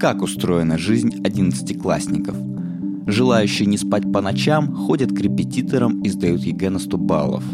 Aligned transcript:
как 0.00 0.22
устроена 0.22 0.78
жизнь 0.78 1.20
одиннадцатиклассников. 1.22 2.34
Желающие 3.06 3.66
не 3.66 3.76
спать 3.76 4.10
по 4.10 4.22
ночам 4.22 4.74
ходят 4.74 5.12
к 5.12 5.20
репетиторам 5.20 6.00
и 6.00 6.08
сдают 6.08 6.40
ЕГЭ 6.40 6.70
на 6.70 6.78
100 6.78 6.96
баллов. 6.96 7.44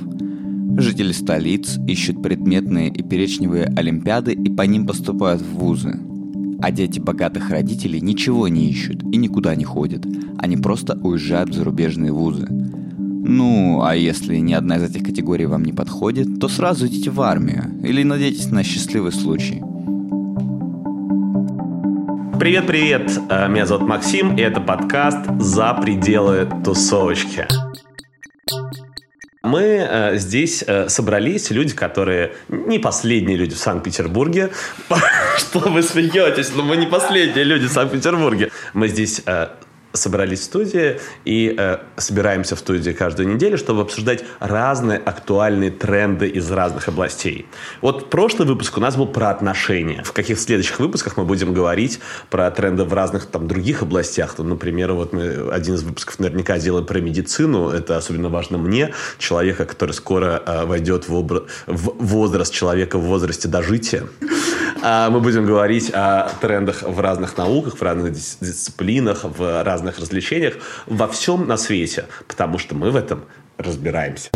Жители 0.78 1.10
столиц 1.10 1.76
ищут 1.88 2.22
предметные 2.22 2.88
и 2.88 3.02
перечневые 3.02 3.64
олимпиады 3.76 4.32
и 4.32 4.48
по 4.48 4.62
ним 4.62 4.86
поступают 4.86 5.42
в 5.42 5.56
вузы. 5.56 5.98
А 6.60 6.70
дети 6.70 7.00
богатых 7.00 7.50
родителей 7.50 8.00
ничего 8.00 8.46
не 8.46 8.70
ищут 8.70 9.02
и 9.02 9.16
никуда 9.16 9.56
не 9.56 9.64
ходят. 9.64 10.06
Они 10.38 10.56
просто 10.56 10.96
уезжают 11.02 11.50
в 11.50 11.54
зарубежные 11.54 12.12
вузы. 12.12 12.46
Ну, 12.48 13.82
а 13.82 13.96
если 13.96 14.36
ни 14.36 14.52
одна 14.52 14.76
из 14.76 14.84
этих 14.84 15.02
категорий 15.02 15.46
вам 15.46 15.64
не 15.64 15.72
подходит, 15.72 16.38
то 16.38 16.48
сразу 16.48 16.86
идите 16.86 17.10
в 17.10 17.20
армию 17.22 17.64
или 17.82 18.04
надейтесь 18.04 18.52
на 18.52 18.62
счастливый 18.62 19.10
случай. 19.10 19.62
Привет-привет, 22.46 23.10
э, 23.28 23.48
меня 23.48 23.66
зовут 23.66 23.88
Максим, 23.88 24.36
и 24.36 24.40
это 24.40 24.60
подкаст 24.60 25.18
«За 25.40 25.74
пределы 25.74 26.48
тусовочки». 26.64 27.48
Мы 29.42 29.62
э, 29.62 30.16
здесь 30.16 30.62
э, 30.64 30.88
собрались, 30.88 31.50
люди, 31.50 31.74
которые 31.74 32.36
не 32.46 32.78
последние 32.78 33.36
люди 33.36 33.56
в 33.56 33.58
Санкт-Петербурге. 33.58 34.50
Что 35.38 35.58
вы 35.58 35.82
смеетесь? 35.82 36.52
Но 36.54 36.62
мы 36.62 36.76
не 36.76 36.86
последние 36.86 37.42
люди 37.42 37.66
в 37.66 37.72
Санкт-Петербурге. 37.72 38.52
Мы 38.74 38.86
здесь 38.86 39.22
собрались 39.96 40.40
в 40.40 40.44
студии 40.44 41.00
и 41.24 41.54
э, 41.56 41.78
собираемся 41.96 42.56
в 42.56 42.58
студии 42.58 42.90
каждую 42.90 43.28
неделю, 43.28 43.58
чтобы 43.58 43.82
обсуждать 43.82 44.24
разные 44.38 44.98
актуальные 44.98 45.70
тренды 45.70 46.28
из 46.28 46.50
разных 46.50 46.88
областей. 46.88 47.46
Вот 47.80 48.10
прошлый 48.10 48.46
выпуск 48.46 48.76
у 48.76 48.80
нас 48.80 48.96
был 48.96 49.06
про 49.06 49.30
отношения. 49.30 50.02
В 50.02 50.12
каких 50.12 50.38
следующих 50.38 50.78
выпусках 50.78 51.16
мы 51.16 51.24
будем 51.24 51.52
говорить 51.52 52.00
про 52.30 52.50
тренды 52.50 52.84
в 52.84 52.92
разных 52.92 53.26
там 53.26 53.48
других 53.48 53.82
областях. 53.82 54.34
Ну, 54.38 54.44
например, 54.44 54.92
вот 54.92 55.12
мы 55.12 55.50
один 55.50 55.74
из 55.74 55.82
выпусков 55.82 56.18
наверняка 56.18 56.58
делаем 56.58 56.86
про 56.86 57.00
медицину. 57.00 57.70
Это 57.70 57.96
особенно 57.96 58.28
важно 58.28 58.58
мне, 58.58 58.94
человека, 59.18 59.64
который 59.64 59.92
скоро 59.92 60.42
э, 60.44 60.64
войдет 60.64 61.08
в, 61.08 61.14
обра- 61.14 61.46
в 61.66 62.04
возраст 62.04 62.52
человека 62.52 62.98
в 62.98 63.02
возрасте 63.02 63.48
дожития. 63.48 64.04
А 64.82 65.10
мы 65.10 65.20
будем 65.20 65.46
говорить 65.46 65.90
о 65.92 66.30
трендах 66.40 66.82
в 66.82 67.00
разных 67.00 67.36
науках, 67.36 67.76
в 67.78 67.82
разных 67.82 68.12
дисциплинах, 68.12 69.24
в 69.24 69.62
разных 69.62 69.98
развлечениях, 69.98 70.54
во 70.86 71.08
всем 71.08 71.46
на 71.46 71.56
свете, 71.56 72.06
потому 72.28 72.58
что 72.58 72.74
мы 72.74 72.90
в 72.90 72.96
этом 72.96 73.24
разбираемся. 73.58 74.30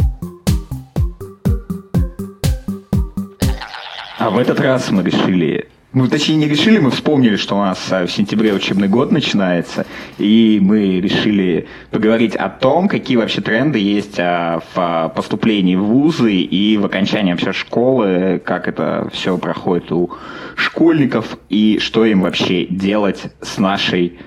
А 4.18 4.30
в 4.30 4.38
этот 4.38 4.61
раз 4.61 4.91
мы 4.91 5.02
решили 5.02 5.68
мы, 5.92 6.08
точнее, 6.08 6.36
не 6.36 6.48
решили, 6.48 6.78
мы 6.78 6.91
вспомнили, 6.91 7.34
что 7.34 7.56
у 7.56 7.60
нас 7.60 7.84
а, 7.91 8.06
в 8.06 8.12
сентябре 8.12 8.52
учебный 8.52 8.86
год 8.86 9.10
начинается, 9.10 9.86
и 10.19 10.60
мы 10.62 11.00
решили 11.00 11.66
поговорить 11.91 12.36
о 12.36 12.48
том, 12.48 12.88
какие 12.88 13.16
вообще 13.16 13.41
тренды 13.41 13.80
есть 13.80 14.18
а, 14.20 14.61
в 14.61 14.77
а, 14.77 15.08
поступлении 15.08 15.74
в 15.74 15.83
вузы 15.83 16.33
и 16.33 16.77
в 16.77 16.86
окончании 16.86 17.33
вообще 17.33 17.52
школы, 17.52 18.41
как 18.44 18.68
это 18.68 19.08
все 19.12 19.36
проходит 19.36 19.91
у 19.91 20.12
школьников, 20.55 21.36
и 21.48 21.80
что 21.80 22.05
им 22.05 22.22
вообще 22.22 22.66
делать 22.66 23.24
с 23.42 23.58
нашей 23.58 24.18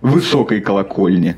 высокой 0.00 0.62
колокольни. 0.62 1.36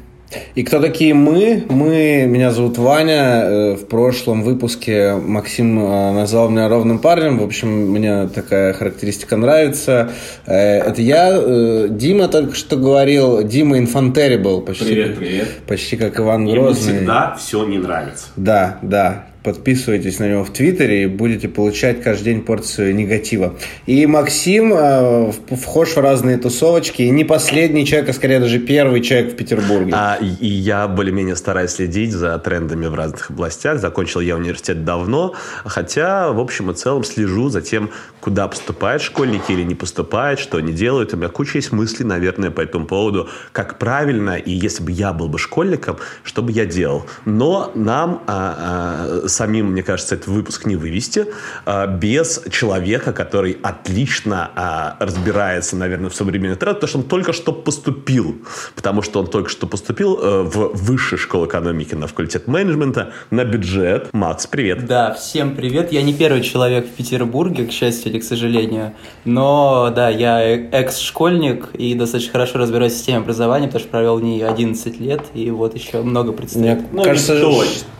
И 0.55 0.62
кто 0.62 0.80
такие 0.80 1.14
мы? 1.14 1.64
Мы, 1.69 2.27
меня 2.27 2.50
зовут 2.50 2.78
Ваня. 2.78 3.42
Э, 3.44 3.75
в 3.75 3.86
прошлом 3.86 4.42
выпуске 4.42 5.14
Максим 5.14 5.78
э, 5.78 6.12
назвал 6.12 6.50
меня 6.50 6.69
ровным 6.69 6.98
парнем. 6.98 7.38
В 7.38 7.44
общем, 7.44 7.91
мне 7.91 8.28
такая 8.28 8.72
характеристика 8.72 9.36
нравится. 9.36 10.10
Э, 10.47 10.80
это 10.80 11.03
я. 11.03 11.88
Дима 11.88 12.28
только 12.28 12.55
что 12.55 12.77
говорил. 12.77 13.42
Дима 13.42 13.78
Infanterrible. 13.78 14.62
Почти, 14.62 14.84
привет, 14.84 15.19
привет. 15.19 15.48
Почти 15.66 15.97
как 15.97 16.19
Иван 16.19 16.47
Грозный. 16.47 16.88
Ему 16.88 16.98
всегда 16.98 17.36
все 17.38 17.64
не 17.64 17.78
нравится. 17.78 18.27
Да, 18.36 18.78
да 18.82 19.26
подписывайтесь 19.42 20.19
на 20.19 20.28
него 20.28 20.44
в 20.44 20.50
Твиттере 20.50 21.04
и 21.04 21.06
будете 21.06 21.48
получать 21.48 22.03
каждый 22.03 22.25
день 22.25 22.42
порцию 22.42 22.94
негатива. 22.94 23.54
И 23.86 24.06
Максим 24.06 24.72
э, 24.72 25.32
вхож 25.50 25.97
в 25.97 25.98
разные 25.98 26.38
тусовочки, 26.38 27.03
и 27.03 27.10
не 27.10 27.25
последний 27.25 27.84
человек, 27.84 28.10
а 28.10 28.12
скорее 28.12 28.41
даже 28.41 28.58
первый 28.58 29.00
человек 29.00 29.32
в 29.32 29.36
Петербурге. 29.36 29.92
А, 29.94 30.19
и 30.20 30.47
я 30.47 30.86
более-менее 30.88 31.36
стараюсь 31.36 31.72
следить 31.72 32.12
за 32.12 32.38
трендами 32.38 32.86
в 32.86 32.94
разных 32.94 33.30
областях. 33.30 33.78
Закончил 33.78 34.20
я 34.20 34.36
университет 34.36 34.84
давно, 34.84 35.34
хотя, 35.64 36.32
в 36.32 36.41
общем 36.41 36.70
и 36.70 36.74
целом, 36.74 37.04
слежу 37.04 37.48
за 37.48 37.62
тем, 37.62 37.91
куда 38.20 38.47
поступают 38.47 39.03
школьники 39.03 39.50
или 39.53 39.62
не 39.62 39.74
поступают, 39.74 40.38
что 40.38 40.59
они 40.59 40.72
делают. 40.72 41.12
У 41.14 41.16
меня 41.16 41.28
куча 41.28 41.59
есть 41.59 41.72
мыслей, 41.72 42.04
наверное, 42.04 42.50
по 42.50 42.60
этому 42.60 42.86
поводу, 42.86 43.28
как 43.53 43.78
правильно, 43.78 44.36
и 44.36 44.53
если 44.53 44.82
бы 44.84 44.92
я 44.92 45.12
был 45.12 45.28
бы 45.28 45.38
школьником, 45.38 45.97
что 46.22 46.42
бы 46.42 46.53
я 46.53 46.64
делал. 46.64 47.04
Но 47.24 47.72
нам 47.74 48.22
а, 48.26 49.22
а, 49.24 49.28
самим, 49.32 49.72
мне 49.72 49.82
кажется, 49.82 50.15
этот 50.15 50.28
выпуск 50.28 50.66
не 50.66 50.76
вывести 50.76 51.26
а, 51.65 51.87
без 51.87 52.43
человека, 52.50 53.12
который 53.12 53.56
отлично 53.62 54.50
а, 54.54 54.97
разбирается, 55.00 55.76
наверное, 55.76 56.10
в 56.10 56.15
современных 56.15 56.59
трендах, 56.59 56.81
потому 56.81 56.88
что 56.88 56.98
он 56.98 57.04
только 57.04 57.32
что 57.32 57.53
поступил, 57.53 58.37
потому 58.75 59.03
что 59.03 59.21
он 59.21 59.26
только 59.26 59.48
что 59.48 59.66
поступил 59.66 60.19
э, 60.21 60.42
в 60.42 60.72
высшую 60.75 61.19
школу 61.19 61.47
экономики 61.47 61.94
на 61.94 62.06
факультет 62.06 62.47
менеджмента 62.47 63.12
на 63.31 63.44
бюджет. 63.44 64.09
Макс, 64.12 64.47
привет. 64.47 64.87
Да, 64.87 65.15
всем 65.15 65.54
привет. 65.56 65.92
Я 65.92 66.03
не 66.03 66.12
первый 66.12 66.42
человек 66.42 66.87
в 66.87 66.91
Петербурге, 66.91 67.66
к 67.66 67.72
счастью 67.72 68.12
или 68.12 68.21
к 68.21 68.25
сожалению, 68.25 68.94
но 69.25 69.92
да, 69.94 70.09
я 70.09 70.42
экс-школьник 70.42 71.71
и 71.75 71.94
достаточно 71.94 72.32
хорошо 72.32 72.59
разбираюсь 72.59 72.92
в 72.92 72.97
системе 72.97 73.19
образования, 73.19 73.66
потому 73.66 73.81
что 73.81 73.91
провел 73.91 74.16
в 74.16 74.22
ней 74.22 74.44
11 74.44 75.00
лет, 75.00 75.22
и 75.34 75.50
вот 75.50 75.75
еще 75.75 76.03
много 76.03 76.32
предстоит. 76.32 76.78
Мне 76.78 76.87
ну, 76.92 77.04
кажется, 77.04 77.34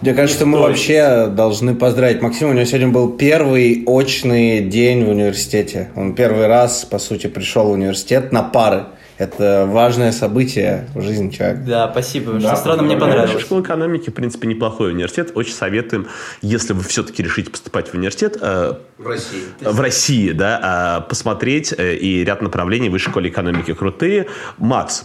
мне 0.01 0.15
кажется, 0.15 0.47
мы 0.47 0.59
вообще 0.59 1.22
должны 1.29 1.75
поздравить 1.75 2.23
Максима. 2.23 2.51
У 2.51 2.55
него 2.55 2.65
сегодня 2.65 2.89
был 2.89 3.17
первый 3.17 3.83
очный 3.87 4.61
день 4.61 5.05
в 5.05 5.11
университете. 5.11 5.91
Он 5.97 6.15
первый 6.15 6.47
раз, 6.47 6.85
по 6.85 6.99
сути, 6.99 7.27
пришел 7.27 7.67
в 7.67 7.73
университет 7.73 8.33
на 8.33 8.43
пары. 8.43 8.85
Это 9.19 9.67
важное 9.69 10.11
событие 10.11 10.89
в 10.95 11.03
жизни 11.03 11.31
человека. 11.31 11.63
Да, 11.67 11.89
спасибо. 11.93 12.33
Да, 12.33 12.41
что 12.49 12.57
странно, 12.57 12.83
мне 12.83 12.97
понравилось. 12.97 13.41
Школа 13.43 13.61
экономики, 13.61 14.11
в 14.11 14.15
принципе, 14.15 14.49
неплохой 14.49 14.93
университет. 14.93 15.33
Очень 15.35 15.53
советуем, 15.53 16.09
если 16.41 16.73
вы 16.73 16.83
все-таки 16.83 17.23
решите 17.23 17.51
поступать 17.51 17.89
в 17.89 17.95
университет... 17.95 18.39
Э, 18.41 18.75
в 18.99 19.07
России. 19.07 19.43
В 19.61 19.81
России, 19.81 20.33
да, 20.33 21.03
э, 21.05 21.09
посмотреть 21.09 21.73
э, 21.77 21.95
и 21.95 22.25
ряд 22.25 22.43
направлений 22.43 22.89
в 22.89 22.93
высшей 22.93 23.11
школе 23.11 23.31
экономики 23.31 23.75
крутые. 23.75 24.27
Макс, 24.59 25.05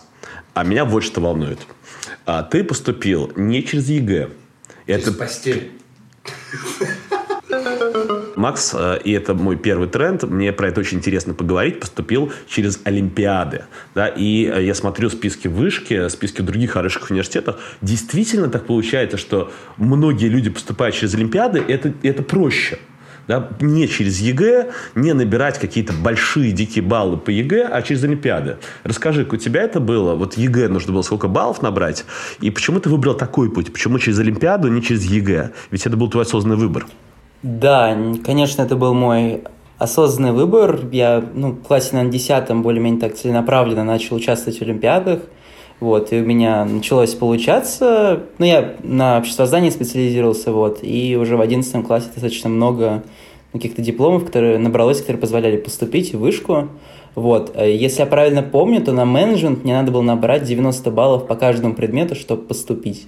а 0.53 0.63
меня 0.63 0.85
вот 0.85 1.03
что 1.03 1.21
волнует. 1.21 1.59
А, 2.25 2.43
ты 2.43 2.63
поступил 2.63 3.31
не 3.35 3.63
через 3.63 3.89
ЕГЭ. 3.89 4.29
Через 4.87 5.01
это 5.07 5.11
постель. 5.13 5.71
Макс, 8.35 8.73
э, 8.77 8.99
и 9.03 9.11
это 9.11 9.33
мой 9.33 9.57
первый 9.57 9.87
тренд, 9.87 10.23
мне 10.23 10.53
про 10.53 10.67
это 10.67 10.81
очень 10.81 10.97
интересно 10.97 11.33
поговорить, 11.33 11.79
поступил 11.79 12.31
через 12.47 12.79
Олимпиады. 12.83 13.65
Да, 13.95 14.07
и 14.07 14.45
э, 14.45 14.63
я 14.63 14.75
смотрю 14.75 15.09
списки 15.09 15.47
вышки, 15.47 16.07
списки 16.09 16.41
других 16.41 16.71
хороших 16.71 17.09
университетов. 17.09 17.55
Действительно 17.81 18.49
так 18.49 18.65
получается, 18.65 19.17
что 19.17 19.51
многие 19.77 20.27
люди 20.27 20.49
поступают 20.49 20.95
через 20.95 21.15
Олимпиады, 21.15 21.63
это, 21.67 21.93
это 22.03 22.21
проще. 22.21 22.77
Да, 23.27 23.49
не 23.59 23.87
через 23.87 24.21
ЕГЭ, 24.21 24.71
не 24.95 25.13
набирать 25.13 25.59
какие-то 25.59 25.91
большие 25.91 26.53
дикие 26.53 26.83
баллы 26.83 27.17
по 27.17 27.29
ЕГЭ, 27.29 27.67
а 27.71 27.81
через 27.81 28.03
Олимпиады. 28.03 28.57
Расскажи, 28.83 29.27
у 29.29 29.35
тебя 29.35 29.63
это 29.63 29.81
было? 29.81 30.15
Вот 30.15 30.37
ЕГЭ 30.37 30.69
нужно 30.69 30.93
было 30.93 31.01
сколько 31.01 31.27
баллов 31.27 31.61
набрать? 31.61 32.05
И 32.39 32.49
почему 32.51 32.79
ты 32.79 32.89
выбрал 32.89 33.15
такой 33.15 33.51
путь? 33.51 33.73
Почему 33.73 33.99
через 33.99 34.19
Олимпиаду, 34.19 34.69
не 34.69 34.81
через 34.81 35.03
ЕГЭ? 35.03 35.51
Ведь 35.71 35.85
это 35.85 35.97
был 35.97 36.09
твой 36.09 36.23
осознанный 36.23 36.57
выбор. 36.57 36.87
Да, 37.43 37.97
конечно, 38.23 38.61
это 38.61 38.77
был 38.77 38.93
мой 38.93 39.43
осознанный 39.77 40.31
выбор. 40.31 40.79
Я 40.91 41.23
ну, 41.33 41.51
в 41.51 41.63
классе, 41.63 41.89
наверное, 41.93 42.13
десятом 42.13 42.63
более-менее 42.63 43.01
так 43.01 43.15
целенаправленно 43.15 43.83
начал 43.83 44.15
участвовать 44.15 44.59
в 44.59 44.61
Олимпиадах. 44.61 45.19
Вот, 45.79 46.11
и 46.11 46.21
у 46.21 46.25
меня 46.25 46.65
началось 46.65 47.13
получаться. 47.13 48.23
Ну, 48.39 48.45
я 48.45 48.75
на 48.81 49.19
обществознании 49.19 49.69
специализировался, 49.69 50.51
вот, 50.51 50.79
и 50.81 51.15
уже 51.15 51.37
в 51.37 51.41
одиннадцатом 51.41 51.83
классе 51.83 52.07
достаточно 52.07 52.49
много 52.49 53.03
каких-то 53.57 53.81
дипломов, 53.81 54.25
которые 54.25 54.57
набралось, 54.57 54.99
которые 54.99 55.19
позволяли 55.19 55.57
поступить 55.57 56.13
в 56.13 56.19
вышку. 56.19 56.69
Вот. 57.15 57.51
Э, 57.55 57.71
если 57.71 58.01
я 58.01 58.05
правильно 58.05 58.43
помню, 58.43 58.81
то 58.81 58.93
на 58.93 59.05
менеджмент 59.05 59.63
мне 59.63 59.73
надо 59.73 59.91
было 59.91 60.01
набрать 60.01 60.43
90 60.43 60.91
баллов 60.91 61.27
по 61.27 61.35
каждому 61.35 61.73
предмету, 61.73 62.15
чтобы 62.15 62.43
поступить. 62.43 63.07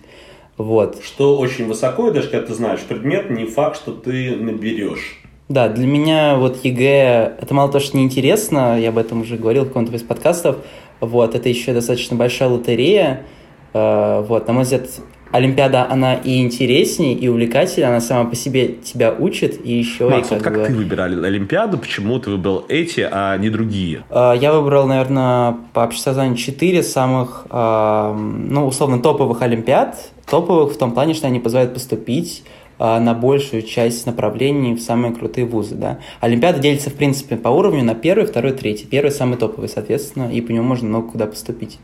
Вот. 0.58 1.02
Что 1.04 1.38
очень 1.38 1.68
высоко, 1.68 2.10
и 2.10 2.14
даже 2.14 2.28
когда 2.28 2.48
ты 2.48 2.54
знаешь 2.54 2.82
предмет, 2.82 3.30
не 3.30 3.46
факт, 3.46 3.78
что 3.78 3.92
ты 3.92 4.36
наберешь. 4.36 5.22
Да, 5.48 5.68
для 5.68 5.88
меня 5.88 6.36
вот 6.36 6.64
ЕГЭ, 6.64 7.38
это 7.42 7.54
мало 7.56 7.72
то, 7.72 7.80
что 7.80 7.98
неинтересно, 7.98 8.80
я 8.80 8.90
об 8.90 9.00
этом 9.00 9.22
уже 9.22 9.36
говорил 9.36 9.64
в 9.64 9.70
каком-то 9.70 9.96
из 9.96 10.04
подкастов, 10.04 10.58
вот, 11.00 11.34
это 11.34 11.50
еще 11.50 11.74
достаточно 11.74 12.16
большая 12.16 12.50
лотерея, 12.50 13.26
э, 13.74 14.26
вот, 14.28 14.48
на 14.48 14.54
мой 14.54 14.64
взгляд, 14.64 14.88
Олимпиада, 15.32 15.88
она 15.90 16.16
и 16.16 16.42
интереснее, 16.42 17.14
и 17.14 17.28
увлекательнее, 17.28 17.90
она 17.90 18.02
сама 18.02 18.30
по 18.30 18.36
себе 18.36 18.70
тебя 18.84 19.14
учит, 19.18 19.64
и 19.64 19.74
еще 19.74 20.10
Макс, 20.10 20.28
и 20.28 20.30
как, 20.30 20.38
вот 20.38 20.44
как 20.44 20.54
бы... 20.56 20.66
ты 20.66 20.74
выбирал 20.74 21.08
Олимпиаду, 21.08 21.78
почему 21.78 22.20
ты 22.20 22.32
выбрал 22.32 22.66
эти, 22.68 23.08
а 23.10 23.38
не 23.38 23.50
другие? 23.50 24.04
А, 24.10 24.34
Я 24.34 24.54
выбрал, 24.54 24.88
наверное, 24.88 25.58
по 25.74 25.82
обществознанию 25.82 26.36
четыре 26.36 26.82
самых, 26.82 27.46
а, 27.50 28.14
ну, 28.14 28.66
условно, 28.68 29.00
топовых 29.00 29.42
Олимпиад. 29.42 29.98
Топовых 30.30 30.74
в 30.74 30.78
том 30.78 30.94
плане, 30.94 31.14
что 31.14 31.28
они 31.28 31.40
позволяют 31.40 31.74
поступить 31.74 32.44
а, 32.80 33.00
на 33.00 33.14
большую 33.14 33.62
часть 33.62 34.06
направлений 34.06 34.74
в 34.74 34.82
самые 34.82 35.14
крутые 35.14 35.46
вузы, 35.46 35.76
да. 35.76 36.00
Олимпиада 36.22 36.60
делится, 36.60 36.90
в 36.90 36.94
принципе, 36.94 37.36
по 37.36 37.50
уровню 37.50 37.84
на 37.84 37.94
первый, 37.94 38.26
второй, 38.26 38.54
третий. 38.54 38.86
Первый 38.86 39.12
самый 39.12 39.38
топовый, 39.38 39.70
соответственно, 39.70 40.32
и 40.32 40.42
по 40.42 40.52
нему 40.52 40.64
можно 40.64 40.88
много 40.88 41.12
куда 41.12 41.26
поступить. 41.28 41.78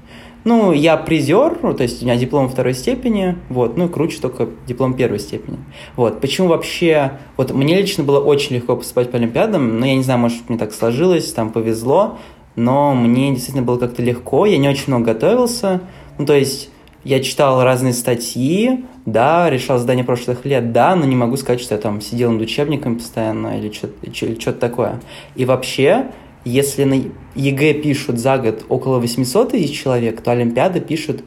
Ну, 0.46 0.72
я 0.74 0.96
призер, 0.96 1.58
ну, 1.64 1.74
то 1.74 1.82
есть 1.82 2.04
у 2.04 2.06
меня 2.06 2.16
диплом 2.18 2.50
второй 2.50 2.76
степени, 2.76 3.36
вот, 3.50 3.78
ну, 3.78 3.90
круче 3.90 4.22
только 4.22 4.48
диплом 4.68 4.94
первой 4.94 5.18
степени. 5.18 5.58
Вот, 5.96 6.22
почему 6.22 6.50
вообще, 6.50 7.14
вот 7.36 7.52
мне 7.52 7.76
лично 7.76 8.04
было 8.04 8.20
очень 8.20 8.56
легко 8.56 8.76
поступать 8.76 9.10
по 9.10 9.18
Олимпиадам, 9.18 9.80
но 9.80 9.88
я 9.88 9.96
не 9.96 10.04
знаю, 10.04 10.20
может, 10.20 10.48
мне 10.48 10.60
так 10.60 10.72
сложилось, 10.72 11.34
там 11.34 11.50
повезло, 11.50 12.20
но 12.56 12.94
мне 12.94 13.32
действительно 13.32 13.66
было 13.66 13.80
как-то 13.80 14.04
легко, 14.04 14.46
я 14.46 14.60
не 14.60 14.70
очень 14.70 14.84
много 14.88 15.14
готовился, 15.14 15.82
ну, 16.20 16.28
то 16.28 16.34
есть 16.34 16.70
я 17.04 17.24
читал 17.24 17.64
разные 17.64 17.94
статьи, 17.94 18.86
да, 19.08 19.50
решал 19.50 19.80
задания 19.80 20.04
прошлых 20.04 20.46
лет, 20.46 20.72
да, 20.72 20.96
но 20.96 21.06
не 21.06 21.16
могу 21.16 21.38
сказать, 21.38 21.60
что 21.60 21.74
я 21.74 21.82
там 21.82 22.02
сидел 22.02 22.32
над 22.32 22.44
учебниками 22.44 22.96
постоянно 22.96 23.60
или 23.60 23.72
что-то 23.72 24.60
такое. 24.60 25.02
И 25.36 25.46
вообще, 25.46 26.12
если 26.46 26.84
на 26.84 27.02
ЕГЭ 27.36 27.74
пишут 27.82 28.20
за 28.20 28.38
год 28.38 28.66
около 28.70 29.00
800 29.00 29.52
тысяч 29.52 29.78
человек, 29.78 30.22
то 30.22 30.32
Олимпиады 30.32 30.80
пишут 30.80 31.24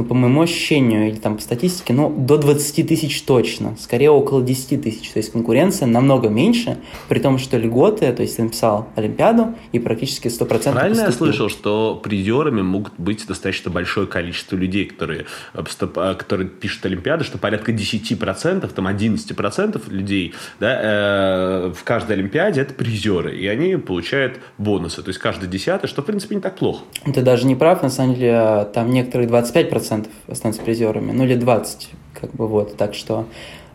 ну, 0.00 0.06
по 0.06 0.14
моему 0.14 0.40
ощущению, 0.42 1.08
или 1.08 1.16
там 1.16 1.36
по 1.36 1.42
статистике, 1.42 1.92
ну, 1.92 2.08
до 2.08 2.38
20 2.38 2.88
тысяч 2.88 3.20
точно, 3.22 3.76
скорее 3.78 4.10
около 4.10 4.40
10 4.40 4.82
тысяч. 4.82 5.10
То 5.10 5.18
есть 5.18 5.30
конкуренция 5.32 5.86
намного 5.86 6.28
меньше, 6.28 6.78
при 7.08 7.18
том, 7.18 7.38
что 7.38 7.58
льготы, 7.58 8.10
то 8.12 8.22
есть 8.22 8.36
ты 8.36 8.44
написал 8.44 8.88
Олимпиаду 8.96 9.54
и 9.72 9.78
практически 9.78 10.28
100% 10.28 10.72
Правильно 10.72 11.04
поступил. 11.04 11.04
я 11.04 11.12
слышал, 11.12 11.48
что 11.50 12.00
призерами 12.02 12.62
могут 12.62 12.94
быть 12.96 13.26
достаточно 13.26 13.70
большое 13.70 14.06
количество 14.06 14.56
людей, 14.56 14.86
которые, 14.86 15.26
а, 15.52 16.14
которые 16.14 16.48
пишут 16.48 16.86
Олимпиады, 16.86 17.24
что 17.24 17.36
порядка 17.36 17.72
10%, 17.72 18.72
там 18.72 18.86
11% 18.86 19.90
людей 19.90 20.34
да, 20.58 20.80
э, 20.82 21.72
в 21.74 21.84
каждой 21.84 22.12
Олимпиаде 22.12 22.62
это 22.62 22.72
призеры, 22.72 23.36
и 23.36 23.46
они 23.46 23.76
получают 23.76 24.38
бонусы, 24.56 25.02
то 25.02 25.08
есть 25.08 25.20
каждый 25.20 25.48
десятый, 25.48 25.88
что 25.88 26.00
в 26.00 26.06
принципе 26.06 26.36
не 26.36 26.40
так 26.40 26.56
плохо. 26.56 26.84
Ты 27.04 27.20
даже 27.20 27.46
не 27.46 27.54
прав, 27.54 27.82
на 27.82 27.90
самом 27.90 28.14
деле, 28.14 28.66
там 28.72 28.90
некоторые 28.90 29.28
25% 29.28 29.89
останутся 30.26 30.62
призерами, 30.62 31.12
ну 31.12 31.24
или 31.24 31.34
20, 31.34 31.88
как 32.20 32.32
бы 32.34 32.46
вот, 32.46 32.76
так 32.76 32.94
что 32.94 33.26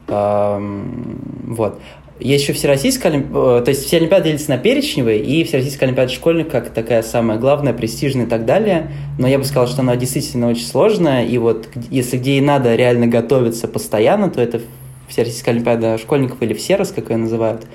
эм, 0.08 1.20
вот. 1.48 1.80
Есть 2.18 2.44
еще 2.44 2.54
Всероссийская 2.54 3.12
Олимпиада, 3.12 3.66
то 3.66 3.70
есть 3.72 3.86
все 3.86 3.98
Олимпиады 3.98 4.30
делятся 4.30 4.50
на 4.50 4.58
перечневые, 4.58 5.20
и 5.20 5.44
Всероссийская 5.44 5.90
Олимпиада 5.90 6.14
школьник 6.14 6.50
как 6.50 6.70
такая 6.70 7.04
самая 7.04 7.38
главная, 7.38 7.74
престижная 7.74 8.26
и 8.26 8.30
так 8.30 8.46
далее. 8.46 8.90
Но 9.20 9.28
я 9.28 9.38
бы 9.38 9.44
сказал, 9.44 9.68
что 9.68 9.82
она 9.82 9.98
действительно 9.98 10.48
очень 10.48 10.66
сложная, 10.66 11.26
и 11.26 11.38
вот 11.38 11.68
если 11.92 12.18
где 12.18 12.38
и 12.38 12.42
надо 12.42 12.74
реально 12.76 13.08
готовиться 13.08 13.68
постоянно, 13.68 14.30
то 14.30 14.42
это 14.42 14.62
Всероссийская 15.10 15.54
Олимпиада 15.54 15.98
школьников 15.98 16.42
или 16.42 16.54
Всерос, 16.54 16.92
как 16.92 17.10
ее 17.10 17.18
называют. 17.18 17.66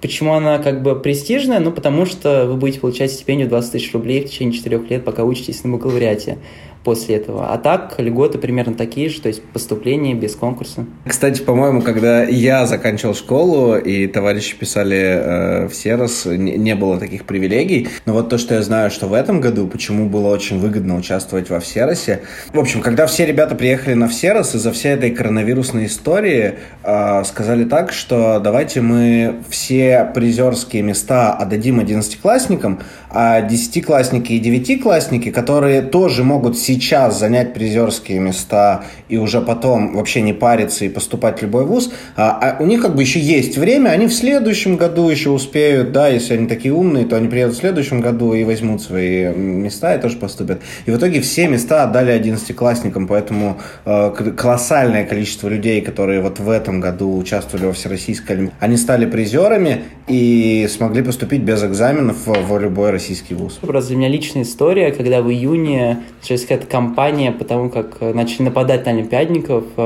Почему 0.00 0.34
она 0.34 0.58
как 0.58 0.82
бы 0.82 0.98
престижная? 0.98 1.60
Ну, 1.60 1.72
потому 1.72 2.06
что 2.06 2.46
вы 2.46 2.56
будете 2.56 2.80
получать 2.80 3.12
стипендию 3.12 3.48
20 3.48 3.72
тысяч 3.72 3.92
рублей 3.92 4.24
в 4.24 4.30
течение 4.30 4.54
4 4.54 4.78
лет, 4.88 5.04
пока 5.04 5.24
учитесь 5.24 5.62
на 5.64 5.72
бакалавриате 5.72 6.38
после 6.84 7.16
этого. 7.16 7.52
А 7.52 7.58
так, 7.58 7.94
льготы 7.98 8.38
примерно 8.38 8.74
такие 8.74 9.08
же, 9.08 9.20
то 9.20 9.28
есть 9.28 9.42
поступление 9.42 10.14
без 10.14 10.34
конкурса. 10.34 10.86
Кстати, 11.06 11.42
по-моему, 11.42 11.82
когда 11.82 12.22
я 12.22 12.66
заканчивал 12.66 13.14
школу 13.14 13.76
и 13.76 14.06
товарищи 14.06 14.56
писали 14.56 14.96
э, 14.96 15.68
в 15.68 15.74
Серос, 15.74 16.26
не, 16.26 16.56
не 16.56 16.74
было 16.74 16.98
таких 16.98 17.24
привилегий. 17.24 17.88
Но 18.06 18.12
вот 18.12 18.28
то, 18.28 18.38
что 18.38 18.54
я 18.54 18.62
знаю, 18.62 18.90
что 18.90 19.06
в 19.06 19.12
этом 19.12 19.40
году, 19.40 19.66
почему 19.66 20.08
было 20.08 20.28
очень 20.28 20.58
выгодно 20.58 20.96
участвовать 20.96 21.50
во 21.50 21.60
Всеросе. 21.60 22.20
В 22.52 22.58
общем, 22.58 22.80
когда 22.80 23.06
все 23.06 23.26
ребята 23.26 23.54
приехали 23.54 23.94
на 23.94 24.08
Всерос, 24.08 24.54
из-за 24.54 24.72
всей 24.72 24.92
этой 24.92 25.10
коронавирусной 25.10 25.86
истории 25.86 26.54
э, 26.82 27.24
сказали 27.24 27.64
так, 27.64 27.92
что 27.92 28.40
давайте 28.40 28.80
мы 28.80 29.36
все 29.48 30.10
призерские 30.14 30.82
места 30.82 31.34
отдадим 31.34 31.80
одиннадцатиклассникам, 31.80 32.80
а 33.10 33.40
десятиклассники 33.42 34.32
и 34.32 34.38
девятиклассники, 34.38 35.30
которые 35.30 35.82
тоже 35.82 36.24
могут 36.24 36.56
сейчас 36.68 37.18
занять 37.18 37.54
призерские 37.54 38.18
места 38.20 38.84
и 39.08 39.16
уже 39.16 39.40
потом 39.40 39.94
вообще 39.94 40.20
не 40.20 40.34
париться 40.34 40.84
и 40.84 40.90
поступать 40.90 41.38
в 41.38 41.42
любой 41.42 41.64
вуз, 41.64 41.90
а, 42.14 42.38
а 42.42 42.62
у 42.62 42.66
них 42.66 42.82
как 42.82 42.94
бы 42.94 43.02
еще 43.02 43.20
есть 43.20 43.56
время, 43.56 43.88
они 43.88 44.06
в 44.06 44.12
следующем 44.12 44.76
году 44.76 45.08
еще 45.08 45.30
успеют, 45.30 45.92
да, 45.92 46.08
если 46.08 46.34
они 46.34 46.46
такие 46.46 46.74
умные, 46.74 47.06
то 47.06 47.16
они 47.16 47.28
приедут 47.28 47.56
в 47.56 47.60
следующем 47.60 48.02
году 48.02 48.34
и 48.34 48.44
возьмут 48.44 48.82
свои 48.82 49.32
места 49.34 49.94
и 49.94 50.00
тоже 50.00 50.18
поступят. 50.18 50.60
И 50.84 50.90
в 50.90 50.96
итоге 50.98 51.20
все 51.22 51.48
места 51.48 51.84
отдали 51.84 52.10
одиннадцатиклассникам, 52.10 53.06
поэтому 53.06 53.58
э, 53.86 54.32
колоссальное 54.36 55.06
количество 55.06 55.48
людей, 55.48 55.80
которые 55.80 56.20
вот 56.20 56.38
в 56.38 56.50
этом 56.50 56.80
году 56.80 57.16
участвовали 57.16 57.66
во 57.66 57.72
Всероссийской 57.72 58.36
Олимпиаде, 58.36 58.58
они 58.60 58.76
стали 58.76 59.06
призерами 59.06 59.84
и 60.06 60.68
смогли 60.70 61.02
поступить 61.02 61.42
без 61.42 61.64
экзаменов 61.64 62.26
в, 62.26 62.32
в 62.32 62.58
любой 62.58 62.90
российский 62.90 63.34
вуз. 63.34 63.54
Просто 63.62 63.88
для 63.90 63.98
меня 63.98 64.08
личная 64.08 64.42
история, 64.42 64.92
когда 64.92 65.22
в 65.22 65.30
июне 65.30 66.00
началась 66.20 66.44
какая-то 66.58 66.70
кампания, 66.70 67.32
потому 67.32 67.70
как 67.70 68.00
начали 68.00 68.44
нападать 68.44 68.84
на 68.84 68.92
олимпиадников 68.92 69.64
э, 69.76 69.80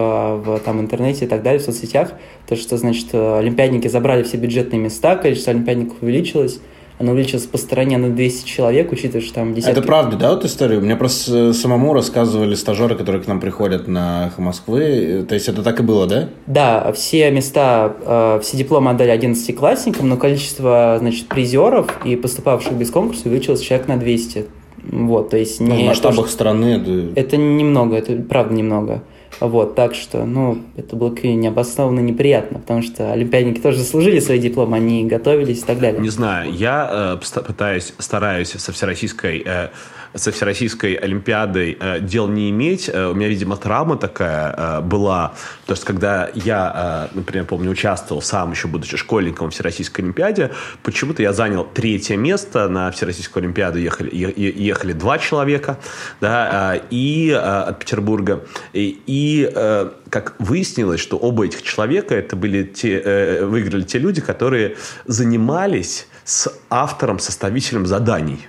в 0.45 0.61
там, 0.61 0.81
интернете 0.81 1.25
и 1.25 1.29
так 1.29 1.43
далее, 1.43 1.61
в 1.61 1.65
соцсетях, 1.65 2.13
то, 2.49 2.57
что, 2.57 2.77
значит, 2.77 3.09
э, 3.13 3.39
олимпиадники 3.39 3.89
забрали 3.89 4.23
все 4.23 4.37
бюджетные 4.37 4.81
места, 4.81 5.17
количество 5.17 5.53
олимпиадников 5.53 5.97
увеличилось, 6.01 6.61
оно 6.99 7.13
увеличилось 7.13 7.47
по 7.47 7.59
стороне 7.59 7.99
на 7.99 8.11
200 8.11 8.47
человек, 8.47 8.93
учитывая, 8.93 9.23
что 9.23 9.35
там 9.35 9.55
десятки... 9.55 9.73
Это 9.73 9.83
правда, 9.83 10.17
да, 10.17 10.31
вот 10.31 10.45
история? 10.45 10.79
Мне 10.79 10.95
просто 10.95 11.53
самому 11.53 11.95
рассказывали 11.95 12.55
стажеры, 12.55 12.95
которые 12.95 13.23
к 13.23 13.27
нам 13.27 13.41
приходят 13.41 13.89
на 13.89 14.29
«Эхо 14.29 14.41
Москвы». 14.41 15.25
То 15.29 15.35
есть 15.35 15.49
это 15.49 15.63
так 15.63 15.81
и 15.81 15.83
было, 15.83 16.07
да? 16.07 16.29
Да, 16.47 16.93
все 16.93 17.31
места, 17.31 17.93
э, 18.05 18.41
все 18.43 18.57
дипломы 18.57 18.93
отдали 18.93 19.13
11-классникам, 19.13 20.09
но 20.09 20.17
количество, 20.17 20.97
значит, 21.01 21.27
призеров 21.29 21.89
и 22.05 22.15
поступавших 22.15 22.75
без 22.75 22.91
конкурса 22.91 23.23
увеличилось 23.25 23.61
человек 23.61 23.89
на 23.89 23.97
200. 23.97 24.62
Вот, 24.85 25.31
то 25.31 25.37
есть 25.37 25.61
Ну, 25.61 25.75
не... 25.75 25.85
в 25.85 25.87
масштабах 25.87 26.27
то, 26.27 26.33
страны 26.33 26.65
это... 26.77 27.21
Это 27.21 27.37
немного, 27.37 27.97
это 27.97 28.17
правда 28.17 28.55
немного. 28.55 29.03
Вот, 29.41 29.75
так 29.75 29.95
что, 29.95 30.25
ну, 30.25 30.59
это 30.77 30.95
было 30.95 31.15
необоснованно 31.23 32.01
неприятно, 32.01 32.61
потому 32.61 32.83
что 32.83 33.13
олимпиадники 33.13 33.61
тоже 33.61 33.79
заслужили 33.79 34.21
свои 34.21 34.39
дипломы, 34.39 34.77
они 34.77 35.05
готовились 35.05 35.61
и 35.61 35.65
так 35.65 35.81
далее. 35.81 36.01
Не 36.01 36.11
знаю, 36.11 36.53
я 36.53 37.19
э, 37.21 37.41
пытаюсь, 37.41 37.95
стараюсь 37.99 38.51
со 38.51 38.73
всероссийской 38.73 39.43
э, 39.45 39.69
со 40.15 40.31
Всероссийской 40.31 40.95
Олимпиадой 40.95 41.77
э, 41.79 42.01
дел 42.01 42.29
не 42.29 42.51
иметь. 42.51 42.91
Э, 42.93 43.09
у 43.09 43.15
меня, 43.15 43.29
видимо, 43.29 43.57
травма 43.57 43.97
такая 43.97 44.55
э, 44.57 44.81
была. 44.81 45.35
Потому 45.63 45.77
что 45.77 45.87
когда 45.87 46.31
я, 46.35 47.09
э, 47.13 47.17
например, 47.17 47.47
помню, 47.47 47.71
участвовал 47.71 48.23
сам, 48.23 48.53
еще 48.53 48.69
будучи 48.69 48.97
школьником 48.97 49.51
в 49.51 49.55
Всероссийской 49.55 50.05
Олимпиаде, 50.05 50.51
почему-то 50.83 51.23
я 51.23 51.33
занял 51.33 51.65
третье 51.65 52.17
место. 52.17 52.69
На 52.69 52.91
Всероссийскую 52.91 53.43
Олимпиаду 53.43 53.79
ехали, 53.79 54.11
ехали 54.13 54.93
два 54.93 55.19
человека 55.19 55.79
да, 56.21 56.77
э, 56.77 56.81
и, 56.91 57.31
э, 57.31 57.37
от 57.37 57.79
Петербурга. 57.79 58.45
И, 58.73 59.03
и 59.07 59.51
э, 59.53 59.91
как 60.11 60.35
выяснилось, 60.39 61.01
что 61.01 61.17
оба 61.17 61.47
этих 61.47 61.63
человека 61.63 62.15
это 62.15 62.37
были 62.37 62.65
те, 62.65 63.01
э, 63.01 63.45
выиграли 63.47 63.83
те 63.83 63.99
люди, 63.99 64.21
которые 64.21 64.77
занимались 65.07 66.07
с 66.25 66.53
автором, 66.69 67.19
составителем 67.19 67.87
заданий. 67.87 68.47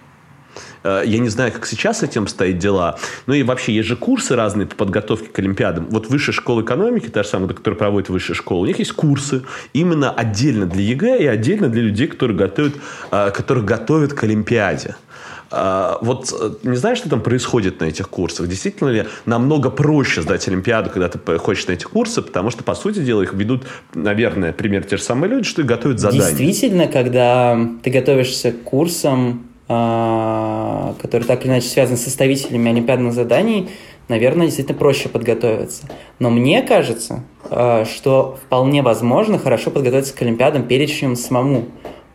Я 0.84 1.20
не 1.20 1.30
знаю, 1.30 1.52
как 1.52 1.66
сейчас 1.66 2.00
с 2.00 2.04
этим 2.04 2.28
стоит 2.28 2.58
дела. 2.58 2.98
Ну 3.26 3.34
и 3.34 3.44
вообще 3.44 3.74
есть 3.74 3.88
же 3.88 3.96
курсы 3.96 4.36
разные 4.36 4.68
по 4.68 4.76
подготовке 4.76 5.28
к 5.28 5.40
Олимпиадам. 5.40 5.88
Вот 5.90 6.10
Высшая 6.10 6.34
школа 6.34 6.62
экономики, 6.62 7.08
та 7.08 7.24
же 7.24 7.30
самая, 7.30 7.48
которая 7.50 7.78
проводит 7.78 8.10
Высшая 8.10 8.34
школа, 8.34 8.64
у 8.64 8.66
них 8.66 8.80
есть 8.80 8.94
курсы 8.94 9.44
именно 9.74 10.12
отдельно 10.12 10.66
для 10.66 10.84
ЕГЭ 10.84 11.24
и 11.24 11.26
отдельно 11.26 11.70
для 11.70 11.82
людей, 11.82 12.08
которые 12.08 12.38
готовят, 12.38 12.74
которых 13.10 13.66
готовят 13.66 14.14
к 14.14 14.24
Олимпиаде. 14.24 14.96
Вот 15.52 16.60
не 16.64 16.76
знаешь, 16.76 16.98
что 16.98 17.10
там 17.10 17.22
происходит 17.22 17.80
на 17.80 17.86
этих 17.86 18.10
курсах? 18.10 18.48
Действительно 18.48 18.90
ли 18.90 19.06
намного 19.28 19.70
проще 19.70 20.24
сдать 20.24 20.48
Олимпиаду, 20.48 20.90
когда 20.90 21.10
ты 21.10 21.38
хочешь 21.38 21.68
на 21.68 21.74
эти 21.74 21.84
курсы, 21.84 22.24
потому 22.24 22.50
что, 22.50 22.64
по 22.64 22.74
сути 22.74 23.00
дела, 23.00 23.22
их 23.22 23.34
ведут, 23.34 23.64
наверное, 23.94 24.52
пример 24.52 24.84
те 24.84 24.98
же 24.98 25.04
самые 25.04 25.30
люди, 25.30 25.48
что 25.48 25.62
и 25.62 25.66
готовят 25.66 26.00
задания. 26.00 26.36
Действительно, 26.36 26.88
когда 26.88 27.56
ты 27.84 27.92
готовишься 27.92 28.52
к 28.52 28.64
курсам, 28.64 29.46
который 31.02 31.24
так 31.24 31.44
или 31.44 31.52
иначе 31.52 31.68
связан 31.68 31.98
с 31.98 32.02
составителями 32.04 32.72
олимпиадных 32.72 33.14
заданий, 33.14 33.70
наверное, 34.08 34.48
действительно 34.48 34.78
проще 34.78 35.10
подготовиться. 35.10 35.90
Но 36.20 36.30
мне 36.30 36.62
кажется, 36.62 37.24
что 37.50 38.38
вполне 38.46 38.82
возможно 38.82 39.38
хорошо 39.40 39.72
подготовиться 39.72 40.16
к 40.16 40.22
олимпиадам 40.22 40.64
перечнем 40.68 41.16
самому. 41.16 41.66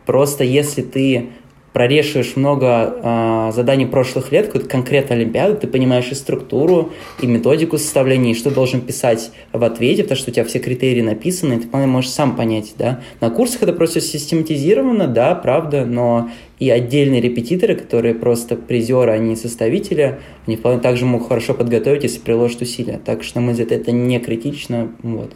Просто 0.05 0.43
если 0.43 0.81
ты 0.81 1.29
прорешиваешь 1.73 2.35
много 2.35 2.95
э, 3.01 3.51
заданий 3.53 3.85
прошлых 3.85 4.31
лет, 4.31 4.47
какую-то 4.47 4.69
конкретную 4.69 5.21
олимпиаду, 5.21 5.55
ты 5.55 5.67
понимаешь 5.67 6.09
и 6.11 6.15
структуру, 6.15 6.91
и 7.21 7.27
методику 7.27 7.77
составления, 7.77 8.31
и 8.31 8.35
что 8.35 8.51
должен 8.51 8.81
писать 8.81 9.31
в 9.53 9.63
ответе, 9.63 10.03
потому 10.03 10.17
что 10.17 10.31
у 10.31 10.33
тебя 10.33 10.45
все 10.45 10.59
критерии 10.59 11.01
написаны, 11.01 11.53
и 11.53 11.57
ты 11.57 11.67
вполне 11.67 11.87
можешь 11.87 12.11
сам 12.11 12.35
понять, 12.35 12.73
да. 12.77 13.01
На 13.21 13.29
курсах 13.29 13.63
это 13.63 13.73
просто 13.73 14.01
систематизировано, 14.01 15.07
да, 15.07 15.35
правда, 15.35 15.85
но 15.85 16.29
и 16.59 16.69
отдельные 16.69 17.21
репетиторы, 17.21 17.75
которые 17.75 18.15
просто 18.15 18.55
призеры, 18.55 19.11
а 19.11 19.17
не 19.17 19.35
составители, 19.35 20.19
они 20.45 20.57
вполне 20.57 20.79
также 20.79 21.05
могут 21.05 21.27
хорошо 21.27 21.53
подготовить, 21.53 22.03
если 22.03 22.19
приложат 22.19 22.61
усилия. 22.61 22.99
Так 23.03 23.23
что, 23.23 23.39
на 23.39 23.45
мой 23.45 23.51
взгляд, 23.53 23.71
это 23.71 23.91
не 23.91 24.19
критично, 24.19 24.91
вот. 25.01 25.33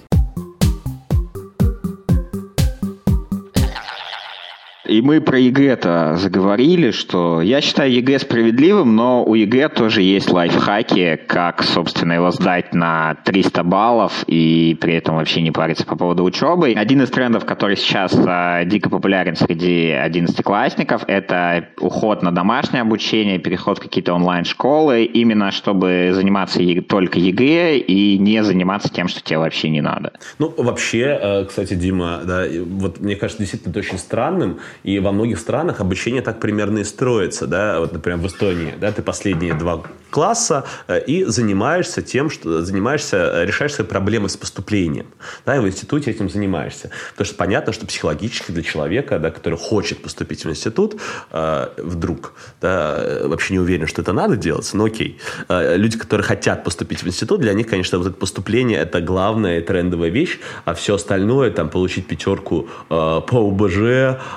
И 4.93 5.01
мы 5.01 5.21
про 5.21 5.39
ЕГЭ-то 5.39 6.17
заговорили, 6.17 6.91
что 6.91 7.41
я 7.41 7.61
считаю 7.61 7.91
ЕГЭ 7.91 8.19
справедливым, 8.19 8.95
но 8.95 9.23
у 9.25 9.33
ЕГЭ 9.33 9.69
тоже 9.69 10.03
есть 10.03 10.29
лайфхаки, 10.29 11.19
как, 11.25 11.63
собственно, 11.63 12.13
его 12.13 12.29
сдать 12.29 12.75
на 12.75 13.15
300 13.25 13.63
баллов 13.63 14.23
и 14.27 14.77
при 14.79 14.93
этом 14.93 15.15
вообще 15.15 15.41
не 15.41 15.49
париться 15.49 15.83
по 15.83 15.95
поводу 15.95 16.23
учебы. 16.23 16.75
Один 16.77 17.01
из 17.01 17.09
трендов, 17.09 17.43
который 17.43 17.75
сейчас 17.75 18.13
а, 18.15 18.63
дико 18.65 18.91
популярен 18.91 19.35
среди 19.35 19.89
одиннадцатиклассников, 19.89 21.05
это 21.07 21.69
уход 21.79 22.21
на 22.21 22.31
домашнее 22.31 22.83
обучение, 22.83 23.39
переход 23.39 23.79
в 23.79 23.81
какие-то 23.81 24.13
онлайн-школы, 24.13 25.05
именно 25.05 25.49
чтобы 25.49 26.11
заниматься 26.13 26.59
только 26.87 27.17
ЕГЭ 27.17 27.77
и 27.79 28.19
не 28.19 28.43
заниматься 28.43 28.93
тем, 28.93 29.07
что 29.07 29.23
тебе 29.23 29.39
вообще 29.39 29.69
не 29.69 29.81
надо. 29.81 30.13
Ну, 30.37 30.53
вообще, 30.55 31.17
э, 31.19 31.45
кстати, 31.45 31.73
Дима, 31.73 32.21
да, 32.23 32.45
вот 32.63 32.99
мне 32.99 33.15
кажется, 33.15 33.41
действительно 33.41 33.71
это 33.71 33.79
очень 33.79 33.97
странным, 33.97 34.59
и 34.83 34.99
во 34.99 35.11
многих 35.11 35.39
странах 35.39 35.79
обучение 35.79 36.21
так 36.21 36.39
примерно 36.39 36.79
и 36.79 36.83
строится, 36.83 37.47
да, 37.47 37.79
вот, 37.79 37.93
например, 37.93 38.19
в 38.19 38.27
Эстонии, 38.27 38.73
да, 38.79 38.91
ты 38.91 39.01
последние 39.01 39.53
два 39.53 39.83
класса 40.09 40.65
э, 40.87 41.03
и 41.05 41.23
занимаешься 41.23 42.01
тем, 42.01 42.29
что 42.29 42.61
занимаешься, 42.61 43.17
э, 43.17 43.45
решаешь 43.45 43.73
свои 43.73 43.87
проблемы 43.87 44.29
с 44.29 44.37
поступлением, 44.37 45.07
да, 45.45 45.55
и 45.55 45.59
в 45.59 45.67
институте 45.67 46.11
этим 46.11 46.29
занимаешься. 46.29 46.91
Потому 47.11 47.25
что 47.25 47.35
понятно, 47.35 47.73
что 47.73 47.87
психологически 47.87 48.51
для 48.51 48.61
человека, 48.61 49.19
да, 49.19 49.31
который 49.31 49.57
хочет 49.57 50.03
поступить 50.03 50.45
в 50.45 50.49
институт, 50.49 51.01
э, 51.31 51.67
вдруг, 51.77 52.33
да, 52.61 52.95
э, 52.97 53.27
вообще 53.27 53.53
не 53.53 53.59
уверен, 53.59 53.87
что 53.87 54.01
это 54.01 54.13
надо 54.13 54.35
делать, 54.35 54.69
но 54.73 54.85
окей. 54.85 55.19
Э, 55.49 55.75
люди, 55.77 55.97
которые 55.97 56.25
хотят 56.25 56.63
поступить 56.63 57.03
в 57.03 57.07
институт, 57.07 57.41
для 57.41 57.53
них, 57.53 57.67
конечно, 57.67 57.97
вот 57.97 58.07
это 58.07 58.15
поступление– 58.15 58.79
это 58.79 59.01
главная 59.01 59.61
трендовая 59.61 60.09
вещь, 60.09 60.39
а 60.65 60.73
все 60.73 60.95
остальное, 60.95 61.49
там, 61.51 61.69
получить 61.69 62.05
пятерку 62.05 62.67
э, 62.89 63.21
по 63.27 63.35
УБЖ, 63.35 63.77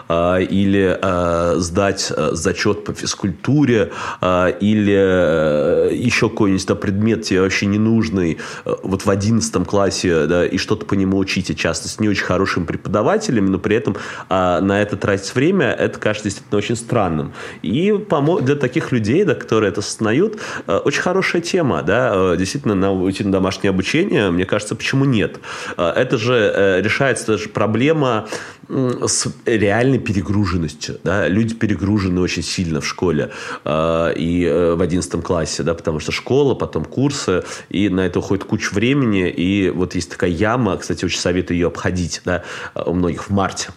э, 0.08 0.35
или 0.40 0.98
э, 1.00 1.54
сдать 1.58 2.12
э, 2.14 2.30
зачет 2.32 2.84
по 2.84 2.92
физкультуре, 2.92 3.92
э, 4.20 4.52
или 4.60 4.96
э, 4.96 5.94
еще 5.94 6.28
какой-нибудь 6.28 6.66
да, 6.66 6.74
предмет 6.74 7.22
тебе 7.22 7.42
вообще 7.42 7.66
ненужный, 7.66 8.38
э, 8.64 8.74
вот 8.82 9.04
в 9.04 9.10
одиннадцатом 9.10 9.64
классе, 9.64 10.26
да, 10.26 10.46
и 10.46 10.58
что-то 10.58 10.86
по 10.86 10.94
нему 10.94 11.18
учить, 11.18 11.50
и 11.50 11.56
часто 11.56 11.88
с 11.88 12.00
не 12.00 12.08
очень 12.08 12.24
хорошими 12.24 12.64
преподавателями, 12.64 13.48
но 13.48 13.58
при 13.58 13.76
этом 13.76 13.96
э, 14.28 14.60
на 14.60 14.82
это 14.82 14.96
тратить 14.96 15.34
время, 15.34 15.72
это 15.72 15.98
кажется 15.98 16.24
действительно 16.24 16.58
очень 16.58 16.76
странным. 16.76 17.32
И 17.62 17.94
для 18.42 18.54
таких 18.56 18.92
людей, 18.92 19.24
да, 19.24 19.34
которые 19.34 19.70
это 19.70 19.80
осознают, 19.80 20.38
э, 20.66 20.76
очень 20.76 21.02
хорошая 21.02 21.42
тема, 21.42 21.82
да, 21.82 22.12
э, 22.14 22.36
действительно, 22.36 22.74
на, 22.74 22.92
уйти 22.92 23.24
на 23.24 23.32
домашнее 23.32 23.70
обучение, 23.70 24.30
мне 24.30 24.44
кажется, 24.44 24.74
почему 24.74 25.04
нет? 25.04 25.38
Э, 25.76 25.92
это 25.94 26.16
же 26.18 26.34
э, 26.34 26.82
решается 26.82 27.26
даже 27.26 27.48
проблема 27.48 28.26
с 28.68 29.28
реальной 29.44 29.98
перегруженностью. 30.26 30.98
Да? 31.04 31.28
Люди 31.28 31.54
перегружены 31.54 32.20
очень 32.20 32.42
сильно 32.42 32.80
в 32.80 32.86
школе 32.86 33.30
э, 33.64 34.12
и 34.16 34.44
э, 34.44 34.74
в 34.74 34.80
одиннадцатом 34.80 35.22
классе, 35.22 35.62
да, 35.62 35.74
потому 35.74 36.00
что 36.00 36.12
школа, 36.12 36.54
потом 36.54 36.84
курсы, 36.84 37.44
и 37.68 37.88
на 37.88 38.00
это 38.00 38.18
уходит 38.18 38.44
куча 38.44 38.74
времени. 38.74 39.30
И 39.30 39.70
вот 39.70 39.94
есть 39.94 40.10
такая 40.10 40.30
яма, 40.30 40.76
кстати, 40.76 41.04
очень 41.04 41.20
советую 41.20 41.58
ее 41.58 41.68
обходить 41.68 42.22
да, 42.24 42.42
у 42.74 42.94
многих 42.94 43.28
в 43.28 43.30
марте 43.30 43.70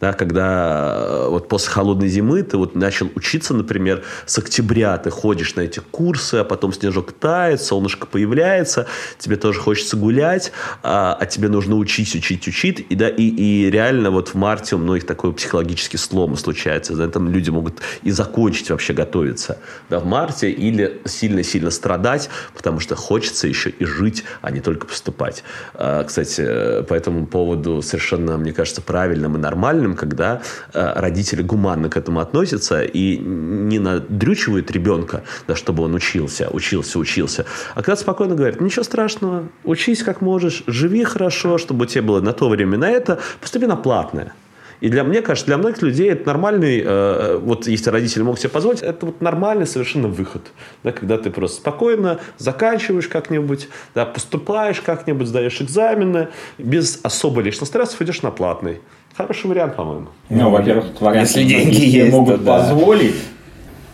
да, 0.00 0.12
когда 0.14 0.94
э, 0.96 1.26
вот 1.28 1.48
после 1.48 1.70
холодной 1.70 2.08
зимы 2.08 2.42
ты 2.42 2.56
вот 2.56 2.74
начал 2.74 3.10
учиться, 3.14 3.54
например, 3.54 4.02
с 4.24 4.38
октября 4.38 4.96
ты 4.98 5.10
ходишь 5.10 5.54
на 5.56 5.60
эти 5.60 5.80
курсы, 5.80 6.36
а 6.36 6.44
потом 6.44 6.72
снежок 6.72 7.12
тает, 7.12 7.60
солнышко 7.60 8.06
появляется, 8.06 8.86
тебе 9.18 9.36
тоже 9.36 9.60
хочется 9.60 9.96
гулять, 9.96 10.52
а, 10.82 11.16
а 11.20 11.26
тебе 11.26 11.48
нужно 11.48 11.76
учить, 11.76 12.14
учить, 12.14 12.48
учить, 12.48 12.86
и, 12.88 12.94
да, 12.94 13.08
и, 13.08 13.22
и 13.22 13.70
реально 13.70 14.10
вот 14.10 14.28
в 14.28 14.34
марте 14.34 14.76
у 14.76 14.78
многих 14.78 15.06
такой 15.06 15.32
психологический 15.34 15.98
слом 15.98 16.36
случается, 16.36 16.94
за 16.94 17.04
этом 17.04 17.28
люди 17.28 17.50
могут 17.50 17.80
и 18.02 18.10
закончить 18.10 18.70
вообще 18.70 18.94
готовиться 18.94 19.58
да, 19.90 19.98
в 20.00 20.06
марте 20.06 20.50
или 20.50 21.02
сильно-сильно 21.04 21.70
страдать, 21.70 22.30
потому 22.56 22.80
что 22.80 22.96
хочется 22.96 23.46
еще 23.46 23.68
и 23.68 23.84
жить, 23.84 24.24
а 24.40 24.50
не 24.50 24.60
только 24.60 24.86
поступать. 24.86 25.44
А, 25.74 26.04
кстати, 26.04 26.82
по 26.84 26.94
этому 26.94 27.26
поводу 27.26 27.82
совершенно, 27.82 28.38
мне 28.38 28.52
кажется, 28.52 28.80
правильным 28.80 29.36
и 29.36 29.38
нормальным 29.38 29.89
нормальным, 29.90 29.96
когда 29.96 30.40
э, 30.72 31.00
родители 31.00 31.42
гуманно 31.42 31.88
к 31.88 31.96
этому 31.96 32.20
относятся 32.20 32.82
и 32.82 33.18
не 33.18 33.78
надрючивают 33.78 34.70
ребенка, 34.70 35.22
да, 35.48 35.54
чтобы 35.56 35.82
он 35.82 35.94
учился, 35.94 36.48
учился, 36.50 36.98
учился, 36.98 37.44
а 37.74 37.82
когда 37.82 37.96
спокойно 37.96 38.34
говорят, 38.34 38.60
ничего 38.60 38.84
страшного, 38.84 39.48
учись 39.64 40.02
как 40.02 40.20
можешь, 40.20 40.62
живи 40.66 41.04
хорошо, 41.04 41.58
чтобы 41.58 41.84
у 41.84 41.86
тебя 41.86 42.02
было 42.02 42.20
на 42.20 42.32
то 42.32 42.48
время 42.48 42.78
на 42.78 42.90
это, 42.90 43.18
поступи 43.40 43.66
на 43.66 43.76
платное. 43.76 44.32
И 44.80 44.88
для 44.88 45.04
мне 45.04 45.20
кажется, 45.20 45.46
для 45.46 45.58
многих 45.58 45.82
людей 45.82 46.10
это 46.10 46.26
нормальный, 46.26 46.82
э, 46.82 47.38
вот 47.42 47.66
если 47.66 47.90
родители 47.90 48.22
могут 48.22 48.40
себе 48.40 48.48
позволить, 48.48 48.82
это 48.82 49.06
вот 49.06 49.20
нормальный 49.20 49.66
совершенно 49.66 50.08
выход. 50.08 50.42
Да, 50.82 50.92
когда 50.92 51.18
ты 51.18 51.30
просто 51.30 51.58
спокойно 51.58 52.18
заканчиваешь 52.38 53.08
как-нибудь, 53.08 53.68
да, 53.94 54.06
поступаешь 54.06 54.80
как-нибудь, 54.80 55.26
сдаешь 55.26 55.60
экзамены, 55.60 56.28
без 56.58 57.00
особо 57.02 57.42
лишних 57.42 57.68
стрессов 57.68 58.00
идешь 58.00 58.22
на 58.22 58.30
платный. 58.30 58.80
Хороший 59.16 59.48
вариант, 59.48 59.76
по-моему. 59.76 60.06
Ну, 60.28 60.50
во-первых, 60.50 61.00
вариант, 61.00 61.28
если 61.28 61.44
деньги 61.44 61.80
есть, 61.80 62.12
могут 62.12 62.44
то, 62.44 62.58
позволить. 62.58 63.16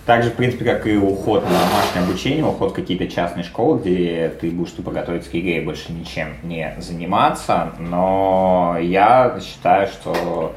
Так 0.05 0.23
же, 0.23 0.31
в 0.31 0.35
принципе, 0.35 0.65
как 0.65 0.87
и 0.87 0.97
уход 0.97 1.43
на 1.43 1.51
домашнее 1.51 2.05
обучение, 2.05 2.45
уход 2.45 2.71
в 2.71 2.75
какие-то 2.75 3.09
частные 3.09 3.43
школы, 3.43 3.81
где 3.81 4.33
ты 4.41 4.51
будешь 4.51 4.71
тупо 4.71 4.93
готовиться 4.93 5.29
к 5.31 5.35
ЕГЭ 5.35 5.63
и 5.63 5.65
больше 5.65 5.93
ничем 5.93 6.29
не 6.45 6.77
заниматься. 6.79 7.73
Но 7.81 8.77
я 8.81 9.41
считаю, 9.45 9.89
что 9.89 10.55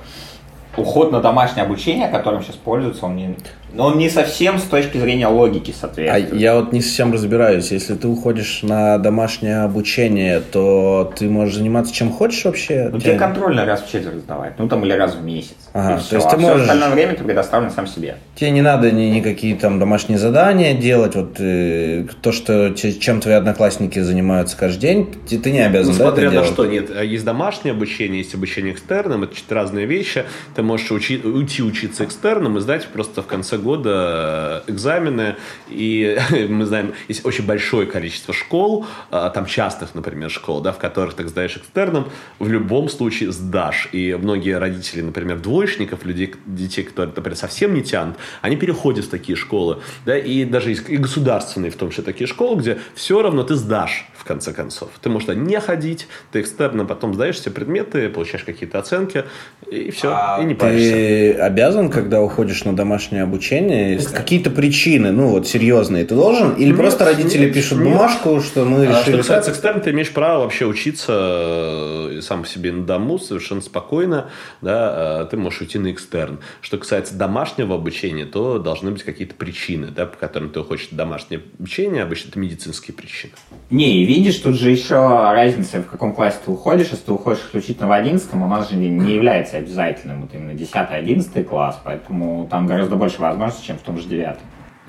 уход 0.77 1.11
на 1.11 1.19
домашнее 1.19 1.65
обучение, 1.65 2.09
которым 2.09 2.43
сейчас 2.43 2.57
пользуются, 2.57 3.07
он 3.07 3.15
не, 3.15 3.35
но 3.73 3.87
он 3.87 3.97
не 3.97 4.09
совсем 4.09 4.57
с 4.57 4.63
точки 4.63 4.97
зрения 4.97 5.27
логики 5.27 5.73
соответствует. 5.77 6.33
А 6.33 6.35
я 6.35 6.55
вот 6.55 6.73
не 6.73 6.81
совсем 6.81 7.13
разбираюсь. 7.13 7.71
Если 7.71 7.95
ты 7.95 8.07
уходишь 8.07 8.61
на 8.63 8.97
домашнее 8.97 9.61
обучение, 9.61 10.41
то 10.41 11.13
ты 11.15 11.29
можешь 11.29 11.55
заниматься 11.55 11.93
чем 11.93 12.11
хочешь 12.11 12.45
вообще? 12.45 12.89
Ну, 12.91 12.99
тебе 12.99 13.15
контрольно 13.15 13.65
раз 13.65 13.83
в 13.83 13.91
четверть 13.91 14.19
сдавать. 14.19 14.57
Ну, 14.57 14.67
там, 14.67 14.83
или 14.85 14.93
раз 14.93 15.15
в 15.15 15.23
месяц. 15.23 15.55
Ага, 15.73 16.01
то 16.09 16.15
есть 16.15 16.29
ты 16.29 16.35
а 16.35 16.39
можешь... 16.39 16.63
все 16.63 16.71
остальное 16.71 16.89
время 16.89 17.15
ты 17.15 17.23
предоставлен 17.23 17.71
сам 17.71 17.85
себе. 17.85 18.17
Тебе 18.35 18.51
не 18.51 18.61
надо 18.61 18.91
ни, 18.91 19.03
никакие 19.03 19.55
там 19.55 19.79
домашние 19.79 20.17
задания 20.17 20.73
делать. 20.73 21.15
Вот 21.15 21.35
э, 21.39 22.05
то, 22.21 22.31
что 22.31 22.73
чем 22.73 23.21
твои 23.21 23.35
одноклассники 23.35 23.99
занимаются 23.99 24.57
каждый 24.57 24.79
день, 24.79 25.15
ты, 25.29 25.37
ты 25.37 25.51
не 25.51 25.59
обязан, 25.59 25.93
ну, 25.93 25.99
да, 25.99 26.05
смотря 26.05 26.25
на 26.25 26.31
делать? 26.31 26.49
что. 26.49 26.65
Нет, 26.65 26.89
а 26.95 27.03
есть 27.03 27.25
домашнее 27.25 27.73
обучение, 27.73 28.19
есть 28.19 28.33
обучение 28.33 28.73
экстерном. 28.73 29.23
Это 29.23 29.35
разные 29.49 29.85
вещи. 29.85 30.25
Ты 30.55 30.63
можешь 30.63 30.91
учи, 30.91 31.17
уйти 31.23 31.61
учиться 31.61 32.03
экстерном 32.03 32.57
и 32.57 32.61
сдать 32.61 32.87
просто 32.87 33.21
в 33.21 33.27
конце 33.27 33.58
года 33.59 34.63
экзамены, 34.67 35.35
и 35.69 36.17
мы 36.49 36.65
знаем, 36.65 36.93
есть 37.07 37.25
очень 37.25 37.45
большое 37.45 37.87
количество 37.87 38.33
школ, 38.33 38.85
а, 39.11 39.29
там 39.29 39.45
частных, 39.45 39.95
например, 39.95 40.29
школ, 40.29 40.61
да, 40.61 40.71
в 40.71 40.77
которых 40.77 41.13
ты 41.13 41.27
сдаешь 41.27 41.57
экстерном, 41.57 42.09
в 42.39 42.49
любом 42.49 42.89
случае 42.89 43.31
сдашь. 43.31 43.89
И 43.91 44.17
многие 44.19 44.57
родители, 44.57 45.01
например, 45.01 45.39
двоечников, 45.39 46.05
людей, 46.05 46.33
детей, 46.45 46.83
которые, 46.83 47.13
например, 47.15 47.37
совсем 47.37 47.73
не 47.73 47.83
тянут, 47.83 48.17
они 48.41 48.55
переходят 48.55 49.05
в 49.05 49.09
такие 49.09 49.35
школы, 49.35 49.79
да, 50.05 50.17
и 50.17 50.45
даже 50.45 50.73
и 50.73 50.97
государственные, 50.97 51.71
в 51.71 51.75
том 51.75 51.89
числе, 51.89 52.03
такие 52.03 52.27
школы, 52.27 52.59
где 52.59 52.79
все 52.95 53.21
равно 53.21 53.43
ты 53.43 53.55
сдашь, 53.55 54.07
в 54.15 54.23
конце 54.23 54.53
концов. 54.53 54.89
Ты 55.01 55.09
можешь 55.09 55.29
не 55.29 55.59
ходить, 55.59 56.07
ты 56.31 56.41
экстерно 56.41 56.85
потом 56.85 57.13
сдаешь 57.13 57.37
все 57.37 57.51
предметы, 57.51 58.09
получаешь 58.09 58.43
какие-то 58.43 58.79
оценки, 58.79 59.25
и 59.69 59.91
все, 59.91 60.09
а 60.13 60.39
и 60.41 60.45
не 60.45 60.55
паришься. 60.55 60.91
Ты 60.91 61.33
обязан, 61.33 61.89
когда 61.89 62.21
уходишь 62.21 62.65
на 62.65 62.75
домашнее 62.75 63.23
обучение, 63.23 63.48
обучения? 63.49 63.93
Есть 63.93 64.13
какие-то 64.13 64.49
причины, 64.49 65.11
ну 65.11 65.29
вот 65.29 65.47
серьезные, 65.47 66.05
ты 66.05 66.15
должен? 66.15 66.53
Или 66.53 66.67
нет, 66.67 66.77
просто 66.77 67.05
родители 67.05 67.45
нет, 67.45 67.53
пишут 67.53 67.79
нет. 67.79 67.93
бумажку, 67.93 68.41
что 68.41 68.65
мы 68.65 68.85
решили... 68.85 68.95
А 68.95 69.03
что 69.03 69.17
касается 69.17 69.51
экстерна, 69.51 69.81
ты 69.81 69.91
имеешь 69.91 70.11
право 70.11 70.43
вообще 70.43 70.65
учиться 70.65 71.13
э, 71.15 72.19
сам 72.21 72.45
себе 72.45 72.71
на 72.71 72.83
дому 72.83 73.19
совершенно 73.19 73.61
спокойно, 73.61 74.29
да, 74.61 75.23
э, 75.23 75.27
ты 75.29 75.37
можешь 75.37 75.61
уйти 75.61 75.79
на 75.79 75.91
экстерн. 75.91 76.39
Что 76.61 76.77
касается 76.77 77.15
домашнего 77.15 77.75
обучения, 77.75 78.25
то 78.25 78.59
должны 78.59 78.91
быть 78.91 79.03
какие-то 79.03 79.35
причины, 79.35 79.87
да, 79.87 80.05
по 80.05 80.17
которым 80.17 80.49
ты 80.49 80.61
хочешь 80.63 80.89
домашнее 80.91 81.41
обучение, 81.57 82.03
обычно 82.03 82.29
это 82.29 82.39
медицинские 82.39 82.95
причины. 82.95 83.33
Не, 83.69 84.05
видишь, 84.05 84.37
тут 84.37 84.55
же 84.55 84.71
еще 84.71 84.95
разница, 84.95 85.81
в 85.81 85.87
каком 85.87 86.13
классе 86.13 86.37
ты 86.45 86.51
уходишь, 86.51 86.87
если 86.91 87.05
ты 87.05 87.11
уходишь 87.11 87.41
исключительно 87.45 87.87
в 87.87 87.91
11 87.91 88.29
у 88.33 88.37
нас 88.47 88.69
же 88.69 88.75
не 88.75 89.13
является 89.13 89.57
обязательным 89.57 90.21
вот 90.21 90.33
именно 90.33 90.51
10-11 90.51 91.43
класс, 91.43 91.79
поэтому 91.83 92.47
там 92.49 92.67
гораздо 92.67 92.95
больше 92.95 93.21
возможностей, 93.21 93.38
чем 93.61 93.77
в 93.77 93.81
том 93.81 93.97
же 93.97 94.07
9. 94.07 94.37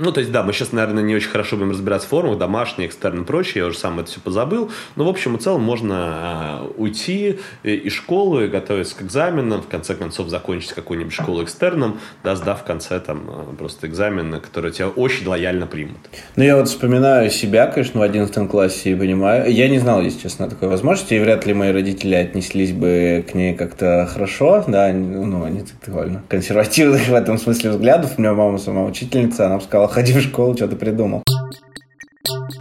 Ну, 0.00 0.12
то 0.12 0.20
есть, 0.20 0.32
да, 0.32 0.42
мы 0.42 0.52
сейчас, 0.52 0.72
наверное, 0.72 1.02
не 1.02 1.14
очень 1.14 1.28
хорошо 1.28 1.56
будем 1.56 1.72
разбираться 1.72 2.06
в 2.06 2.10
формах, 2.10 2.38
домашние, 2.38 2.88
экстерн 2.88 3.22
и 3.22 3.24
прочее, 3.24 3.62
я 3.62 3.66
уже 3.66 3.78
сам 3.78 4.00
это 4.00 4.10
все 4.10 4.20
позабыл. 4.20 4.70
Но, 4.96 5.04
в 5.04 5.08
общем 5.08 5.36
и 5.36 5.38
целом, 5.38 5.62
можно 5.62 6.62
э, 6.62 6.72
уйти 6.78 7.38
из 7.62 7.92
школы, 7.92 8.48
готовиться 8.48 8.96
к 8.96 9.02
экзаменам, 9.02 9.60
в 9.60 9.68
конце 9.68 9.94
концов, 9.94 10.28
закончить 10.28 10.72
какую-нибудь 10.72 11.12
школу 11.12 11.44
экстерном, 11.44 12.00
да, 12.24 12.34
сдав 12.34 12.62
в 12.62 12.64
конце 12.64 12.98
там 12.98 13.24
э, 13.28 13.56
просто 13.58 13.86
экзамены, 13.86 14.40
которые 14.40 14.72
тебя 14.72 14.88
очень 14.88 15.26
лояльно 15.26 15.66
примут. 15.66 15.98
Ну, 16.36 16.44
я 16.44 16.56
вот 16.56 16.68
вспоминаю 16.68 17.30
себя, 17.30 17.66
конечно, 17.66 18.00
в 18.00 18.02
11 18.02 18.48
классе 18.48 18.92
и 18.92 18.94
понимаю, 18.94 19.52
я 19.52 19.68
не 19.68 19.78
знал, 19.78 20.00
если 20.00 20.20
честно, 20.20 20.48
такой 20.48 20.68
возможности, 20.68 21.12
и 21.12 21.18
вряд 21.18 21.44
ли 21.44 21.52
мои 21.52 21.72
родители 21.72 22.14
отнеслись 22.14 22.72
бы 22.72 23.24
к 23.30 23.34
ней 23.34 23.54
как-то 23.54 24.08
хорошо, 24.10 24.64
да, 24.66 24.90
ну, 24.92 25.44
они 25.44 25.62
довольно 25.86 26.22
консервативных 26.28 27.06
в 27.08 27.14
этом 27.14 27.36
смысле 27.36 27.70
взглядов. 27.70 28.14
У 28.16 28.20
меня 28.20 28.32
мама 28.32 28.56
сама 28.56 28.84
учительница, 28.84 29.46
она 29.46 29.60
сказала, 29.60 29.89
ходи 29.90 30.12
в 30.12 30.20
школу, 30.20 30.56
что 30.56 30.68
ты 30.68 30.76
придумал. 30.76 31.22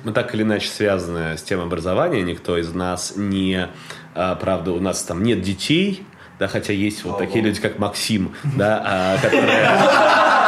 Мы 0.03 0.12
так 0.13 0.33
или 0.33 0.43
иначе 0.43 0.67
связаны 0.69 1.38
с 1.38 1.43
темой 1.43 1.65
образования. 1.65 2.21
Никто 2.24 2.57
из 2.57 2.74
нас 2.74 3.13
не... 3.15 3.67
А, 4.15 4.36
правда, 4.36 4.71
у 4.71 4.79
нас 4.79 5.03
там 5.03 5.24
нет 5.24 5.41
детей, 5.41 6.03
да, 6.39 6.48
хотя 6.48 6.74
есть 6.74 7.03
вот 7.03 7.17
такие 7.17 7.43
люди, 7.43 7.62
как 7.62 7.79
Максим, 7.79 8.33
да, 8.55 8.81
а, 8.83 9.17
которые 9.17 9.69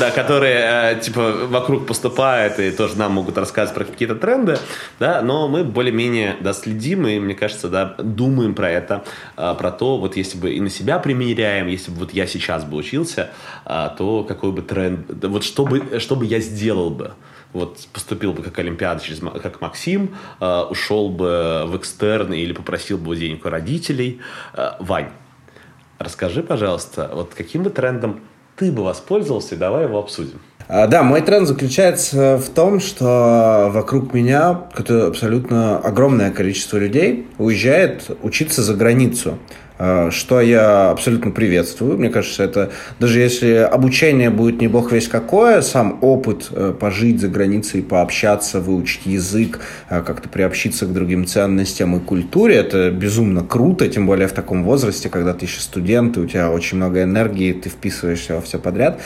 да, 0.00 0.10
которые 0.14 0.94
э, 0.94 1.00
типа 1.00 1.46
вокруг 1.46 1.86
поступают 1.86 2.58
и 2.58 2.70
тоже 2.70 2.96
нам 2.96 3.12
могут 3.12 3.38
рассказывать 3.38 3.74
про 3.74 3.84
какие-то 3.84 4.14
тренды, 4.14 4.58
да, 4.98 5.22
но 5.22 5.48
мы 5.48 5.64
более-менее 5.64 6.36
да, 6.40 6.52
следим 6.52 7.06
и, 7.06 7.18
мне 7.18 7.34
кажется, 7.34 7.68
да, 7.68 7.94
думаем 7.98 8.54
про 8.54 8.70
это, 8.70 9.04
э, 9.36 9.54
про 9.58 9.70
то, 9.70 9.98
вот 9.98 10.16
если 10.16 10.38
бы 10.38 10.52
и 10.52 10.60
на 10.60 10.70
себя 10.70 10.98
примеряем, 10.98 11.66
если 11.66 11.90
бы 11.90 11.98
вот 11.98 12.12
я 12.12 12.26
сейчас 12.26 12.64
бы 12.64 12.76
учился, 12.76 13.30
то 13.64 14.24
какой 14.26 14.52
бы 14.52 14.62
тренд, 14.62 15.24
вот 15.24 15.44
что 15.44 15.64
бы, 15.64 15.98
что 16.00 16.16
бы 16.16 16.24
я 16.26 16.40
сделал 16.40 16.90
бы, 16.90 17.12
вот 17.52 17.86
поступил 17.92 18.32
бы 18.32 18.42
как 18.42 18.58
Олимпиада, 18.58 19.02
через, 19.02 19.20
как 19.20 19.60
Максим, 19.60 20.14
э, 20.40 20.60
ушел 20.70 21.08
бы 21.08 21.64
в 21.66 21.76
экстерн 21.76 22.32
или 22.32 22.52
попросил 22.52 22.98
бы 22.98 23.16
денег 23.16 23.44
у 23.46 23.48
родителей. 23.48 24.20
Э, 24.54 24.72
Вань, 24.80 25.10
расскажи, 25.98 26.42
пожалуйста, 26.42 27.10
вот 27.12 27.34
каким 27.34 27.62
бы 27.62 27.70
трендом 27.70 28.20
ты 28.58 28.72
бы 28.72 28.82
воспользовался, 28.84 29.56
давай 29.56 29.84
его 29.84 29.98
обсудим. 29.98 30.40
А, 30.66 30.86
да, 30.86 31.02
мой 31.02 31.22
тренд 31.22 31.48
заключается 31.48 32.36
в 32.36 32.50
том, 32.50 32.80
что 32.80 33.70
вокруг 33.72 34.12
меня 34.12 34.64
абсолютно 34.76 35.78
огромное 35.78 36.30
количество 36.30 36.76
людей 36.76 37.26
уезжает 37.38 38.10
учиться 38.22 38.62
за 38.62 38.74
границу. 38.74 39.38
А, 39.78 40.10
что 40.10 40.40
я 40.40 40.90
абсолютно 40.90 41.30
приветствую. 41.30 41.98
Мне 41.98 42.10
кажется, 42.10 42.42
это 42.42 42.70
даже 42.98 43.20
если 43.20 43.52
обучение 43.52 44.28
будет 44.28 44.60
не 44.60 44.66
бог 44.66 44.90
весь 44.90 45.06
какое, 45.06 45.60
сам 45.60 45.98
опыт 46.00 46.48
э, 46.50 46.74
пожить 46.78 47.20
за 47.20 47.28
границей, 47.28 47.82
пообщаться, 47.82 48.60
выучить 48.60 49.06
язык, 49.06 49.60
а, 49.88 50.02
как-то 50.02 50.28
приобщиться 50.28 50.86
к 50.86 50.92
другим 50.92 51.26
ценностям 51.26 51.96
и 51.96 52.00
культуре, 52.00 52.56
это 52.56 52.90
безумно 52.90 53.44
круто, 53.44 53.86
тем 53.88 54.06
более 54.06 54.26
в 54.26 54.32
таком 54.32 54.64
возрасте, 54.64 55.08
когда 55.08 55.32
ты 55.32 55.46
еще 55.46 55.60
студент, 55.60 56.16
и 56.16 56.20
у 56.20 56.26
тебя 56.26 56.50
очень 56.50 56.76
много 56.76 57.04
энергии, 57.04 57.52
ты 57.52 57.68
вписываешься 57.68 58.34
во 58.34 58.40
все 58.40 58.58
подряд. 58.58 59.00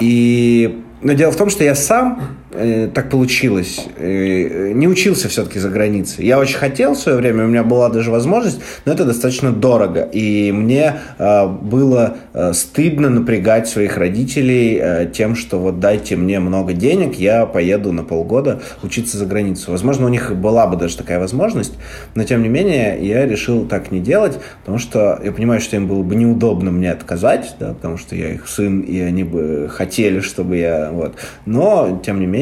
И 0.00 0.82
но 1.00 1.12
дело 1.12 1.30
в 1.30 1.36
том, 1.36 1.48
что 1.48 1.62
я 1.62 1.74
сам, 1.76 2.36
э, 2.52 2.88
так 2.92 3.10
получилось, 3.10 3.86
э, 3.96 4.72
не 4.72 4.88
учился 4.88 5.28
все-таки 5.28 5.58
за 5.58 5.68
границей. 5.68 6.26
Я 6.26 6.38
очень 6.38 6.56
хотел 6.56 6.94
в 6.94 6.98
свое 6.98 7.18
время, 7.18 7.44
у 7.44 7.48
меня 7.48 7.62
была 7.62 7.88
даже 7.88 8.10
возможность, 8.10 8.60
но 8.84 8.92
это 8.92 9.04
достаточно 9.04 9.52
дорого. 9.52 10.08
И 10.12 10.52
мне 10.52 10.94
э, 11.18 11.46
было 11.46 12.16
э, 12.32 12.52
стыдно 12.52 13.10
напрягать 13.10 13.68
своих 13.68 13.96
родителей 13.96 14.78
э, 14.80 15.10
тем, 15.12 15.34
что 15.34 15.58
вот 15.58 15.80
дайте 15.80 16.16
мне 16.16 16.40
много 16.40 16.72
денег, 16.72 17.14
я 17.14 17.46
поеду 17.46 17.92
на 17.92 18.04
полгода 18.04 18.60
учиться 18.82 19.18
за 19.18 19.26
границу. 19.26 19.70
Возможно, 19.70 20.06
у 20.06 20.08
них 20.08 20.34
была 20.34 20.66
бы 20.66 20.76
даже 20.76 20.96
такая 20.96 21.18
возможность, 21.18 21.74
но 22.14 22.24
тем 22.24 22.42
не 22.42 22.48
менее 22.48 22.98
я 23.00 23.26
решил 23.26 23.66
так 23.66 23.90
не 23.90 24.00
делать, 24.00 24.38
потому 24.60 24.78
что 24.78 25.20
я 25.22 25.32
понимаю, 25.32 25.60
что 25.60 25.76
им 25.76 25.86
было 25.86 26.02
бы 26.02 26.14
неудобно 26.14 26.70
мне 26.70 26.92
отказать, 26.92 27.56
да, 27.60 27.74
потому 27.74 27.98
что 27.98 28.16
я 28.16 28.34
их 28.34 28.48
сын, 28.48 28.80
и 28.80 28.98
они 29.00 29.24
бы 29.24 29.68
хотели, 29.70 30.20
чтобы 30.20 30.56
я 30.56 30.90
вот. 30.92 31.14
Но, 31.46 32.00
тем 32.04 32.20
не 32.20 32.26
менее, 32.26 32.37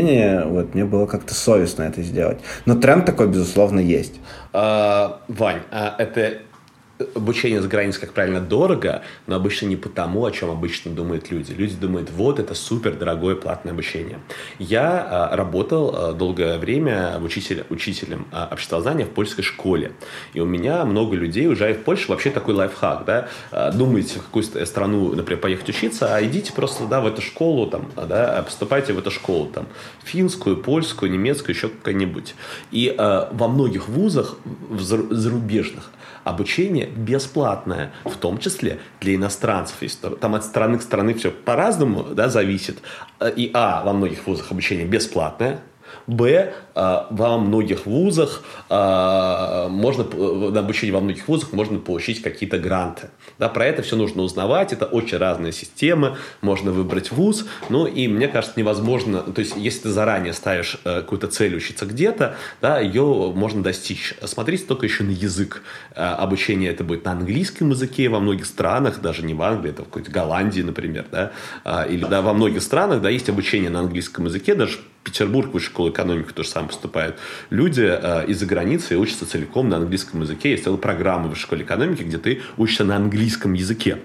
вот 0.47 0.75
мне 0.75 0.85
было 0.85 1.07
как-то 1.07 1.35
совестно 1.35 1.85
это 1.85 2.03
сделать. 2.03 2.39
Но 2.65 2.75
тренд 2.75 3.05
такой, 3.05 3.29
безусловно, 3.29 3.81
есть. 3.81 4.15
А, 4.53 5.21
Вань, 5.29 5.61
а 5.71 5.95
это 5.99 6.39
обучение 7.15 7.61
за 7.61 7.69
границей, 7.69 8.01
как 8.01 8.13
правильно, 8.13 8.41
дорого, 8.41 9.03
но 9.27 9.37
обычно 9.37 9.67
не 9.67 9.77
потому, 9.77 10.25
о 10.25 10.31
чем 10.31 10.51
обычно 10.51 10.93
думают 10.93 11.31
люди. 11.31 11.53
Люди 11.53 11.75
думают, 11.75 12.11
вот 12.11 12.39
это 12.39 12.55
супер 12.55 12.95
дорогое 12.95 13.37
платное 13.37 13.73
обучение. 13.73 14.19
Я 14.59 15.07
а, 15.09 15.37
работал 15.37 15.95
а, 15.95 16.13
долгое 16.13 16.59
время 16.59 17.19
учитель, 17.21 17.65
учителем 17.71 18.27
а, 18.33 18.49
обществознания 18.51 19.05
в 19.05 19.11
польской 19.11 19.45
школе. 19.45 19.93
И 20.33 20.41
у 20.41 20.47
меня 20.47 20.85
много 20.85 21.17
людей 21.17 21.49
уезжают 21.49 21.79
в 21.79 21.83
Польшу. 21.83 22.09
Вообще 22.09 22.31
такой 22.31 22.55
лайфхак, 22.55 23.05
да. 23.05 23.29
А, 23.51 23.73
думаете, 23.73 24.19
в 24.19 24.25
какую 24.25 24.45
страну, 24.45 25.15
например, 25.15 25.41
поехать 25.41 25.69
учиться, 25.69 26.15
а 26.15 26.25
идите 26.25 26.53
просто, 26.53 26.87
да, 26.87 27.01
в 27.01 27.07
эту 27.07 27.21
школу, 27.21 27.67
там, 27.67 27.91
да, 27.97 28.43
поступайте 28.43 28.93
в 28.93 28.99
эту 28.99 29.11
школу, 29.11 29.47
там, 29.47 29.67
финскую, 30.05 30.57
польскую, 30.57 31.11
немецкую, 31.11 31.55
еще 31.55 31.69
какая-нибудь. 31.69 32.35
И 32.71 32.95
а, 32.97 33.29
во 33.33 33.49
многих 33.49 33.89
вузах 33.89 34.37
в 34.45 34.81
зарубежных 34.81 35.91
обучение 36.27 36.87
бесплатное, 36.87 37.93
в 38.05 38.17
том 38.17 38.39
числе 38.39 38.81
для 39.01 39.15
иностранцев. 39.15 39.77
Там 40.21 40.35
от 40.35 40.45
страны 40.45 40.79
к 40.79 40.83
страны 40.83 41.15
все 41.15 41.31
по-разному 41.31 42.03
да, 42.03 42.29
зависит. 42.29 42.79
И 43.37 43.51
А, 43.55 43.85
во 43.85 43.93
многих 43.93 44.27
вузах 44.27 44.51
обучение 44.51 44.87
бесплатное, 44.87 45.61
Б, 46.07 46.53
а, 46.75 47.09
во 47.11 47.37
многих 47.39 47.87
вузах 47.87 48.43
а, 48.69 49.69
можно, 49.69 50.05
на 50.05 50.61
обучение 50.61 50.95
во 50.95 51.01
многих 51.01 51.27
вузах 51.27 51.53
можно 51.53 51.79
получить 51.79 52.23
какие-то 52.23 52.59
гранты. 52.59 53.09
Да, 53.39 53.49
про 53.49 53.67
это 53.67 53.83
все 53.83 53.97
нужно 53.97 54.23
узнавать, 54.23 54.73
это 54.73 54.87
очень 54.87 55.19
разные 55.19 55.53
системы, 55.53 56.17
можно 56.41 56.71
выбрать 56.71 57.11
вуз, 57.11 57.47
ну 57.69 57.87
и 57.87 58.09
мне 58.09 58.29
кажется 58.29 58.59
невозможно, 58.59 59.21
то 59.21 59.41
есть 59.41 59.55
если 59.57 59.83
ты 59.83 59.91
заранее 59.91 60.33
ставишь 60.33 60.79
э, 60.85 61.01
какую-то 61.01 61.29
цель 61.29 61.57
учиться 61.57 61.87
где-то, 61.87 62.37
да, 62.61 62.79
ее 62.79 63.33
можно 63.35 63.63
достичь. 63.63 64.15
Смотрите 64.23 64.65
только 64.65 64.87
еще 64.87 65.05
на 65.05 65.11
язык. 65.11 65.63
Э, 65.95 66.15
обучение 66.15 66.71
это 66.71 66.85
будет 66.85 67.05
на 67.05 67.13
английском 67.13 67.71
языке 67.71 68.09
во 68.09 68.21
многих 68.21 68.47
странах, 68.47 69.01
даже 69.01 69.23
не 69.23 69.35
в 69.35 69.43
Англии, 69.43 69.71
это 69.71 69.83
в 69.83 69.87
какой-то 69.87 70.11
Голландии, 70.11 70.63
например, 70.63 71.07
да, 71.11 71.33
а, 71.65 71.85
или 71.85 72.05
да, 72.05 72.23
во 72.23 72.33
многих 72.33 72.63
странах, 72.63 73.03
да, 73.03 73.11
есть 73.11 73.29
обучение 73.29 73.71
на 73.71 73.81
английском 73.81 74.27
языке, 74.27 74.55
даже 74.55 74.79
Петербург, 75.07 75.55
высшая 75.55 75.69
школа 75.69 75.91
экономики, 75.91 76.33
тоже 76.33 76.49
сам 76.49 76.67
поступают 76.67 77.17
люди 77.51 77.83
э, 77.89 78.27
из-за 78.27 78.45
границы 78.45 78.99
учатся 78.99 79.25
целиком 79.25 79.69
на 79.69 79.77
английском 79.77 80.21
языке. 80.23 80.51
Есть 80.51 80.65
целая 80.65 80.81
программа 80.81 81.33
в 81.33 81.39
школе 81.39 81.63
экономики, 81.63 82.03
где 82.03 82.19
ты 82.19 82.43
учишься 82.57 82.83
на 82.83 82.97
английском 82.97 83.53
языке. 83.53 83.99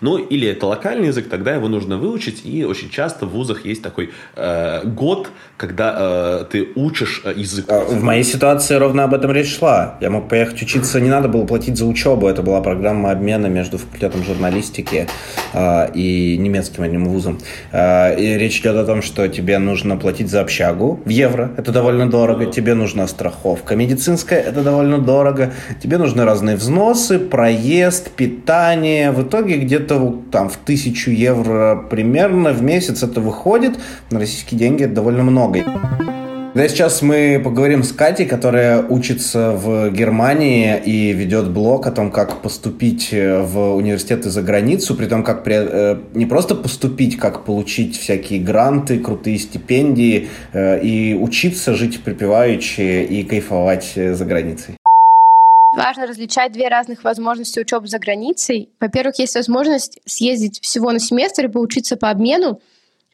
Ну, 0.00 0.18
или 0.18 0.48
это 0.48 0.66
локальный 0.66 1.08
язык, 1.08 1.28
тогда 1.28 1.54
его 1.54 1.68
нужно 1.68 1.96
выучить, 1.96 2.42
и 2.44 2.64
очень 2.64 2.90
часто 2.90 3.26
в 3.26 3.30
вузах 3.30 3.64
есть 3.64 3.82
такой 3.82 4.10
э, 4.36 4.86
год, 4.86 5.30
когда 5.56 5.96
э, 5.98 6.44
ты 6.50 6.68
учишь 6.74 7.22
э, 7.24 7.32
язык. 7.36 7.66
А, 7.68 7.84
в 7.84 8.02
моей 8.02 8.24
ситуации 8.24 8.74
ровно 8.76 9.04
об 9.04 9.14
этом 9.14 9.32
речь 9.32 9.58
шла. 9.58 9.96
Я 10.00 10.10
мог 10.10 10.28
поехать 10.28 10.62
учиться, 10.62 11.00
не 11.00 11.10
надо 11.10 11.28
было 11.28 11.44
платить 11.44 11.76
за 11.76 11.86
учебу, 11.86 12.28
это 12.28 12.42
была 12.42 12.60
программа 12.60 13.10
обмена 13.10 13.46
между 13.46 13.78
факультетом 13.78 14.24
журналистики 14.24 15.08
э, 15.52 15.92
и 15.94 16.36
немецким 16.38 16.84
одним 16.84 17.06
вузом. 17.06 17.38
Э, 17.72 18.18
и 18.18 18.38
речь 18.38 18.60
идет 18.60 18.76
о 18.76 18.84
том, 18.84 19.02
что 19.02 19.28
тебе 19.28 19.58
нужно 19.58 19.96
платить 19.96 20.30
за 20.30 20.40
общагу 20.40 21.00
в 21.04 21.08
евро, 21.08 21.50
это 21.56 21.72
довольно 21.72 22.08
дорого, 22.08 22.46
тебе 22.46 22.74
нужна 22.74 23.06
страховка 23.08 23.76
медицинская, 23.76 24.40
это 24.40 24.62
довольно 24.62 24.98
дорого, 24.98 25.52
тебе 25.82 25.98
нужны 25.98 26.24
разные 26.24 26.56
взносы, 26.56 27.18
проезд, 27.18 28.10
питание. 28.10 29.10
В 29.10 29.22
итоге 29.22 29.57
где-то 29.58 30.22
там 30.30 30.48
в 30.48 30.56
тысячу 30.56 31.10
евро 31.10 31.84
примерно 31.90 32.52
в 32.52 32.62
месяц 32.62 33.02
это 33.02 33.20
выходит. 33.20 33.78
На 34.10 34.18
российские 34.18 34.58
деньги 34.58 34.84
это 34.84 34.94
довольно 34.94 35.22
много. 35.22 35.64
Да, 36.54 36.66
сейчас 36.66 37.02
мы 37.02 37.40
поговорим 37.44 37.82
с 37.82 37.92
Катей, 37.92 38.26
которая 38.26 38.82
учится 38.82 39.52
в 39.52 39.90
Германии 39.90 40.80
и 40.82 41.12
ведет 41.12 41.50
блог 41.50 41.86
о 41.86 41.92
том, 41.92 42.10
как 42.10 42.40
поступить 42.40 43.10
э, 43.12 43.42
в 43.42 43.74
университеты 43.76 44.30
за 44.30 44.42
границу, 44.42 44.94
при 44.94 45.06
том, 45.06 45.22
как 45.22 45.44
при, 45.44 45.54
э, 45.56 45.98
не 46.14 46.24
просто 46.24 46.54
поступить, 46.54 47.18
как 47.18 47.44
получить 47.44 47.98
всякие 47.98 48.40
гранты, 48.40 48.98
крутые 48.98 49.38
стипендии 49.38 50.28
э, 50.52 50.80
и 50.82 51.14
учиться 51.14 51.74
жить 51.74 52.02
припеваючи 52.02 53.04
и 53.04 53.22
кайфовать 53.24 53.92
за 53.94 54.24
границей. 54.24 54.77
Важно 55.76 56.06
различать 56.06 56.52
две 56.52 56.68
разных 56.68 57.04
возможности 57.04 57.60
учебы 57.60 57.88
за 57.88 57.98
границей. 57.98 58.70
Во-первых, 58.80 59.18
есть 59.18 59.34
возможность 59.34 60.00
съездить 60.06 60.60
всего 60.62 60.92
на 60.92 60.98
семестр 60.98 61.46
и 61.46 61.48
поучиться 61.48 61.96
по 61.96 62.10
обмену, 62.10 62.60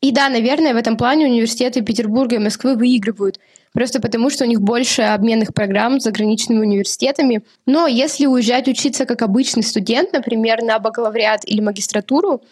и 0.01 0.13
да, 0.13 0.29
наверное, 0.29 0.75
в 0.75 0.77
этом 0.77 0.99
плане 0.99 1.27
университеты 1.27 1.81
Петербурга 1.81 2.37
и 2.37 2.39
Москвы 2.39 2.77
выигрывают, 2.77 3.41
просто 3.73 4.03
потому 4.03 4.29
что 4.29 4.45
у 4.45 4.47
них 4.47 4.61
больше 4.61 5.01
обменных 5.01 5.55
программ 5.55 5.99
с 5.99 6.05
заграничными 6.05 6.61
университетами. 6.61 7.43
Но 7.65 7.87
если 7.87 8.27
уезжать 8.27 8.69
учиться 8.69 9.07
как 9.07 9.23
обычный 9.23 9.63
студент, 9.63 10.13
например, 10.13 10.63
на 10.63 10.79
бакалавриат 10.79 11.47
или 11.47 11.63
магистратуру, 11.63 12.43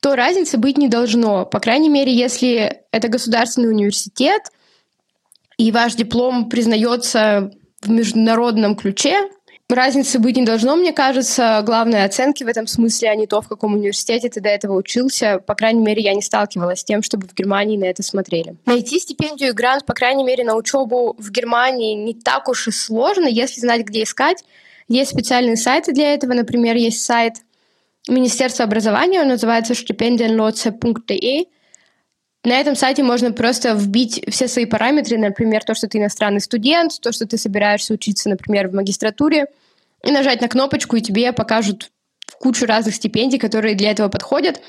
то 0.00 0.16
разницы 0.16 0.56
быть 0.56 0.78
не 0.78 0.88
должно. 0.88 1.44
По 1.44 1.60
крайней 1.60 1.90
мере, 1.90 2.10
если 2.12 2.80
это 2.90 3.08
государственный 3.08 3.68
университет, 3.68 4.50
и 5.58 5.70
ваш 5.72 5.94
диплом 5.94 6.48
признается 6.48 7.52
в 7.82 7.90
международном 7.90 8.76
ключе, 8.76 9.28
Разницы 9.74 10.20
быть 10.20 10.36
не 10.36 10.44
должно, 10.44 10.76
мне 10.76 10.92
кажется. 10.92 11.60
Главное 11.66 12.04
оценки 12.04 12.44
в 12.44 12.46
этом 12.46 12.68
смысле, 12.68 13.10
а 13.10 13.16
не 13.16 13.26
то, 13.26 13.42
в 13.42 13.48
каком 13.48 13.74
университете 13.74 14.28
ты 14.28 14.40
до 14.40 14.48
этого 14.48 14.76
учился. 14.76 15.40
По 15.44 15.56
крайней 15.56 15.80
мере, 15.80 16.00
я 16.00 16.14
не 16.14 16.22
сталкивалась 16.22 16.80
с 16.80 16.84
тем, 16.84 17.02
чтобы 17.02 17.26
в 17.26 17.34
Германии 17.34 17.76
на 17.76 17.86
это 17.86 18.04
смотрели. 18.04 18.54
Найти 18.66 19.00
стипендию 19.00 19.50
и 19.50 19.52
грант, 19.52 19.84
по 19.84 19.92
крайней 19.92 20.22
мере, 20.22 20.44
на 20.44 20.54
учебу 20.54 21.16
в 21.18 21.30
Германии 21.32 21.94
не 21.94 22.14
так 22.14 22.48
уж 22.48 22.68
и 22.68 22.70
сложно, 22.70 23.26
если 23.26 23.60
знать, 23.60 23.82
где 23.82 24.04
искать. 24.04 24.44
Есть 24.86 25.10
специальные 25.10 25.56
сайты 25.56 25.92
для 25.92 26.14
этого. 26.14 26.34
Например, 26.34 26.76
есть 26.76 27.02
сайт 27.02 27.34
Министерства 28.08 28.64
образования, 28.66 29.22
он 29.22 29.28
называется 29.28 29.72
stipendienlotse.de. 29.72 31.46
На 32.44 32.60
этом 32.60 32.76
сайте 32.76 33.02
можно 33.02 33.32
просто 33.32 33.72
вбить 33.72 34.22
все 34.28 34.46
свои 34.46 34.66
параметры, 34.66 35.16
например, 35.18 35.64
то, 35.64 35.74
что 35.74 35.88
ты 35.88 35.98
иностранный 35.98 36.40
студент, 36.40 37.00
то, 37.00 37.10
что 37.10 37.26
ты 37.26 37.38
собираешься 37.38 37.94
учиться, 37.94 38.28
например, 38.28 38.68
в 38.68 38.74
магистратуре, 38.74 39.46
и 40.04 40.10
нажать 40.10 40.40
на 40.40 40.48
кнопочку, 40.48 40.96
и 40.96 41.00
тебе 41.00 41.32
покажут 41.32 41.90
кучу 42.38 42.66
разных 42.66 42.94
стипендий, 42.94 43.38
которые 43.38 43.74
для 43.74 43.90
этого 43.90 44.08
подходят. 44.08 44.60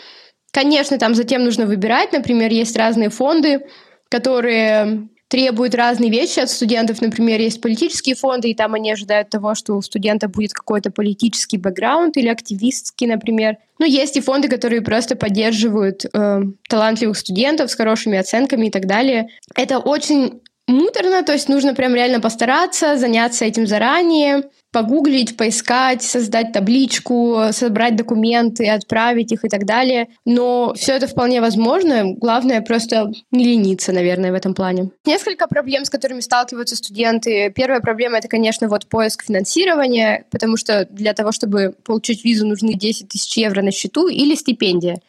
Конечно, 0.52 0.98
там 0.98 1.16
затем 1.16 1.44
нужно 1.44 1.66
выбирать, 1.66 2.14
например, 2.14 2.52
есть 2.52 2.78
разные 2.78 3.10
фонды, 3.10 3.66
которые 4.10 5.10
требуют 5.28 5.76
разные 5.76 6.12
вещи 6.12 6.40
от 6.40 6.50
студентов. 6.50 7.02
Например, 7.02 7.40
есть 7.42 7.60
политические 7.60 8.16
фонды, 8.16 8.52
и 8.52 8.56
там 8.56 8.74
они 8.74 8.92
ожидают 8.92 9.30
того, 9.30 9.56
что 9.56 9.74
у 9.74 9.82
студента 9.82 10.28
будет 10.28 10.54
какой-то 10.54 10.92
политический 10.92 11.58
бэкграунд 11.58 12.16
или 12.18 12.28
активистский, 12.28 13.08
например. 13.08 13.58
Ну, 13.80 13.86
есть 13.86 14.16
и 14.18 14.22
фонды, 14.22 14.48
которые 14.48 14.82
просто 14.82 15.16
поддерживают 15.16 16.06
э, 16.06 16.42
талантливых 16.70 17.18
студентов 17.18 17.72
с 17.72 17.76
хорошими 17.76 18.18
оценками 18.18 18.68
и 18.68 18.72
так 18.72 18.86
далее. 18.86 19.28
Это 19.56 19.80
очень 19.80 20.42
муторно, 20.68 21.24
то 21.24 21.34
есть 21.34 21.50
нужно 21.50 21.74
прям 21.74 21.94
реально 21.96 22.20
постараться, 22.20 22.98
заняться 22.98 23.46
этим 23.46 23.68
заранее 23.68 24.44
погуглить, 24.76 25.38
поискать, 25.38 26.04
создать 26.04 26.52
табличку, 26.52 27.44
собрать 27.52 27.96
документы, 27.96 28.68
отправить 28.68 29.32
их 29.32 29.46
и 29.46 29.48
так 29.48 29.66
далее. 29.66 30.10
Но 30.26 30.74
все 30.76 30.92
это 30.92 31.08
вполне 31.08 31.40
возможно. 31.40 32.12
Главное 32.16 32.60
просто 32.60 33.10
не 33.32 33.46
лениться, 33.46 33.94
наверное, 33.94 34.34
в 34.34 34.36
этом 34.36 34.54
плане. 34.54 34.90
Несколько 35.06 35.48
проблем, 35.48 35.86
с 35.86 35.90
которыми 35.90 36.20
сталкиваются 36.20 36.76
студенты. 36.76 37.54
Первая 37.56 37.80
проблема— 37.80 38.18
это, 38.20 38.28
конечно, 38.28 38.68
вот 38.68 38.88
поиск 38.88 39.24
финансирования, 39.24 40.26
потому 40.30 40.58
что 40.58 40.86
для 40.92 41.14
того, 41.14 41.32
чтобы 41.32 41.74
получить 41.86 42.26
визу, 42.26 42.46
нужны 42.46 42.74
10 42.74 43.08
тысяч 43.08 43.38
евро 43.38 43.62
на 43.62 43.72
счету 43.72 44.10
или 44.10 44.36
стипендия. 44.36 45.00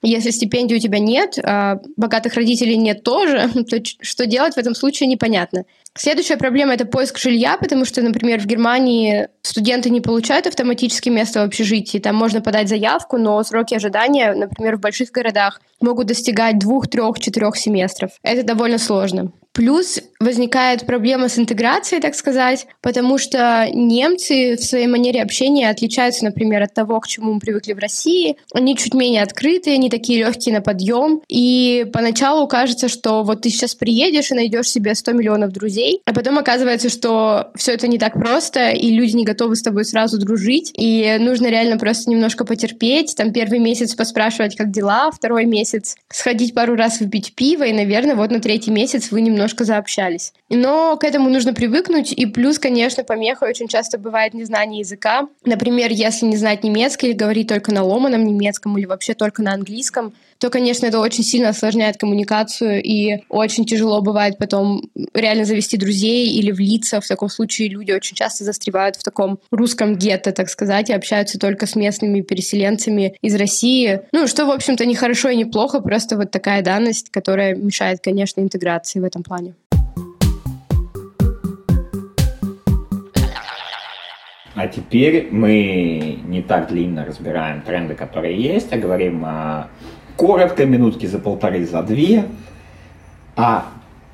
Если 0.00 0.30
стипендии 0.30 0.76
у 0.76 0.80
тебя 0.80 0.98
нет, 0.98 1.38
а 1.44 1.80
богатых 1.96 2.34
родителей 2.34 2.78
нет 2.78 3.02
тоже, 3.02 3.50
то 3.70 3.76
что 4.00 4.24
делать 4.24 4.54
в 4.54 4.58
этом 4.58 4.74
случае 4.74 5.06
непонятно. 5.06 5.64
Следующая 5.94 6.38
проблема— 6.38 6.72
это 6.74 6.86
поиск 6.86 7.18
жилья, 7.18 7.58
потому 7.58 7.84
что, 7.84 8.00
например, 8.00 8.40
в 8.40 8.46
Германии 8.46 9.28
студенты 9.42 9.90
не 9.90 10.00
получают 10.00 10.46
автоматически 10.46 11.10
место 11.10 11.40
в 11.40 11.44
общежитии. 11.44 11.98
Там 11.98 12.16
можно 12.16 12.40
подать 12.40 12.68
заявку, 12.68 13.18
но 13.18 13.42
сроки 13.42 13.74
ожидания, 13.74 14.32
например, 14.34 14.76
в 14.76 14.80
больших 14.80 15.10
городах 15.10 15.60
могут 15.80 16.06
достигать 16.06 16.58
двух, 16.58 16.88
трех, 16.88 17.18
четырех 17.18 17.56
семестров. 17.56 18.12
Это 18.22 18.42
довольно 18.42 18.78
сложно. 18.78 19.32
Плюс 19.52 20.00
возникает 20.18 20.86
проблема 20.86 21.28
с 21.28 21.38
интеграцией, 21.38 22.00
так 22.00 22.14
сказать, 22.14 22.66
потому 22.80 23.18
что 23.18 23.68
немцы 23.70 24.56
в 24.56 24.64
своей 24.64 24.86
манере 24.86 25.22
общения 25.22 25.68
отличаются, 25.68 26.24
например, 26.24 26.62
от 26.62 26.72
того, 26.72 27.00
к 27.00 27.06
чему 27.06 27.34
мы 27.34 27.40
привыкли 27.40 27.74
в 27.74 27.78
России. 27.78 28.36
Они 28.54 28.76
чуть 28.76 28.94
менее 28.94 29.22
открытые, 29.22 29.74
они 29.74 29.90
такие 29.90 30.20
легкие 30.20 30.54
на 30.54 30.62
подъем. 30.62 31.20
И 31.28 31.86
поначалу 31.92 32.46
кажется, 32.46 32.88
что 32.88 33.22
вот 33.24 33.42
ты 33.42 33.50
сейчас 33.50 33.74
приедешь 33.74 34.30
и 34.30 34.34
найдешь 34.34 34.70
себе 34.70 34.94
100 34.94 35.12
миллионов 35.12 35.52
друзей, 35.52 36.00
а 36.06 36.14
потом 36.14 36.38
оказывается, 36.38 36.88
что 36.88 37.50
все 37.54 37.72
это 37.72 37.88
не 37.88 37.98
так 37.98 38.14
просто, 38.14 38.70
и 38.70 38.90
люди 38.90 39.16
не 39.16 39.24
готовы 39.24 39.56
с 39.56 39.62
тобой 39.62 39.84
сразу 39.84 40.18
дружить, 40.18 40.72
и 40.78 41.16
нужно 41.18 41.48
реально 41.48 41.76
просто 41.76 42.10
немножко 42.10 42.44
потерпеть, 42.44 43.14
там 43.16 43.32
первый 43.32 43.58
месяц 43.58 43.94
поспрашивать, 43.94 44.56
как 44.56 44.70
дела, 44.70 45.10
второй 45.10 45.44
месяц 45.44 45.96
сходить 46.10 46.54
пару 46.54 46.74
раз 46.74 47.00
выпить 47.00 47.34
пиво, 47.34 47.64
и, 47.64 47.72
наверное, 47.72 48.14
вот 48.14 48.30
на 48.30 48.40
третий 48.40 48.70
месяц 48.70 49.10
вы 49.10 49.20
немного 49.20 49.41
немножко 49.42 49.64
заобщались. 49.64 50.32
Но 50.48 50.96
к 50.96 51.04
этому 51.04 51.28
нужно 51.28 51.52
привыкнуть, 51.52 52.12
и 52.12 52.26
плюс, 52.26 52.60
конечно, 52.60 53.02
помехой 53.02 53.48
очень 53.48 53.66
часто 53.66 53.98
бывает 53.98 54.34
незнание 54.34 54.80
языка. 54.80 55.26
Например, 55.44 55.90
если 55.90 56.26
не 56.26 56.36
знать 56.36 56.62
немецкий 56.62 57.08
или 57.08 57.14
говорить 57.14 57.48
только 57.48 57.72
на 57.74 57.82
ломаном 57.82 58.24
немецком 58.24 58.78
или 58.78 58.86
вообще 58.86 59.14
только 59.14 59.42
на 59.42 59.52
английском, 59.52 60.12
то, 60.42 60.50
конечно, 60.50 60.86
это 60.86 60.98
очень 60.98 61.22
сильно 61.22 61.50
осложняет 61.50 61.98
коммуникацию, 61.98 62.82
и 62.82 63.20
очень 63.28 63.64
тяжело 63.64 64.02
бывает 64.02 64.38
потом 64.38 64.90
реально 65.14 65.44
завести 65.44 65.76
друзей 65.76 66.30
или 66.30 66.50
влиться. 66.50 67.00
В 67.00 67.06
таком 67.06 67.28
случае 67.28 67.68
люди 67.68 67.92
очень 67.92 68.16
часто 68.16 68.42
застревают 68.42 68.96
в 68.96 69.04
таком 69.04 69.38
русском 69.52 69.94
гетто, 69.94 70.32
так 70.32 70.48
сказать, 70.48 70.90
и 70.90 70.94
общаются 70.94 71.38
только 71.38 71.66
с 71.66 71.76
местными 71.76 72.22
переселенцами 72.22 73.14
из 73.22 73.36
России. 73.36 74.00
Ну, 74.10 74.26
что, 74.26 74.44
в 74.46 74.50
общем-то, 74.50 74.84
не 74.84 74.96
хорошо 74.96 75.28
и 75.28 75.36
не 75.36 75.44
плохо, 75.44 75.78
просто 75.78 76.16
вот 76.16 76.32
такая 76.32 76.60
данность, 76.62 77.10
которая 77.10 77.54
мешает, 77.54 78.00
конечно, 78.02 78.40
интеграции 78.40 78.98
в 78.98 79.04
этом 79.04 79.22
плане. 79.22 79.54
А 84.56 84.66
теперь 84.66 85.28
мы 85.30 86.18
не 86.26 86.42
так 86.42 86.68
длинно 86.68 87.04
разбираем 87.04 87.62
тренды, 87.62 87.94
которые 87.94 88.36
есть, 88.36 88.72
а 88.72 88.76
говорим 88.76 89.22
а, 89.24 89.68
коротко, 90.16 90.66
минутки 90.66 91.06
за 91.06 91.18
полторы, 91.18 91.66
за 91.66 91.82
две, 91.82 92.26
о 93.36 93.62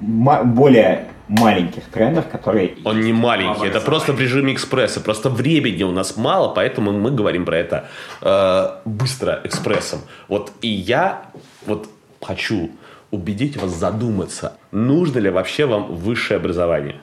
более 0.01 1.09
маленьких 1.29 1.85
трендов, 1.85 2.29
которые... 2.29 2.77
Он 2.85 3.01
не 3.01 3.13
маленький, 3.13 3.67
это 3.67 3.81
просто 3.81 4.13
в 4.13 4.21
режиме 4.21 4.55
экспресса. 4.55 5.01
Просто 5.01 5.29
времени 5.29 5.83
у 5.83 5.93
нас 5.93 6.17
мало, 6.17 6.55
поэтому 6.55 6.93
мы 6.93 7.11
говорим 7.11 7.45
про 7.45 7.59
это 7.59 7.89
э, 8.23 8.69
быстро, 8.85 9.41
экспрессом. 9.45 10.01
Вот 10.29 10.53
и 10.63 10.69
я 10.69 11.25
вот 11.67 11.89
хочу 12.23 12.71
убедить 13.11 13.57
вас 13.57 13.71
задуматься, 13.71 14.57
нужно 14.71 15.19
ли 15.19 15.31
вообще 15.31 15.67
вам 15.67 15.95
высшее 15.95 16.39
образование. 16.39 17.01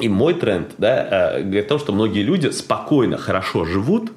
И 0.00 0.08
мой 0.08 0.34
тренд 0.34 0.72
да, 0.78 1.36
э, 1.36 1.42
говорит 1.42 1.66
о 1.66 1.68
том, 1.68 1.78
что 1.78 1.92
многие 1.92 2.22
люди 2.22 2.48
спокойно, 2.48 3.18
хорошо 3.18 3.64
живут, 3.64 4.12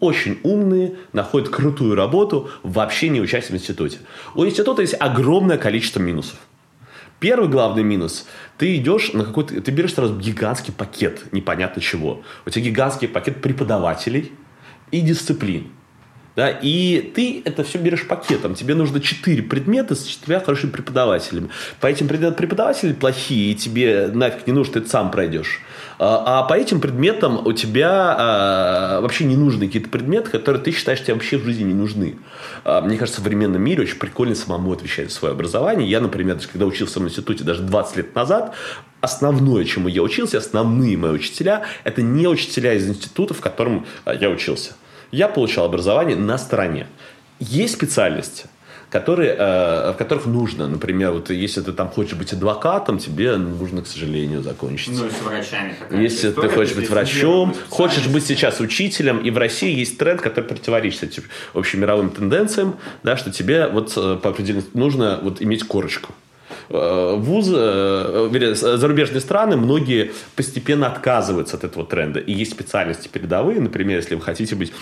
очень 0.00 0.38
умные, 0.42 0.96
находят 1.12 1.48
крутую 1.48 1.94
работу, 1.94 2.50
вообще 2.62 3.08
не 3.08 3.20
учась 3.20 3.50
в 3.50 3.54
институте. 3.54 3.98
У 4.34 4.44
института 4.44 4.82
есть 4.82 4.96
огромное 4.98 5.58
количество 5.58 6.00
минусов. 6.00 6.38
Первый 7.20 7.48
главный 7.48 7.82
минус. 7.82 8.26
Ты 8.58 8.76
идешь 8.76 9.12
на 9.12 9.24
какой-то... 9.24 9.60
Ты 9.60 9.70
берешь 9.70 9.94
сразу 9.94 10.18
гигантский 10.18 10.74
пакет 10.74 11.32
непонятно 11.32 11.80
чего. 11.80 12.22
У 12.44 12.50
тебя 12.50 12.64
гигантский 12.66 13.08
пакет 13.08 13.40
преподавателей 13.40 14.32
и 14.90 15.00
дисциплин. 15.00 15.68
Да, 16.36 16.50
и 16.50 17.12
ты 17.14 17.42
это 17.44 17.62
все 17.62 17.78
берешь 17.78 18.08
пакетом. 18.08 18.54
Тебе 18.54 18.74
нужно 18.74 19.00
четыре 19.00 19.42
предмета 19.42 19.94
с 19.94 20.02
четырьмя 20.04 20.40
хорошими 20.40 20.70
преподавателями. 20.70 21.48
По 21.80 21.86
этим 21.86 22.08
предметам 22.08 22.34
преподаватели 22.34 22.92
плохие, 22.92 23.52
и 23.52 23.54
тебе 23.54 24.08
нафиг 24.12 24.46
не 24.48 24.52
нужно, 24.52 24.74
ты 24.74 24.78
это 24.80 24.88
сам 24.88 25.12
пройдешь. 25.12 25.60
А, 26.00 26.40
а 26.40 26.42
по 26.42 26.54
этим 26.54 26.80
предметам 26.80 27.46
у 27.46 27.52
тебя 27.52 28.16
а, 28.18 29.00
вообще 29.00 29.26
не 29.26 29.36
нужны 29.36 29.66
какие-то 29.66 29.88
предметы, 29.88 30.30
которые 30.30 30.60
ты 30.60 30.72
считаешь, 30.72 31.02
тебе 31.02 31.14
вообще 31.14 31.38
в 31.38 31.44
жизни 31.44 31.64
не 31.64 31.74
нужны. 31.74 32.16
А, 32.64 32.80
мне 32.80 32.98
кажется, 32.98 33.20
в 33.20 33.24
современном 33.24 33.62
мире 33.62 33.82
очень 33.82 33.98
прикольно 33.98 34.34
самому 34.34 34.72
отвечать 34.72 35.10
за 35.10 35.16
свое 35.16 35.34
образование. 35.34 35.88
Я, 35.88 36.00
например, 36.00 36.40
когда 36.50 36.66
учился 36.66 36.98
в 36.98 37.04
институте 37.04 37.44
даже 37.44 37.62
20 37.62 37.96
лет 37.96 38.14
назад, 38.16 38.54
основное, 39.00 39.64
чему 39.64 39.86
я 39.86 40.02
учился, 40.02 40.38
основные 40.38 40.96
мои 40.96 41.12
учителя, 41.12 41.62
это 41.84 42.02
не 42.02 42.26
учителя 42.26 42.74
из 42.74 42.88
института, 42.88 43.34
в 43.34 43.40
котором 43.40 43.86
я 44.04 44.30
учился 44.30 44.72
я 45.14 45.28
получал 45.28 45.64
образование 45.64 46.16
на 46.16 46.38
стороне. 46.38 46.86
Есть 47.38 47.74
специальности, 47.74 48.46
которые, 48.90 49.34
э, 49.38 49.92
в 49.92 49.96
которых 49.96 50.26
нужно, 50.26 50.68
например, 50.68 51.12
вот 51.12 51.30
если 51.30 51.60
ты 51.60 51.72
там 51.72 51.88
хочешь 51.88 52.14
быть 52.14 52.32
адвокатом, 52.32 52.98
тебе 52.98 53.36
нужно, 53.36 53.82
к 53.82 53.86
сожалению, 53.86 54.42
закончить. 54.42 54.98
Ну, 54.98 55.08
с 55.08 55.22
врачами. 55.22 55.74
Если 55.90 56.30
ты 56.30 56.48
хочешь 56.48 56.74
быть 56.74 56.90
врачом, 56.90 57.54
хочешь 57.70 58.06
быть 58.08 58.26
сейчас 58.26 58.60
учителем, 58.60 59.18
и 59.18 59.30
в 59.30 59.38
России 59.38 59.76
есть 59.76 59.98
тренд, 59.98 60.20
который 60.20 60.44
противоречит 60.44 61.04
этим 61.04 61.24
общемировым 61.54 62.10
тенденциям, 62.10 62.76
да, 63.02 63.16
что 63.16 63.30
тебе 63.30 63.68
вот 63.68 63.92
э, 63.96 64.18
по 64.22 64.30
определенному 64.30 64.68
нужно 64.74 65.20
вот 65.22 65.42
иметь 65.42 65.64
корочку. 65.64 66.12
Э, 66.70 67.14
вузы, 67.16 67.56
э, 67.56 68.28
вернее, 68.30 68.54
зарубежные 68.54 69.20
страны, 69.20 69.56
многие 69.56 70.12
постепенно 70.36 70.86
отказываются 70.86 71.56
от 71.56 71.64
этого 71.64 71.84
тренда. 71.84 72.20
И 72.20 72.32
есть 72.32 72.52
специальности 72.52 73.08
передовые, 73.08 73.60
например, 73.60 73.98
если 73.98 74.14
вы 74.14 74.22
хотите 74.22 74.54
быть 74.54 74.72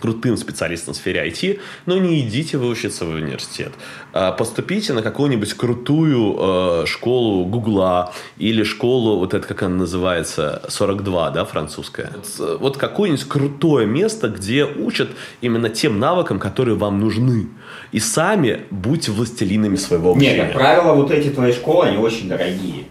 крутым 0.00 0.36
специалистом 0.36 0.94
в 0.94 0.96
сфере 0.96 1.28
IT, 1.28 1.60
но 1.86 1.96
не 1.96 2.20
идите 2.20 2.58
вы 2.58 2.68
учиться 2.68 3.04
в 3.04 3.10
университет. 3.10 3.72
А 4.12 4.32
поступите 4.32 4.92
на 4.94 5.02
какую-нибудь 5.02 5.54
крутую 5.54 6.36
э, 6.38 6.86
школу 6.86 7.44
Гугла 7.44 8.12
или 8.36 8.64
школу, 8.64 9.18
вот 9.18 9.34
это 9.34 9.46
как 9.46 9.62
она 9.62 9.76
называется, 9.76 10.62
42, 10.68 11.30
да, 11.30 11.44
французская. 11.44 12.10
Вот 12.38 12.78
какое-нибудь 12.78 13.28
крутое 13.28 13.86
место, 13.86 14.28
где 14.28 14.64
учат 14.64 15.10
именно 15.40 15.68
тем 15.68 16.00
навыкам, 16.00 16.40
которые 16.40 16.76
вам 16.76 16.98
нужны. 16.98 17.48
И 17.92 18.00
сами 18.00 18.60
будьте 18.70 19.12
властелинами 19.12 19.76
своего 19.76 20.08
Нет, 20.14 20.16
обучения. 20.16 20.44
как 20.44 20.52
правило, 20.54 20.94
вот 20.94 21.10
эти 21.10 21.28
твои 21.28 21.52
школы, 21.52 21.86
они 21.88 21.98
очень 21.98 22.26
дорогие. 22.28 22.84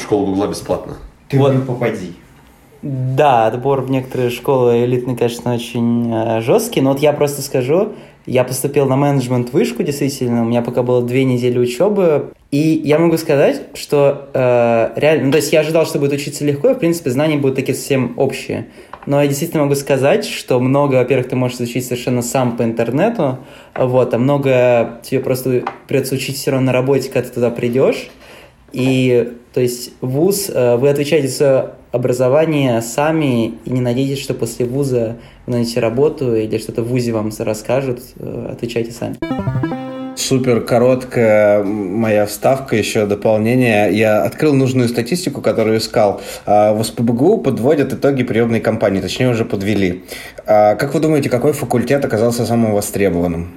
Школа 0.00 0.26
Гугла 0.26 0.48
бесплатно. 0.48 0.94
Ты 1.28 1.38
Вот. 1.38 1.52
в 1.52 1.54
них 1.56 1.66
попади. 1.66 2.12
Да, 2.82 3.46
отбор 3.46 3.82
в 3.82 3.90
некоторые 3.90 4.30
школы 4.30 4.84
элитные, 4.84 5.16
конечно, 5.16 5.54
очень 5.54 6.12
э, 6.12 6.40
жесткий, 6.40 6.80
но 6.80 6.92
вот 6.92 7.00
я 7.00 7.12
просто 7.12 7.42
скажу, 7.42 7.92
я 8.28 8.44
поступил 8.44 8.86
на 8.86 8.96
менеджмент 8.96 9.52
вышку, 9.52 9.82
действительно, 9.82 10.42
у 10.42 10.44
меня 10.44 10.60
пока 10.60 10.82
было 10.82 11.02
две 11.02 11.24
недели 11.24 11.58
учебы, 11.58 12.32
и 12.50 12.58
я 12.84 12.98
могу 12.98 13.16
сказать, 13.16 13.62
что 13.74 14.28
э, 14.34 14.90
реально, 14.96 15.26
ну, 15.26 15.30
то 15.32 15.38
есть 15.38 15.50
я 15.52 15.60
ожидал, 15.60 15.86
что 15.86 15.98
будет 15.98 16.12
учиться 16.12 16.44
легко, 16.44 16.70
и, 16.70 16.74
в 16.74 16.78
принципе, 16.78 17.10
знания 17.10 17.38
будут 17.38 17.56
такие 17.56 17.74
совсем 17.74 18.12
общие. 18.18 18.68
Но 19.06 19.22
я 19.22 19.28
действительно 19.28 19.62
могу 19.62 19.74
сказать, 19.74 20.26
что 20.26 20.60
много, 20.60 20.96
во-первых, 20.96 21.30
ты 21.30 21.36
можешь 21.36 21.56
изучить 21.56 21.86
совершенно 21.86 22.20
сам 22.20 22.58
по 22.58 22.62
интернету, 22.64 23.38
вот, 23.74 24.12
а 24.12 24.18
много 24.18 25.00
тебе 25.02 25.20
просто 25.20 25.64
придется 25.86 26.14
учить 26.14 26.36
все 26.36 26.50
равно 26.50 26.66
на 26.66 26.72
работе, 26.72 27.08
когда 27.08 27.28
ты 27.28 27.34
туда 27.34 27.50
придешь. 27.50 28.10
И, 28.72 29.32
то 29.54 29.62
есть, 29.62 29.92
вуз, 30.02 30.50
э, 30.52 30.76
вы 30.76 30.90
отвечаете 30.90 31.28
за 31.28 31.77
образование 31.92 32.80
сами 32.82 33.54
и 33.64 33.70
не 33.70 33.80
надейтесь, 33.80 34.22
что 34.22 34.34
после 34.34 34.66
вуза 34.66 35.16
вы 35.46 35.54
найдете 35.54 35.80
работу 35.80 36.34
или 36.34 36.58
что-то 36.58 36.82
в 36.82 36.88
вузе 36.88 37.12
вам 37.12 37.30
расскажут, 37.38 38.00
э, 38.18 38.48
отвечайте 38.52 38.92
сами. 38.92 39.16
Супер 40.18 40.62
короткая 40.62 41.62
моя 41.62 42.26
вставка, 42.26 42.74
еще 42.74 43.06
дополнение. 43.06 43.96
Я 43.96 44.24
открыл 44.24 44.52
нужную 44.52 44.88
статистику, 44.88 45.40
которую 45.40 45.78
искал. 45.78 46.20
А, 46.44 46.74
В 46.74 46.82
СПБГУ 46.82 47.38
подводят 47.38 47.92
итоги 47.92 48.24
приемной 48.24 48.58
кампании, 48.58 49.00
точнее 49.00 49.30
уже 49.30 49.44
подвели. 49.44 50.04
А, 50.44 50.74
Как 50.74 50.92
вы 50.92 51.00
думаете, 51.00 51.30
какой 51.30 51.52
факультет 51.52 52.04
оказался 52.04 52.44
самым 52.44 52.72
востребованным? 52.74 53.52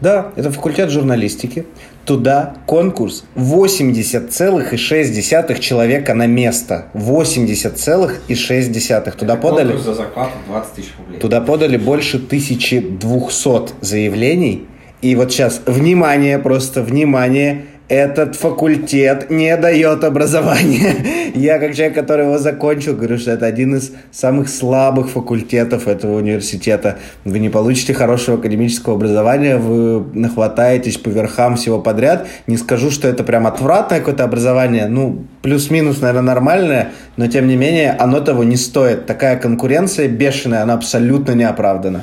Да, 0.00 0.32
это 0.34 0.50
факультет 0.50 0.90
журналистики. 0.90 1.66
Туда 2.04 2.54
конкурс 2.66 3.24
80,6 3.36 5.58
человека 5.60 6.14
на 6.14 6.26
место. 6.26 6.86
80,6. 6.94 9.16
Туда 9.16 9.36
подали... 9.36 9.76
за 9.76 9.94
зарплату 9.94 10.32
20 10.48 10.72
тысяч 10.72 10.88
рублей. 10.98 11.20
Туда 11.20 11.40
подали 11.40 11.76
больше 11.76 12.16
1200 12.16 13.74
заявлений. 13.80 14.66
И 15.02 15.14
вот 15.14 15.30
сейчас, 15.32 15.62
внимание, 15.66 16.38
просто 16.38 16.82
внимание, 16.82 17.66
этот 17.90 18.36
факультет 18.36 19.30
не 19.30 19.54
дает 19.56 20.04
образования. 20.04 20.94
Я, 21.34 21.58
как 21.58 21.74
человек, 21.74 21.96
который 21.96 22.24
его 22.24 22.38
закончил, 22.38 22.94
говорю, 22.94 23.18
что 23.18 23.32
это 23.32 23.46
один 23.46 23.74
из 23.74 23.92
самых 24.12 24.48
слабых 24.48 25.10
факультетов 25.10 25.88
этого 25.88 26.16
университета. 26.16 26.98
Вы 27.24 27.40
не 27.40 27.48
получите 27.48 27.92
хорошего 27.92 28.38
академического 28.38 28.94
образования, 28.94 29.56
вы 29.56 30.04
нахватаетесь 30.14 30.98
по 30.98 31.08
верхам 31.08 31.56
всего 31.56 31.80
подряд. 31.80 32.28
Не 32.46 32.56
скажу, 32.56 32.92
что 32.92 33.08
это 33.08 33.24
прям 33.24 33.48
отвратное 33.48 33.98
какое-то 33.98 34.22
образование, 34.22 34.86
ну, 34.86 35.24
плюс-минус, 35.42 36.00
наверное, 36.00 36.22
нормальное, 36.22 36.92
но, 37.16 37.26
тем 37.26 37.48
не 37.48 37.56
менее, 37.56 37.90
оно 37.90 38.20
того 38.20 38.44
не 38.44 38.56
стоит. 38.56 39.06
Такая 39.06 39.36
конкуренция 39.36 40.06
бешеная, 40.06 40.62
она 40.62 40.74
абсолютно 40.74 41.32
не 41.32 41.44
оправдана. 41.44 42.02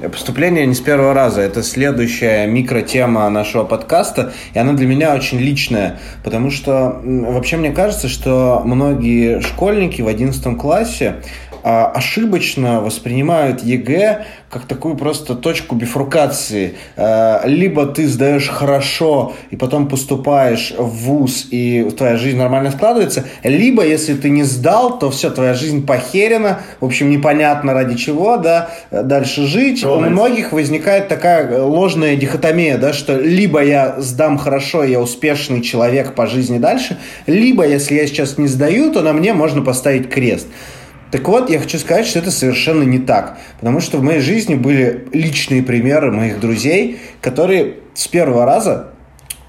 Поступление 0.00 0.64
не 0.64 0.74
с 0.74 0.80
первого 0.80 1.12
раза. 1.12 1.40
Это 1.40 1.64
следующая 1.64 2.46
микротема 2.46 3.28
нашего 3.30 3.64
подкаста, 3.64 4.32
и 4.54 4.58
она 4.58 4.72
для 4.74 4.86
меня 4.86 5.12
очень 5.12 5.38
личная, 5.38 5.98
потому 6.22 6.52
что 6.52 7.00
вообще 7.02 7.56
мне 7.56 7.72
кажется, 7.72 8.08
что 8.08 8.62
многие 8.64 9.40
школьники 9.40 10.00
в 10.00 10.06
11 10.06 10.56
классе 10.56 11.16
ошибочно 11.68 12.80
воспринимают 12.80 13.62
ЕГЭ 13.62 14.24
как 14.50 14.64
такую 14.64 14.96
просто 14.96 15.34
точку 15.34 15.74
бифуркации. 15.74 16.74
А, 16.96 17.42
Либо 17.44 17.86
ты 17.86 18.06
сдаешь 18.06 18.48
хорошо 18.48 19.34
и 19.50 19.56
потом 19.56 19.88
поступаешь 19.88 20.72
в 20.76 20.88
ВУЗ, 21.04 21.48
и 21.50 21.90
твоя 21.96 22.16
жизнь 22.16 22.38
нормально 22.38 22.70
складывается, 22.70 23.24
либо 23.42 23.84
если 23.84 24.14
ты 24.14 24.30
не 24.30 24.44
сдал, 24.44 24.98
то 24.98 25.10
все, 25.10 25.30
твоя 25.30 25.52
жизнь 25.52 25.84
похерена, 25.84 26.60
в 26.80 26.86
общем, 26.86 27.10
непонятно 27.10 27.74
ради 27.74 27.96
чего, 27.96 28.38
да, 28.38 28.70
дальше 28.90 29.46
жить. 29.46 29.84
У 29.84 30.00
многих 30.00 30.52
возникает 30.52 31.08
такая 31.08 31.62
ложная 31.62 32.16
дихотомия, 32.16 32.78
да, 32.78 32.92
что 32.92 33.18
либо 33.18 33.62
я 33.62 34.00
сдам 34.00 34.38
хорошо, 34.38 34.84
я 34.84 35.00
успешный 35.00 35.60
человек 35.60 36.14
по 36.14 36.26
жизни 36.26 36.58
дальше, 36.58 36.96
либо 37.26 37.66
если 37.66 37.94
я 37.96 38.06
сейчас 38.06 38.38
не 38.38 38.46
сдаю, 38.46 38.92
то 38.92 39.02
на 39.02 39.12
мне 39.12 39.34
можно 39.34 39.60
поставить 39.60 40.08
крест. 40.08 40.46
Так 41.10 41.26
вот, 41.26 41.48
я 41.48 41.58
хочу 41.58 41.78
сказать, 41.78 42.06
что 42.06 42.18
это 42.18 42.30
совершенно 42.30 42.82
не 42.82 42.98
так. 42.98 43.38
Потому 43.58 43.80
что 43.80 43.98
в 43.98 44.02
моей 44.02 44.20
жизни 44.20 44.54
были 44.54 45.08
личные 45.12 45.62
примеры 45.62 46.12
моих 46.12 46.40
друзей, 46.40 46.98
которые 47.20 47.76
с 47.94 48.06
первого 48.06 48.44
раза 48.44 48.88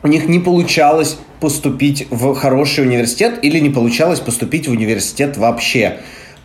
у 0.01 0.07
них 0.07 0.29
не 0.29 0.39
получалось 0.39 1.17
поступить 1.41 2.07
в 2.09 2.33
хороший 2.35 2.85
университет 2.85 3.39
или 3.41 3.59
не 3.59 3.69
получалось 3.69 4.19
поступить 4.19 4.67
в 4.67 4.71
университет 4.71 5.37
вообще. 5.37 5.97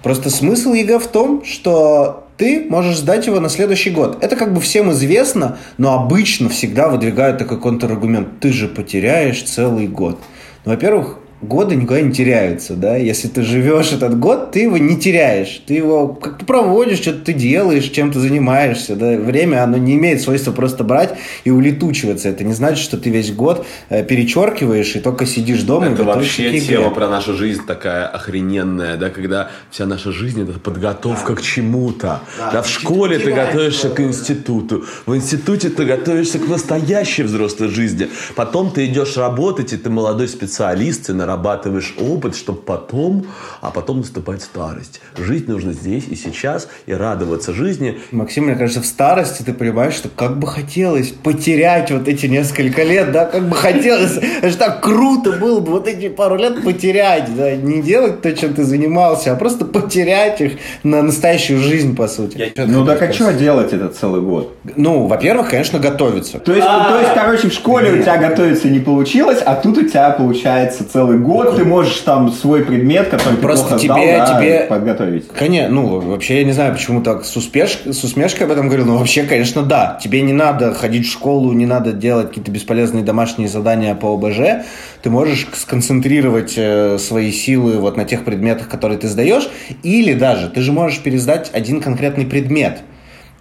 Просто 0.03 0.31
смысл 0.31 0.72
ЕГЭ 0.72 0.98
в 0.98 1.07
том, 1.07 1.44
что 1.44 2.27
ты 2.37 2.66
можешь 2.68 2.98
сдать 2.98 3.27
его 3.27 3.40
на 3.40 3.48
следующий 3.48 3.90
год. 3.90 4.18
Это 4.22 4.37
как 4.37 4.53
бы 4.53 4.61
всем 4.61 4.90
известно, 4.90 5.59
но 5.79 5.94
обычно 5.94 6.48
всегда 6.48 6.88
выдвигают 6.88 7.38
такой 7.38 7.61
контраргумент. 7.61 8.40
Ты 8.40 8.53
же 8.53 8.66
потеряешь 8.68 9.42
целый 9.42 9.87
год. 9.87 10.18
Ну, 10.64 10.72
во-первых, 10.72 11.18
годы 11.47 11.77
никуда 11.77 12.01
не 12.01 12.13
теряются, 12.13 12.75
да, 12.75 12.97
если 12.97 13.29
ты 13.29 13.43
живешь 13.43 13.93
этот 13.93 14.19
год, 14.19 14.53
ты 14.53 14.61
его 14.61 14.79
не 14.79 14.99
теряешь, 14.99 15.63
ты 15.67 15.75
его 15.75 16.09
как-то 16.09 16.45
проводишь, 16.45 16.99
что-то 16.99 17.27
ты 17.27 17.33
делаешь, 17.33 17.85
чем 17.85 18.13
ты 18.13 18.21
занимаешься, 18.21 18.97
да, 18.97 19.17
время, 19.17 19.63
оно 19.63 19.77
не 19.77 19.95
имеет 19.95 20.21
свойства 20.21 20.53
просто 20.53 20.85
брать 20.85 21.15
и 21.45 21.51
улетучиваться, 21.51 22.29
это 22.29 22.45
не 22.45 22.55
значит, 22.55 22.83
что 22.83 22.97
ты 22.97 23.11
весь 23.11 23.33
год 23.33 23.67
э, 23.89 24.05
перечеркиваешь 24.05 24.97
и 24.97 25.01
только 25.01 25.27
сидишь 25.27 25.63
дома 25.63 25.87
и 25.87 25.93
Это 25.93 26.05
готовишься 26.05 26.43
вообще 26.43 26.59
к 26.59 26.65
игре. 26.65 26.77
тема 26.77 26.91
про 26.91 27.09
нашу 27.09 27.35
жизнь 27.35 27.63
такая 27.67 28.07
охрененная, 28.07 28.97
да, 28.97 29.11
когда 29.11 29.51
вся 29.71 29.87
наша 29.87 30.13
жизнь 30.13 30.43
это 30.43 30.59
подготовка 30.59 31.35
к 31.35 31.43
чему-то. 31.43 32.21
Да, 32.53 32.63
в 32.63 32.69
школе 32.69 33.19
ты 33.19 33.33
готовишься 33.33 33.91
к 33.91 34.01
институту, 34.01 34.85
в 35.07 35.15
институте 35.15 35.69
ты 35.69 35.85
готовишься 35.85 36.39
к 36.39 36.49
настоящей 36.49 37.23
взрослой 37.23 37.69
жизни. 37.69 38.09
Потом 38.35 38.71
ты 38.71 38.87
идешь 38.87 39.17
работать, 39.17 39.73
и 39.73 39.77
ты 39.77 39.91
молодой 39.91 40.29
специалист, 40.29 41.07
ты 41.07 41.15
нарабатываешь 41.35 41.94
опыт, 41.99 42.37
чтобы 42.37 42.61
потом, 42.61 43.27
а 43.61 43.70
потом 43.70 43.99
наступает 43.99 44.42
старость. 44.42 45.01
Жить 45.16 45.49
нужно 45.49 45.73
здесь 45.73 46.05
и 46.09 46.14
сейчас, 46.14 46.68
и 46.87 46.92
радоваться 46.92 47.53
жизни. 47.53 47.99
Максим, 48.12 48.44
мне 48.44 48.55
кажется, 48.55 48.81
в 48.81 48.87
старости 48.87 49.42
ты 49.42 49.53
понимаешь, 49.53 49.94
что 49.94 50.09
как 50.09 50.38
бы 50.38 50.47
хотелось 50.47 51.09
потерять 51.09 51.90
вот 51.90 52.09
эти 52.09 52.27
несколько 52.27 52.83
лет, 52.85 53.12
да, 53.12 53.25
как 53.25 53.49
бы 53.49 53.57
хотелось, 53.57 54.16
это 54.16 54.49
же 54.49 54.57
так 54.57 54.83
круто 54.83 55.33
было 55.33 55.61
бы 55.61 55.73
вот 55.73 55.88
эти 55.88 56.09
пару 56.09 56.37
лет 56.37 56.62
потерять, 56.62 57.35
да, 57.37 57.57
не 57.57 57.83
делать 57.83 58.23
то, 58.23 58.33
чем 58.33 58.55
ты 58.55 58.64
занимался, 58.64 59.33
а 59.33 59.37
просто 59.37 59.64
потерять 59.64 60.40
их 60.40 60.53
на 60.83 61.03
настоящую 61.03 61.61
жизнь, 61.61 61.97
по 61.97 62.07
сути. 62.07 62.53
Ну 62.57 62.87
так 62.87 63.03
а 63.03 63.12
что 63.12 63.33
делать 63.33 63.73
этот 63.73 63.97
целый 63.97 64.20
год? 64.20 64.57
Ну, 64.77 65.07
во-первых, 65.07 65.51
конечно, 65.51 65.79
готовиться. 65.79 66.38
То 66.38 66.53
есть, 66.53 66.66
то 66.66 67.01
есть, 67.01 67.14
короче, 67.14 67.49
в 67.49 67.53
школе 67.53 67.92
у 67.92 68.03
тебя 68.03 68.18
готовиться 68.18 68.68
не 68.68 68.79
получилось, 68.79 69.40
а 69.44 69.55
тут 69.57 69.79
у 69.79 69.88
тебя 69.88 70.11
получается 70.11 70.85
целый 70.90 71.18
год, 71.25 71.57
ты 71.57 71.65
можешь 71.65 71.97
там 72.01 72.31
свой 72.31 72.65
предмет, 72.65 73.09
который 73.09 73.37
ты 73.37 73.43
Просто 73.43 73.67
плохо 73.69 73.81
тебе- 73.83 74.17
сдал, 74.17 74.27
да, 74.27 74.39
тебе- 74.41 74.67
подготовить. 74.69 75.29
Конечно, 75.29 75.75
ну, 75.75 76.01
вообще 76.01 76.39
я 76.39 76.45
не 76.45 76.53
знаю, 76.53 76.73
почему 76.75 77.03
так 77.03 77.25
с, 77.25 77.37
успеш... 77.37 77.81
с 77.85 78.05
усмешкой 78.05 78.47
об 78.47 78.53
этом 78.53 78.67
говорил, 78.69 78.87
но 78.87 78.99
вообще, 78.99 79.25
конечно, 79.25 79.63
да. 79.63 79.99
Тебе 80.03 80.23
не 80.23 80.33
надо 80.33 80.75
ходить 80.75 81.07
в 81.07 81.11
школу, 81.13 81.53
не 81.53 81.67
надо 81.67 81.93
делать 81.93 82.29
какие-то 82.29 82.51
бесполезные 82.51 83.03
домашние 83.03 83.49
задания 83.49 83.95
по 83.95 84.15
ОБЖ. 84.15 84.65
Ты 85.03 85.11
можешь 85.11 85.49
сконцентрировать 85.55 86.55
э, 86.57 86.99
свои 86.99 87.33
силы 87.33 87.79
вот 87.79 87.97
на 87.97 88.05
тех 88.05 88.25
предметах, 88.25 88.69
которые 88.69 88.99
ты 88.99 89.09
сдаешь. 89.09 89.49
Или 89.83 90.15
даже 90.15 90.49
ты 90.49 90.61
же 90.61 90.73
можешь 90.73 91.01
пересдать 91.01 91.51
один 91.53 91.81
конкретный 91.81 92.27
предмет. 92.27 92.81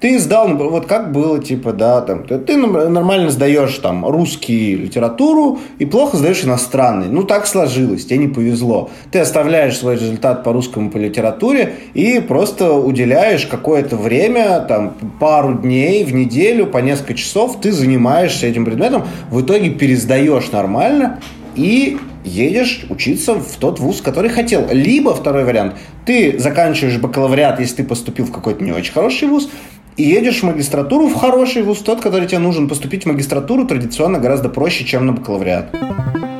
Ты 0.04 0.20
сдал, 0.20 0.54
вот 0.58 0.86
как 0.86 1.13
было, 1.13 1.42
типа, 1.42 1.72
да, 1.72 2.02
там, 2.02 2.26
ты, 2.26 2.38
ты 2.38 2.58
нормально 2.58 3.30
сдаешь 3.30 3.78
там 3.78 4.06
русский 4.06 4.76
литературу 4.76 5.60
и 5.80 5.86
плохо 5.86 6.18
сдаешь 6.18 6.44
иностранный. 6.44 7.08
Ну, 7.08 7.24
так 7.24 7.48
сложилось, 7.48 8.06
тебе 8.06 8.18
не 8.18 8.28
повезло. 8.28 8.89
Ты 9.12 9.20
оставляешь 9.20 9.78
свой 9.78 9.94
результат 9.96 10.44
по 10.44 10.52
русскому, 10.52 10.92
по 10.92 10.98
литературе 10.98 11.76
и 11.94 12.20
просто 12.20 12.74
уделяешь 12.74 13.46
какое-то 13.46 13.96
время, 13.96 14.60
там, 14.68 14.94
пару 15.22 15.54
дней 15.54 16.04
в 16.04 16.13
неделю, 16.13 16.68
по 16.68 16.80
несколько 16.80 17.13
часов 17.13 17.62
ты 17.62 17.72
занимаешься 17.72 18.46
этим 18.46 18.66
предметом, 18.66 19.06
в 19.32 19.39
итоге 19.39 19.70
пересдаешь 19.70 20.52
нормально, 20.52 21.22
и 21.56 21.98
едешь 22.26 22.86
учиться 22.89 23.36
в 23.36 23.56
тот 23.58 23.80
вуз, 23.80 24.02
который 24.02 24.30
хотел. 24.30 24.68
Либо 24.70 25.13
второй 25.13 25.46
вариант, 25.46 25.76
ты 26.06 26.38
заканчиваешь 26.39 26.98
бакалавриат, 26.98 27.62
если 27.62 27.78
ты 27.78 27.84
поступил 27.86 28.26
в 28.26 28.32
какой-то 28.32 28.63
не 28.63 28.72
очень 28.72 28.92
хороший 28.92 29.28
вуз, 29.28 29.50
и 29.97 30.03
едешь 30.03 30.41
в 30.41 30.43
магистратуру 30.43 31.08
в 31.08 31.15
хороший 31.15 31.63
вуз, 31.63 31.79
тот, 31.79 32.01
который 32.01 32.27
тебе 32.27 32.39
нужен. 32.39 32.67
Поступить 32.67 33.03
в 33.03 33.08
магистратуру 33.08 33.65
традиционно 33.65 34.19
гораздо 34.19 34.49
проще, 34.49 34.86
чем 34.86 35.06
на 35.06 35.13
бакалавриат. 35.13 36.33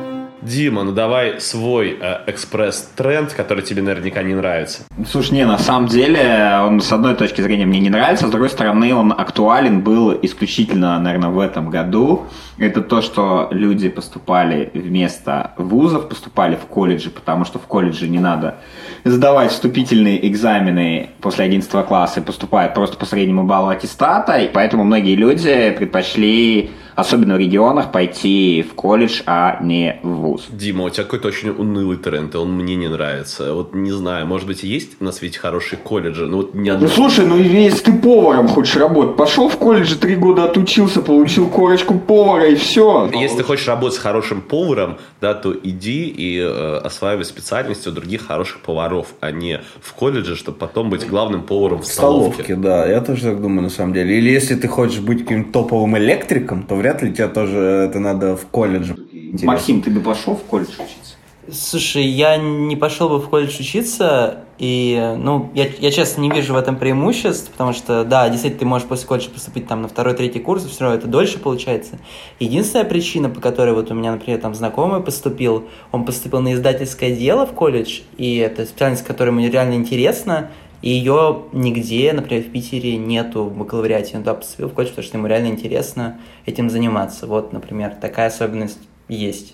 Дима, 0.44 0.82
ну 0.82 0.92
давай 0.92 1.40
свой 1.40 1.96
э, 1.98 2.18
экспресс-тренд, 2.26 3.32
который 3.32 3.64
тебе 3.64 3.80
наверняка 3.80 4.22
не 4.22 4.34
нравится. 4.34 4.82
Слушай, 5.10 5.32
не, 5.32 5.46
на 5.46 5.56
самом 5.56 5.88
деле, 5.88 6.60
он 6.62 6.80
с 6.80 6.92
одной 6.92 7.14
точки 7.14 7.40
зрения 7.40 7.64
мне 7.64 7.80
не 7.80 7.88
нравится, 7.88 8.26
с 8.26 8.30
другой 8.30 8.50
стороны, 8.50 8.94
он 8.94 9.12
актуален 9.12 9.80
был 9.80 10.16
исключительно, 10.20 11.00
наверное, 11.00 11.30
в 11.30 11.38
этом 11.38 11.70
году. 11.70 12.26
Это 12.58 12.82
то, 12.82 13.00
что 13.00 13.48
люди 13.52 13.88
поступали 13.88 14.70
вместо 14.74 15.52
вузов, 15.56 16.10
поступали 16.10 16.56
в 16.56 16.66
колледжи, 16.66 17.08
потому 17.08 17.46
что 17.46 17.58
в 17.58 17.62
колледже 17.62 18.06
не 18.06 18.18
надо 18.18 18.56
сдавать 19.04 19.50
вступительные 19.50 20.28
экзамены 20.28 21.10
после 21.20 21.46
11 21.46 21.86
класса 21.86 22.20
и 22.20 22.22
поступают 22.22 22.74
просто 22.74 22.98
по 22.98 23.06
среднему 23.06 23.44
баллу 23.44 23.68
аттестата, 23.68 24.36
и 24.38 24.48
поэтому 24.48 24.84
многие 24.84 25.14
люди 25.14 25.74
предпочли 25.76 26.70
особенно 26.94 27.34
в 27.34 27.38
регионах, 27.38 27.92
пойти 27.92 28.62
в 28.68 28.74
колледж, 28.74 29.22
а 29.26 29.58
не 29.62 30.00
в 30.02 30.08
вуз. 30.08 30.46
Дима, 30.50 30.84
у 30.84 30.90
тебя 30.90 31.04
какой-то 31.04 31.28
очень 31.28 31.50
унылый 31.50 31.96
тренд, 31.96 32.34
и 32.34 32.38
он 32.38 32.52
мне 32.52 32.76
не 32.76 32.88
нравится. 32.88 33.54
Вот 33.54 33.74
не 33.74 33.90
знаю, 33.92 34.26
может 34.26 34.46
быть, 34.46 34.62
есть 34.62 35.00
на 35.00 35.12
свете 35.12 35.38
хорошие 35.38 35.78
колледжи, 35.78 36.26
но 36.26 36.38
вот 36.38 36.54
ни 36.54 36.68
одного. 36.68 36.88
Ну 36.88 36.94
слушай, 36.94 37.26
ну 37.26 37.38
если 37.38 37.84
ты 37.84 37.92
поваром 37.92 38.48
хочешь 38.48 38.76
работать, 38.76 39.16
пошел 39.16 39.48
в 39.48 39.56
колледж, 39.56 39.94
три 39.96 40.16
года 40.16 40.44
отучился, 40.44 41.00
получил 41.02 41.48
корочку 41.48 41.98
повара 41.98 42.46
и 42.46 42.54
все. 42.54 43.10
Если 43.14 43.38
ты 43.38 43.42
хочешь 43.42 43.66
работать 43.66 43.94
с 43.94 43.98
хорошим 43.98 44.40
поваром, 44.40 44.98
да, 45.20 45.34
то 45.34 45.54
иди 45.54 46.08
и 46.08 46.38
э, 46.38 46.76
осваивай 46.84 47.24
специальности 47.24 47.88
у 47.88 47.92
других 47.92 48.26
хороших 48.26 48.60
поваров, 48.60 49.08
а 49.20 49.30
не 49.30 49.60
в 49.80 49.92
колледже, 49.94 50.36
чтобы 50.36 50.58
потом 50.58 50.90
быть 50.90 51.06
главным 51.08 51.42
поваром 51.42 51.82
в 51.82 51.86
столовке. 51.86 52.42
столовке. 52.42 52.56
Да, 52.56 52.86
я 52.86 53.00
тоже 53.00 53.22
так 53.22 53.40
думаю 53.40 53.62
на 53.62 53.70
самом 53.70 53.92
деле. 53.92 54.16
Или 54.18 54.30
если 54.30 54.54
ты 54.54 54.68
хочешь 54.68 55.00
быть 55.00 55.22
каким-то 55.22 55.52
топовым 55.52 55.96
электриком, 55.98 56.62
то 56.62 56.74
вряд 56.84 57.00
ли 57.00 57.14
тебе 57.14 57.28
тоже 57.28 57.58
это 57.88 57.98
надо 57.98 58.36
в 58.36 58.46
колледже. 58.46 58.94
Интересно. 59.10 59.46
Максим, 59.46 59.80
ты 59.80 59.90
бы 59.90 60.00
пошел 60.00 60.36
в 60.36 60.42
колледж 60.42 60.74
учиться? 60.74 61.14
Слушай, 61.50 62.04
я 62.04 62.36
не 62.36 62.76
пошел 62.76 63.08
бы 63.08 63.18
в 63.20 63.28
колледж 63.28 63.58
учиться, 63.58 64.44
и, 64.58 65.14
ну, 65.18 65.50
я, 65.54 65.66
я 65.78 65.90
честно 65.90 66.20
не 66.22 66.30
вижу 66.30 66.54
в 66.54 66.56
этом 66.56 66.76
преимуществ, 66.76 67.50
потому 67.50 67.72
что, 67.72 68.04
да, 68.04 68.28
действительно, 68.28 68.60
ты 68.60 68.66
можешь 68.66 68.86
после 68.88 69.06
колледжа 69.06 69.30
поступить 69.30 69.66
там 69.66 69.82
на 69.82 69.88
второй, 69.88 70.14
третий 70.14 70.40
курс, 70.40 70.64
все 70.64 70.84
равно 70.84 70.98
это 70.98 71.06
дольше 71.06 71.38
получается. 71.38 71.98
Единственная 72.38 72.84
причина, 72.84 73.28
по 73.28 73.40
которой 73.40 73.74
вот 73.74 73.90
у 73.90 73.94
меня, 73.94 74.12
например, 74.12 74.40
там 74.40 74.54
знакомый 74.54 75.02
поступил, 75.02 75.64
он 75.90 76.04
поступил 76.04 76.40
на 76.40 76.52
издательское 76.52 77.14
дело 77.14 77.46
в 77.46 77.52
колледж, 77.52 78.00
и 78.16 78.36
это 78.36 78.64
специальность, 78.66 79.04
которая 79.04 79.34
ему 79.34 79.46
реально 79.46 79.74
интересна, 79.74 80.50
и 80.84 80.90
ее 80.90 81.44
нигде, 81.52 82.12
например, 82.12 82.44
в 82.44 82.52
Питере 82.52 82.98
нету 82.98 83.44
в 83.44 83.56
бакалавриате. 83.56 84.18
Он 84.18 84.22
туда 84.22 84.34
поступил 84.34 84.68
в 84.68 84.74
колледж, 84.74 84.90
потому 84.90 85.06
что 85.06 85.16
ему 85.16 85.26
реально 85.28 85.46
интересно 85.46 86.20
этим 86.44 86.68
заниматься. 86.68 87.26
Вот, 87.26 87.54
например, 87.54 87.94
такая 87.98 88.26
особенность 88.26 88.80
есть. 89.08 89.52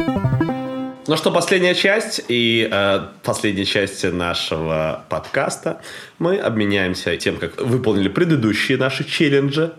Ну 1.06 1.16
что, 1.16 1.30
последняя 1.30 1.76
часть 1.76 2.20
и 2.26 2.68
э, 2.68 3.00
последняя 3.22 3.64
часть 3.64 4.02
нашего 4.12 5.04
подкаста. 5.08 5.80
Мы 6.18 6.36
обменяемся 6.36 7.16
тем, 7.16 7.36
как 7.36 7.60
выполнили 7.60 8.08
предыдущие 8.08 8.76
наши 8.76 9.04
челленджи 9.04 9.72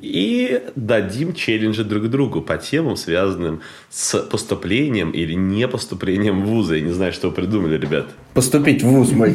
и 0.00 0.62
дадим 0.76 1.34
челленджи 1.34 1.84
друг 1.84 2.08
другу 2.08 2.40
по 2.40 2.56
темам, 2.56 2.96
связанным 2.96 3.60
с 3.90 4.18
поступлением 4.18 5.10
или 5.10 5.34
не 5.34 5.68
поступлением 5.68 6.42
в 6.42 6.46
вузы. 6.46 6.76
Я 6.76 6.82
не 6.82 6.92
знаю, 6.92 7.12
что 7.12 7.28
вы 7.28 7.34
придумали, 7.34 7.78
ребят. 7.78 8.06
Поступить 8.34 8.82
в 8.82 8.88
вуз 8.88 9.12
мой 9.12 9.34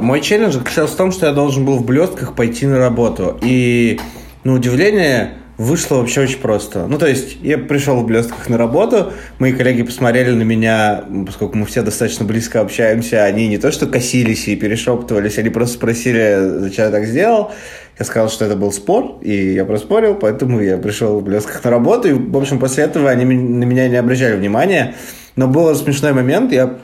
Мой 0.00 0.20
челлендж 0.20 0.52
заключался 0.52 0.94
в 0.94 0.96
том, 0.96 1.12
что 1.12 1.26
я 1.26 1.32
должен 1.32 1.64
был 1.64 1.76
в 1.78 1.84
блестках 1.84 2.34
пойти 2.34 2.66
на 2.66 2.78
работу. 2.78 3.38
И, 3.42 4.00
на 4.44 4.54
удивление, 4.54 5.34
вышло 5.60 5.96
вообще 5.96 6.22
очень 6.22 6.38
просто. 6.38 6.86
Ну, 6.86 6.96
то 6.96 7.06
есть, 7.06 7.36
я 7.42 7.58
пришел 7.58 7.96
в 7.96 8.06
блестках 8.06 8.48
на 8.48 8.56
работу, 8.56 9.12
мои 9.38 9.52
коллеги 9.52 9.82
посмотрели 9.82 10.30
на 10.30 10.42
меня, 10.42 11.04
поскольку 11.26 11.58
мы 11.58 11.66
все 11.66 11.82
достаточно 11.82 12.24
близко 12.24 12.62
общаемся, 12.62 13.24
они 13.24 13.46
не 13.46 13.58
то 13.58 13.70
что 13.70 13.86
косились 13.86 14.48
и 14.48 14.56
перешептывались, 14.56 15.36
они 15.36 15.50
просто 15.50 15.74
спросили, 15.74 16.60
зачем 16.60 16.86
я 16.86 16.90
так 16.90 17.04
сделал. 17.04 17.52
Я 17.98 18.04
сказал, 18.04 18.30
что 18.30 18.44
это 18.44 18.56
был 18.56 18.72
спор, 18.72 19.18
и 19.20 19.52
я 19.54 19.64
проспорил, 19.64 20.14
поэтому 20.14 20.60
я 20.60 20.78
пришел 20.78 21.20
в 21.20 21.22
блесках 21.22 21.62
на 21.64 21.70
работу, 21.70 22.08
и, 22.08 22.12
в 22.12 22.36
общем, 22.36 22.58
после 22.58 22.84
этого 22.84 23.10
они 23.10 23.24
на 23.24 23.64
меня 23.64 23.88
не 23.88 23.96
обращали 23.96 24.36
внимания. 24.36 24.94
Но 25.36 25.48
был 25.48 25.74
смешной 25.74 26.12
момент, 26.12 26.52
я 26.52 26.78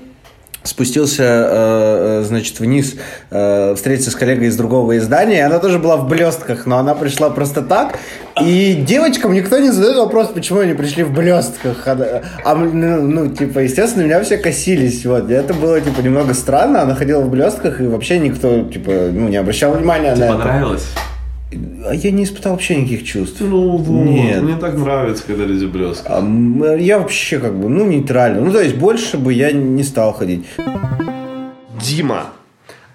спустился, 0.66 1.22
э, 1.22 2.20
э, 2.20 2.24
значит, 2.24 2.60
вниз, 2.60 2.96
э, 3.30 3.74
встретиться 3.74 4.10
с 4.10 4.14
коллегой 4.14 4.48
из 4.48 4.56
другого 4.56 4.96
издания, 4.98 5.46
она 5.46 5.58
тоже 5.58 5.78
была 5.78 5.96
в 5.96 6.08
блестках, 6.08 6.66
но 6.66 6.78
она 6.78 6.94
пришла 6.94 7.30
просто 7.30 7.62
так, 7.62 7.98
и 8.40 8.74
девочкам 8.86 9.32
никто 9.32 9.58
не 9.58 9.70
задает 9.70 9.96
вопрос, 9.96 10.28
почему 10.28 10.60
они 10.60 10.74
пришли 10.74 11.02
в 11.02 11.12
блестках, 11.12 11.86
а, 11.86 12.22
а 12.44 12.54
ну, 12.54 13.02
ну, 13.02 13.28
типа, 13.34 13.60
естественно, 13.60 14.04
меня 14.04 14.22
все 14.22 14.36
косились, 14.38 15.06
вот, 15.06 15.30
и 15.30 15.34
это 15.34 15.54
было, 15.54 15.80
типа, 15.80 16.00
немного 16.00 16.34
странно, 16.34 16.82
она 16.82 16.94
ходила 16.94 17.20
в 17.20 17.30
блестках, 17.30 17.80
и 17.80 17.86
вообще 17.86 18.18
никто, 18.18 18.62
типа, 18.64 18.90
ну, 19.12 19.28
не 19.28 19.36
обращал 19.36 19.72
внимания 19.72 20.14
Тебе 20.14 20.26
на 20.26 20.32
понравилось? 20.32 20.86
это. 20.94 21.15
А 21.52 21.94
я 21.94 22.10
не 22.10 22.24
испытал 22.24 22.52
вообще 22.52 22.76
никаких 22.76 23.04
чувств. 23.04 23.40
Ну, 23.40 23.76
вот, 23.76 24.04
Нет. 24.04 24.42
мне 24.42 24.56
так 24.56 24.76
нравится, 24.76 25.24
когда 25.24 25.44
люди 25.44 25.64
блескают. 25.64 26.24
А, 26.64 26.74
я 26.74 26.98
вообще 26.98 27.38
как 27.38 27.54
бы, 27.54 27.68
ну, 27.68 27.86
нейтрально. 27.86 28.40
Ну, 28.40 28.52
то 28.52 28.60
есть, 28.60 28.76
больше 28.76 29.16
бы 29.16 29.32
я 29.32 29.52
не 29.52 29.84
стал 29.84 30.12
ходить. 30.12 30.44
Дима, 31.80 32.28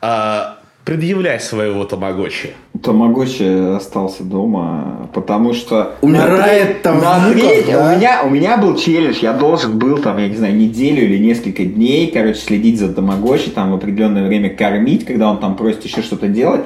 а, 0.02 0.58
предъявляй 0.84 1.40
своего 1.40 1.86
тамагочи. 1.86 2.52
Тамагочи 2.82 3.76
остался 3.76 4.24
дома, 4.24 5.10
потому 5.14 5.54
что... 5.54 5.96
Умирает 6.02 6.82
там 6.82 7.00
на 7.00 7.20
да? 7.20 7.30
у, 7.30 7.96
меня, 7.96 8.22
у 8.24 8.30
меня 8.30 8.58
был 8.58 8.76
челлендж, 8.76 9.20
я 9.22 9.34
должен 9.34 9.78
был 9.78 9.98
там, 9.98 10.18
я 10.18 10.28
не 10.28 10.36
знаю, 10.36 10.56
неделю 10.56 11.04
или 11.04 11.18
несколько 11.18 11.64
дней, 11.64 12.10
короче, 12.12 12.40
следить 12.40 12.80
за 12.80 12.94
Тамагочи, 12.94 13.52
там 13.52 13.72
в 13.72 13.76
определенное 13.76 14.28
время 14.28 14.50
кормить, 14.50 15.06
когда 15.06 15.30
он 15.30 15.40
там 15.40 15.56
просит 15.56 15.84
еще 15.86 16.02
что-то 16.02 16.28
делать. 16.28 16.62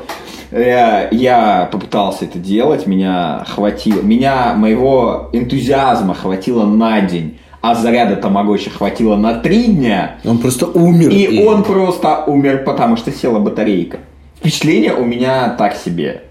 Я, 0.52 1.10
я 1.12 1.68
попытался 1.72 2.26
это 2.26 2.40
делать, 2.40 2.88
меня 2.88 3.44
хватило, 3.48 4.02
меня, 4.02 4.54
моего 4.56 5.30
энтузиазма 5.34 6.14
хватило 6.14 6.66
на 6.66 7.02
день, 7.02 7.40
а 7.62 7.76
заряда 7.76 8.16
Тамагочи 8.16 8.70
хватило 8.70 9.16
на 9.16 9.36
три 9.36 9.66
дня. 9.66 10.18
Он 10.24 10.38
просто 10.38 10.68
умер. 10.68 11.10
И 11.10 11.44
он 11.46 11.64
просто 11.64 12.24
умер, 12.26 12.64
потому 12.64 12.96
что 12.96 13.12
села 13.12 13.40
батарейка. 13.40 14.00
Впечатление 14.40 14.94
у 14.94 15.06
меня 15.06 15.50
так 15.58 15.76
себе. 15.76 16.24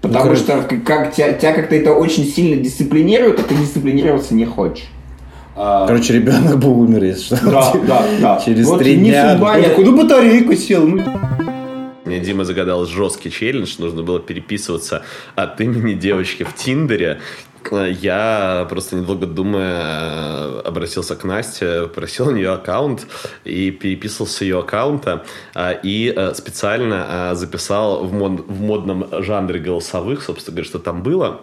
Потому 0.00 0.30
Ну, 0.30 0.36
что 0.36 0.62
как, 0.62 0.84
как 0.84 1.14
тебя, 1.14 1.32
тебя 1.32 1.52
как-то 1.52 1.76
это 1.76 1.92
очень 1.94 2.24
сильно 2.24 2.60
дисциплинирует, 2.60 3.38
а 3.38 3.42
ты 3.44 3.54
дисциплинироваться 3.54 4.34
не 4.34 4.44
хочешь. 4.44 4.86
Короче, 5.54 6.14
ребенок 6.14 6.58
был 6.58 6.80
умер, 6.80 7.04
если 7.04 7.36
что. 7.36 7.50
Да, 7.50 7.72
да, 7.86 8.04
да. 8.20 8.42
Через 8.44 8.66
Вот 8.66 8.78
три 8.80 8.96
дня. 8.96 9.32
судьба, 9.32 9.56
я- 9.58 9.74
ну, 9.78 9.96
батарейку 9.96 10.54
сел. 10.54 10.86
ну». 10.86 11.02
Мне 12.04 12.18
Дима 12.20 12.44
загадал 12.44 12.84
жесткий 12.86 13.30
челлендж, 13.30 13.76
нужно 13.78 14.02
было 14.02 14.18
переписываться 14.18 15.02
от 15.36 15.60
имени 15.60 15.94
девочки 15.94 16.42
в 16.42 16.54
Тиндере. 16.54 17.20
Я 17.70 18.66
просто 18.68 18.96
недолго 18.96 19.26
думая 19.26 20.60
обратился 20.60 21.16
к 21.16 21.24
Насте, 21.24 21.86
просил 21.88 22.28
у 22.28 22.30
нее 22.30 22.50
аккаунт 22.50 23.06
и 23.44 23.70
переписывался 23.70 24.38
с 24.38 24.40
ее 24.40 24.60
аккаунта 24.60 25.24
а, 25.54 25.70
и 25.72 26.08
а, 26.08 26.34
специально 26.34 27.30
а, 27.30 27.34
записал 27.34 28.04
в, 28.04 28.12
мод- 28.14 28.44
в 28.46 28.60
модном 28.60 29.06
жанре 29.22 29.60
голосовых, 29.60 30.22
собственно 30.22 30.56
говоря, 30.56 30.68
что 30.68 30.78
там 30.78 31.02
было. 31.02 31.42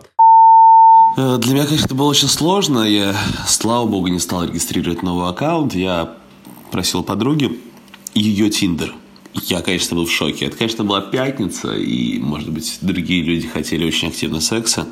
Э, 1.17 1.37
Для 1.37 1.53
меня, 1.53 1.65
конечно, 1.65 1.85
это 1.85 1.95
было 1.95 2.07
очень 2.07 2.27
сложно. 2.27 2.79
Я, 2.83 3.15
слава 3.47 3.85
богу, 3.87 4.07
не 4.07 4.19
стал 4.19 4.45
регистрировать 4.45 5.03
новый 5.03 5.29
аккаунт. 5.29 5.75
Я 5.75 6.15
просил 6.71 7.03
подруги 7.03 7.59
ее 8.13 8.49
Тиндер. 8.49 8.93
Я, 9.33 9.61
конечно, 9.61 9.95
был 9.95 10.05
в 10.05 10.11
шоке. 10.11 10.45
Это, 10.45 10.57
конечно, 10.57 10.83
была 10.83 11.01
пятница, 11.01 11.73
и, 11.73 12.19
может 12.19 12.49
быть, 12.49 12.79
другие 12.81 13.23
люди 13.23 13.47
хотели 13.47 13.85
очень 13.85 14.07
активно 14.09 14.41
секса. 14.41 14.87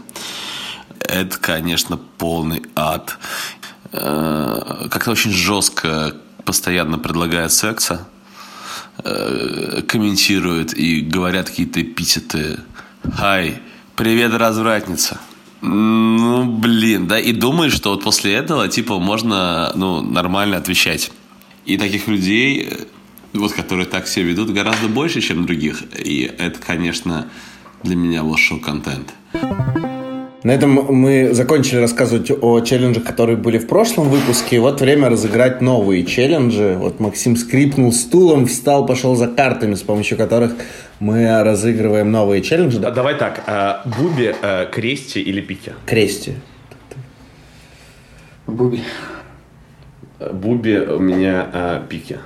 Это, 1.08 1.38
конечно, 1.38 1.98
полный 2.17 2.63
ад. 2.76 3.17
Э, 3.93 4.88
Как-то 4.89 5.12
очень 5.12 5.32
жестко 5.32 6.15
постоянно 6.43 7.00
предлагают 7.00 7.52
секса, 7.52 8.08
э, 9.04 9.82
комментируют 9.88 10.74
и 10.74 11.02
говорят 11.02 11.50
какие-то 11.50 11.82
эпитеты 11.82 12.60
Хай, 13.15 13.62
привет, 13.96 14.34
развратница. 14.34 15.20
Ну, 15.62 16.46
блин, 16.46 17.08
да, 17.08 17.20
и 17.20 17.32
думаешь, 17.32 17.74
что 17.74 17.91
вот 17.91 18.04
после 18.04 18.34
этого, 18.34 18.67
типа, 18.67 19.00
можно, 19.00 19.72
ну, 19.76 20.02
нормально 20.02 20.58
отвечать. 20.58 21.12
И 21.65 21.78
таких 21.78 22.08
людей, 22.08 22.67
э, 22.70 22.86
вот, 23.34 23.54
которые 23.54 23.86
так 23.86 24.08
себя 24.08 24.26
ведут, 24.26 24.49
гораздо 24.49 24.88
больше, 24.88 25.22
чем 25.22 25.45
других. 25.45 25.84
И 25.97 26.32
это, 26.38 26.60
конечно, 26.60 27.28
для 27.84 27.95
меня 27.95 28.24
был 28.24 28.38
шок-контент. 28.38 29.14
На 30.44 30.52
этом 30.52 30.72
мы 30.94 31.34
закончили 31.34 31.80
рассказывать 31.80 32.30
о 32.30 32.60
челленджах, 32.62 33.04
которые 33.04 33.38
были 33.38 33.58
в 33.58 33.68
прошлом 33.68 34.10
выпуске. 34.10 34.60
Вот 34.60 34.82
время 34.82 35.10
разыграть 35.10 35.62
новые 35.62 36.06
челленджи. 36.06 36.76
Вот 36.78 37.00
Максим 37.00 37.36
скрипнул 37.36 37.92
стулом, 37.92 38.46
встал, 38.46 38.86
пошел 38.86 39.16
за 39.16 39.28
картами, 39.28 39.74
с 39.74 39.82
помощью 39.82 40.16
которых 40.16 40.54
мы 41.00 41.44
разыгрываем 41.44 42.12
новые 42.12 42.44
челленджи. 42.44 42.80
А, 42.84 42.92
давай 42.92 43.16
так, 43.16 43.44
а, 43.48 43.82
Буби, 43.86 44.36
а, 44.44 44.66
Крести 44.68 45.20
или 45.20 45.42
Пики? 45.42 45.74
Крести. 45.88 46.36
Буби. 48.46 48.82
Буби 50.20 50.78
у 50.78 51.00
меня 51.00 51.50
а, 51.52 51.86
Пики. 51.88 52.20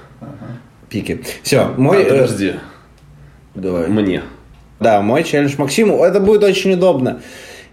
Пики. 0.89 1.23
Все, 1.43 1.73
мой... 1.77 2.03
А, 2.03 2.09
подожди. 2.09 2.55
Давай. 3.55 3.87
Мне. 3.87 4.23
Да, 4.81 5.01
мой 5.01 5.23
челлендж 5.23 5.55
Максиму. 5.57 6.03
Это 6.03 6.19
будет 6.19 6.43
очень 6.43 6.73
удобно. 6.73 7.21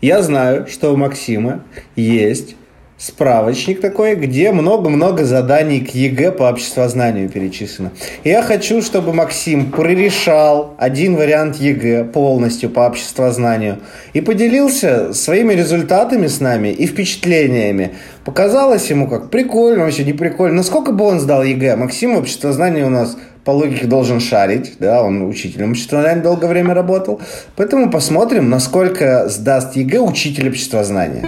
Я 0.00 0.22
знаю, 0.22 0.68
что 0.68 0.92
у 0.92 0.96
Максима 0.96 1.64
есть 1.96 2.54
справочник 2.98 3.80
такой, 3.80 4.14
где 4.14 4.52
много-много 4.52 5.24
заданий 5.24 5.80
к 5.80 5.90
ЕГЭ 5.90 6.32
по 6.32 6.44
обществознанию 6.44 7.28
перечислено. 7.28 7.90
И 8.22 8.28
я 8.28 8.42
хочу, 8.42 8.80
чтобы 8.80 9.12
Максим 9.12 9.72
прорешал 9.72 10.74
один 10.78 11.16
вариант 11.16 11.56
ЕГЭ 11.56 12.04
полностью 12.04 12.70
по 12.70 12.86
обществознанию 12.86 13.78
и 14.12 14.20
поделился 14.20 15.12
своими 15.14 15.54
результатами 15.54 16.28
с 16.28 16.40
нами 16.40 16.68
и 16.68 16.86
впечатлениями. 16.86 17.94
Показалось 18.24 18.90
ему 18.90 19.08
как 19.08 19.30
прикольно, 19.30 19.84
вообще 19.84 20.04
не 20.04 20.12
прикольно. 20.12 20.58
Насколько 20.58 20.92
бы 20.92 21.04
он 21.04 21.18
сдал 21.18 21.42
ЕГЭ? 21.42 21.74
Максим 21.74 22.16
обществознание 22.16 22.84
у 22.84 22.90
нас 22.90 23.16
по 23.48 23.52
логике 23.52 23.86
должен 23.86 24.20
шарить, 24.20 24.74
да, 24.78 25.02
он 25.02 25.22
учителем 25.22 25.70
обществознания 25.70 26.20
долгое 26.20 26.48
время 26.48 26.74
работал. 26.74 27.22
Поэтому 27.56 27.90
посмотрим, 27.90 28.50
насколько 28.50 29.26
сдаст 29.30 29.74
ЕГЭ 29.74 30.00
учитель 30.00 30.50
обществознания. 30.50 31.26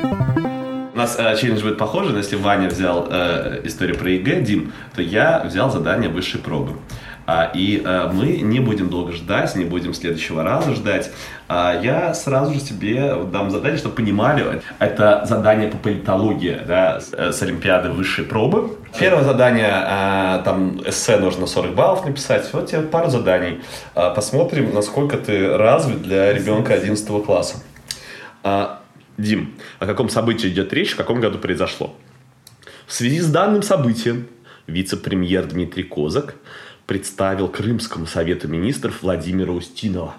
У 0.93 0.99
нас 0.99 1.17
э, 1.19 1.35
челлендж 1.41 1.63
будет 1.63 1.79
похожий, 1.79 2.13
но 2.13 2.19
если 2.19 2.37
Ваня 2.37 2.69
взял 2.69 3.09
э, 3.11 3.63
историю 3.65 3.97
про 3.97 4.11
ЕГЭ, 4.11 4.43
Дим, 4.43 4.71
то 4.95 5.01
я 5.01 5.43
взял 5.47 5.71
задание 5.71 6.11
высшей 6.11 6.41
пробы. 6.43 6.73
А, 7.27 7.51
и 7.55 7.81
а, 7.85 8.11
мы 8.13 8.39
не 8.39 8.61
будем 8.61 8.91
долго 8.91 9.13
ждать, 9.13 9.55
не 9.55 9.65
будем 9.65 9.95
следующего 9.95 10.43
раза 10.43 10.75
ждать. 10.75 11.11
А, 11.49 11.81
я 11.81 12.13
сразу 12.13 12.53
же 12.53 12.61
тебе 12.61 13.15
дам 13.33 13.51
задание, 13.51 13.79
чтобы 13.79 13.95
понимали, 13.95 14.61
это 14.79 15.25
задание 15.27 15.71
по 15.71 15.79
политологии 15.79 16.59
да, 16.67 17.01
с, 17.01 17.13
с 17.13 17.43
Олимпиады 17.43 17.91
высшей 17.91 18.25
пробы. 18.25 18.77
Первое 18.99 19.25
задание, 19.25 19.71
а, 19.71 20.43
там 20.43 20.83
эссе 20.87 21.17
нужно 21.17 21.47
40 21.47 21.75
баллов 21.75 22.05
написать. 22.05 22.49
Вот 22.53 22.69
тебе 22.69 22.83
пару 22.83 23.09
заданий. 23.09 23.61
А, 23.95 24.11
посмотрим, 24.11 24.75
насколько 24.75 25.17
ты 25.17 25.57
развит 25.57 26.03
для 26.03 26.33
ребенка 26.33 26.75
11 26.75 27.25
класса. 27.25 27.63
А, 28.43 28.83
Дим, 29.17 29.55
о 29.79 29.87
каком 29.87 30.09
событии 30.09 30.49
идет 30.49 30.73
речь, 30.73 30.93
в 30.93 30.97
каком 30.97 31.21
году 31.21 31.39
произошло? 31.39 31.95
В 32.87 32.93
связи 32.93 33.21
с 33.21 33.31
данным 33.31 33.63
событием 33.63 34.27
вице-премьер 34.67 35.47
Дмитрий 35.47 35.85
Козак 35.85 36.35
представил 36.87 37.49
Крымскому 37.49 38.07
совету 38.07 38.49
министров 38.49 39.03
Владимира 39.03 39.53
Устинова. 39.53 40.15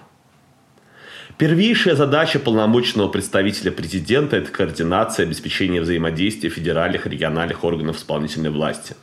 Первейшая 1.38 1.96
задача 1.96 2.38
полномочного 2.38 3.08
представителя 3.08 3.70
президента– 3.70 4.36
это 4.38 4.50
координация 4.50 5.24
и 5.24 5.26
обеспечение 5.26 5.80
взаимодействия 5.80 6.50
федеральных 6.50 7.06
и 7.06 7.10
региональных 7.10 7.64
органов 7.64 7.96
исполнительной 7.96 8.50
власти. 8.50 8.94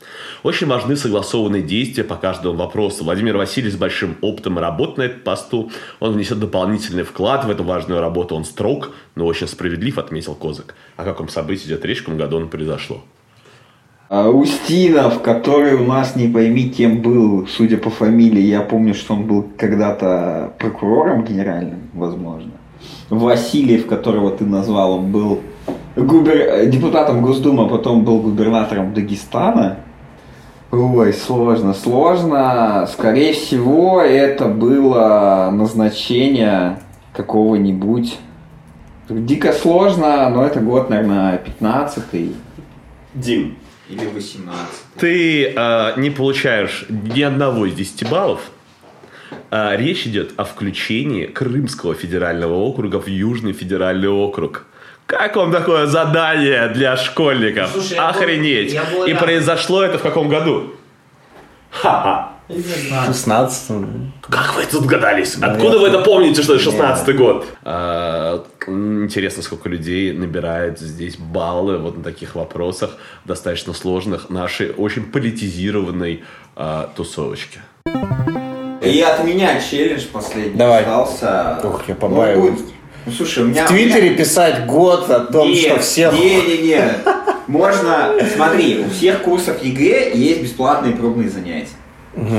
Очень 0.44 0.68
важны 0.68 0.96
согласованные 0.96 1.64
действия 1.64 2.04
по 2.04 2.16
каждому 2.16 2.56
вопросу. 2.56 3.04
Владимир 3.04 3.36
Васильевич 3.36 3.74
с 3.74 3.78
большим 3.78 4.16
опытом 4.22 4.60
и 4.60 4.62
работ 4.62 4.98
на 4.98 5.04
этом 5.04 5.22
посту. 5.22 5.72
Он 6.00 6.14
внесет 6.14 6.40
дополнительный 6.40 7.04
вклад 7.04 7.46
в 7.46 7.50
эту 7.50 7.64
важную 7.64 8.00
работу. 8.00 8.36
Он 8.36 8.46
строг, 8.46 8.92
но 9.16 9.26
очень 9.26 9.48
справедлив, 9.48 9.98
отметил 9.98 10.36
Козак. 10.36 10.76
О 10.98 11.04
каком 11.04 11.30
событии 11.30 11.66
идет 11.66 11.84
речь, 11.84 12.00
в 12.00 12.04
каком 12.04 12.18
году 12.18 12.38
он 12.38 12.50
произошло? 12.50 13.04
А, 14.12 14.28
Устинов, 14.28 15.22
который 15.22 15.76
у 15.76 15.86
нас 15.86 16.16
не 16.16 16.28
пойми 16.28 16.68
кем 16.68 17.04
был, 17.04 17.46
судя 17.46 17.78
по 17.78 17.92
фамилии, 17.92 18.42
я 18.42 18.62
помню, 18.62 18.96
что 18.96 19.14
он 19.14 19.28
был 19.28 19.46
когда-то 19.56 20.54
прокурором 20.58 21.24
генеральным, 21.24 21.82
возможно. 21.94 22.50
Васильев, 23.12 23.86
которого 23.86 24.32
ты 24.32 24.46
назвал, 24.46 24.94
он 24.94 25.12
был 25.12 25.42
губер... 25.96 26.66
депутатом 26.66 27.22
Госдумы, 27.22 27.66
а 27.66 27.68
потом 27.68 28.04
был 28.04 28.20
губернатором 28.20 28.96
Дагестана. 28.96 29.78
Ой, 30.72 31.14
сложно, 31.14 31.76
сложно. 31.76 32.88
Скорее 32.92 33.34
всего, 33.34 34.02
это 34.02 34.46
было 34.46 35.52
назначение 35.52 36.80
какого-нибудь... 37.14 38.18
Дико 39.08 39.54
сложно, 39.54 40.30
но 40.30 40.46
это 40.46 40.62
год, 40.62 40.90
наверное, 40.90 41.40
15-й. 41.60 42.36
Дим, 43.16 43.56
Или 43.90 44.06
18 44.06 44.70
ты 45.00 45.46
э, 45.48 45.94
не 45.98 46.12
получаешь 46.12 46.86
ни 46.90 47.22
одного 47.22 47.66
из 47.66 47.74
10 47.74 48.08
баллов. 48.10 48.42
А, 49.52 49.76
речь 49.76 50.06
идет 50.06 50.34
о 50.38 50.44
включении 50.44 51.26
Крымского 51.26 51.96
федерального 51.96 52.54
округа 52.54 53.00
в 53.02 53.08
Южный 53.08 53.54
федеральный 53.54 54.08
округ. 54.10 54.66
Как 55.08 55.36
вам 55.36 55.52
такое 55.52 55.88
задание 55.88 56.68
для 56.68 56.96
школьников? 56.98 57.72
Слушай, 57.72 57.96
я 57.96 58.02
был- 58.04 58.10
Охренеть! 58.10 58.74
я 58.74 58.84
был 58.84 59.06
И 59.06 59.14
произошло 59.16 59.82
это 59.82 59.98
в 59.98 60.04
каком 60.04 60.30
году? 60.30 60.76
Ха-ха! 61.70 62.34
16 63.06 63.72
Как 64.28 64.56
вы 64.56 64.66
тут 64.66 64.82
догадались? 64.84 65.36
Откуда 65.40 65.78
вы 65.78 65.90
это 65.90 66.00
помните, 66.00 66.42
что 66.42 66.56
это 66.56 66.64
16 66.64 67.16
год? 67.16 67.46
А, 67.64 68.44
интересно, 68.68 69.44
сколько 69.44 69.70
людей 69.70 70.14
набирает 70.14 70.80
здесь 70.80 71.18
баллы 71.18 71.78
вот 71.78 71.98
на 71.98 72.04
таких 72.04 72.34
вопросах, 72.36 72.98
достаточно 73.26 73.74
сложных, 73.74 74.32
нашей 74.32 74.72
очень 74.72 75.04
политизированной 75.12 76.24
а, 76.56 76.90
тусовочке. 76.96 77.60
И 78.82 79.02
от 79.02 79.24
меня 79.24 79.62
челлендж 79.62 80.06
последний 80.12 80.58
Давай. 80.58 80.82
остался. 80.82 81.60
Ух, 81.64 81.84
я 81.88 81.94
Ну, 81.94 82.00
побаиваюсь. 82.00 82.60
Ну, 83.06 83.12
слушай, 83.12 83.44
у 83.44 83.48
меня... 83.48 83.66
В 83.66 83.68
Твиттере 83.68 84.16
писать 84.16 84.66
год 84.66 85.10
о 85.10 85.20
том, 85.20 85.50
Нет, 85.50 85.66
что 85.66 85.80
все... 85.80 86.12
Не-не-не. 86.12 86.82
Можно, 87.50 88.12
смотри, 88.36 88.84
у 88.86 88.90
всех 88.92 89.24
курсов 89.24 89.64
ЕГЭ 89.64 90.12
есть 90.14 90.44
бесплатные 90.44 90.94
пробные 90.94 91.30
занятия. 91.30 91.70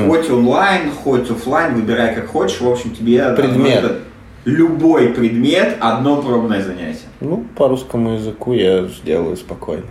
Хоть 0.07 0.31
онлайн, 0.31 0.93
хоть 0.93 1.29
офлайн, 1.29 1.75
выбирай 1.75 2.15
как 2.15 2.29
хочешь. 2.29 2.61
В 2.61 2.69
общем, 2.71 2.93
тебе 2.93 3.29
Предмет. 3.31 3.85
это- 3.85 3.99
любой 4.45 5.09
предмет, 5.09 5.77
одно 5.81 6.23
пробное 6.23 6.63
занятие. 6.63 7.09
Ну, 7.21 7.45
по 7.57 7.67
русскому 7.69 8.15
языку 8.15 8.53
я 8.53 8.85
сделаю 8.87 9.37
спокойно. 9.37 9.83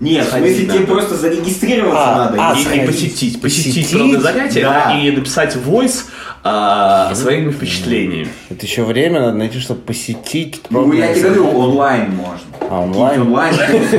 Нет, 0.00 0.24
в 0.24 0.28
Сходить 0.28 0.56
смысле, 0.58 0.74
тебе 0.78 0.86
просто 0.86 1.14
зарегистрироваться 1.16 2.02
А, 2.04 2.16
надо. 2.30 2.36
а, 2.38 2.54
И- 2.54 2.62
И, 2.62 2.86
посетить, 2.86 3.40
посетить, 3.40 3.74
Посетить? 3.74 3.90
пробное 3.90 4.20
занятие 4.20 4.60
Да. 4.62 4.98
и 4.98 5.10
написать 5.10 5.56
войс 5.56 6.06
со 6.46 7.14
своими 7.14 7.50
впечатлениями. 7.50 8.28
Это 8.50 8.66
еще 8.66 8.84
время 8.84 9.20
надо 9.20 9.38
найти, 9.38 9.58
чтобы 9.60 9.80
посетить. 9.80 10.60
Ну, 10.70 10.92
я 10.92 11.12
тебе 11.14 11.30
говорю, 11.30 11.48
онлайн 11.58 12.10
можно. 12.10 12.63
А, 12.70 12.80
онлайн? 12.80 13.22
Онлайн, 13.22 13.54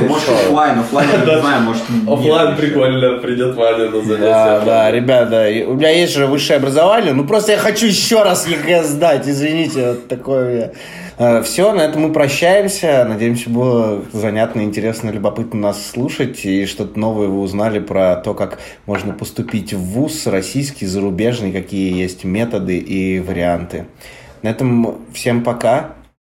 может 0.08 0.28
офлайн, 0.28 0.78
офлайн, 0.80 1.08
я 1.10 1.34
не 1.34 1.40
знаю, 1.40 1.62
может 1.62 1.82
нет. 1.88 2.56
прикольно, 2.56 3.18
придет 3.18 3.54
Ваня 3.54 3.90
на 3.90 4.16
Да, 4.16 4.60
да, 4.60 4.90
ребята, 4.90 5.48
у 5.68 5.74
меня 5.74 5.90
есть 5.90 6.14
же 6.14 6.26
высшее 6.26 6.58
образование, 6.58 7.12
ну 7.12 7.24
просто 7.26 7.52
я 7.52 7.58
хочу 7.58 7.86
еще 7.86 8.22
раз 8.22 8.46
ЕГЭ 8.46 8.82
сдать, 8.84 9.28
извините, 9.28 9.90
вот 9.90 10.08
такое 10.08 10.72
Все, 11.44 11.72
на 11.72 11.80
этом 11.80 12.02
мы 12.02 12.12
прощаемся. 12.12 13.06
Надеемся, 13.08 13.48
было 13.48 14.02
занятно, 14.12 14.60
интересно, 14.60 15.08
любопытно 15.08 15.58
нас 15.60 15.86
слушать. 15.86 16.44
И 16.44 16.66
что-то 16.66 16.98
новое 16.98 17.28
вы 17.28 17.40
узнали 17.40 17.78
про 17.78 18.16
то, 18.16 18.34
как 18.34 18.58
можно 18.84 19.14
поступить 19.14 19.72
в 19.72 19.80
ВУЗ, 19.80 20.26
российский, 20.26 20.84
зарубежный, 20.84 21.52
какие 21.52 21.94
есть 21.98 22.24
методы 22.24 22.76
и 22.76 23.18
варианты. 23.20 23.86
На 24.42 24.50
этом 24.50 24.98
всем 25.14 25.42
пока. 25.42 25.95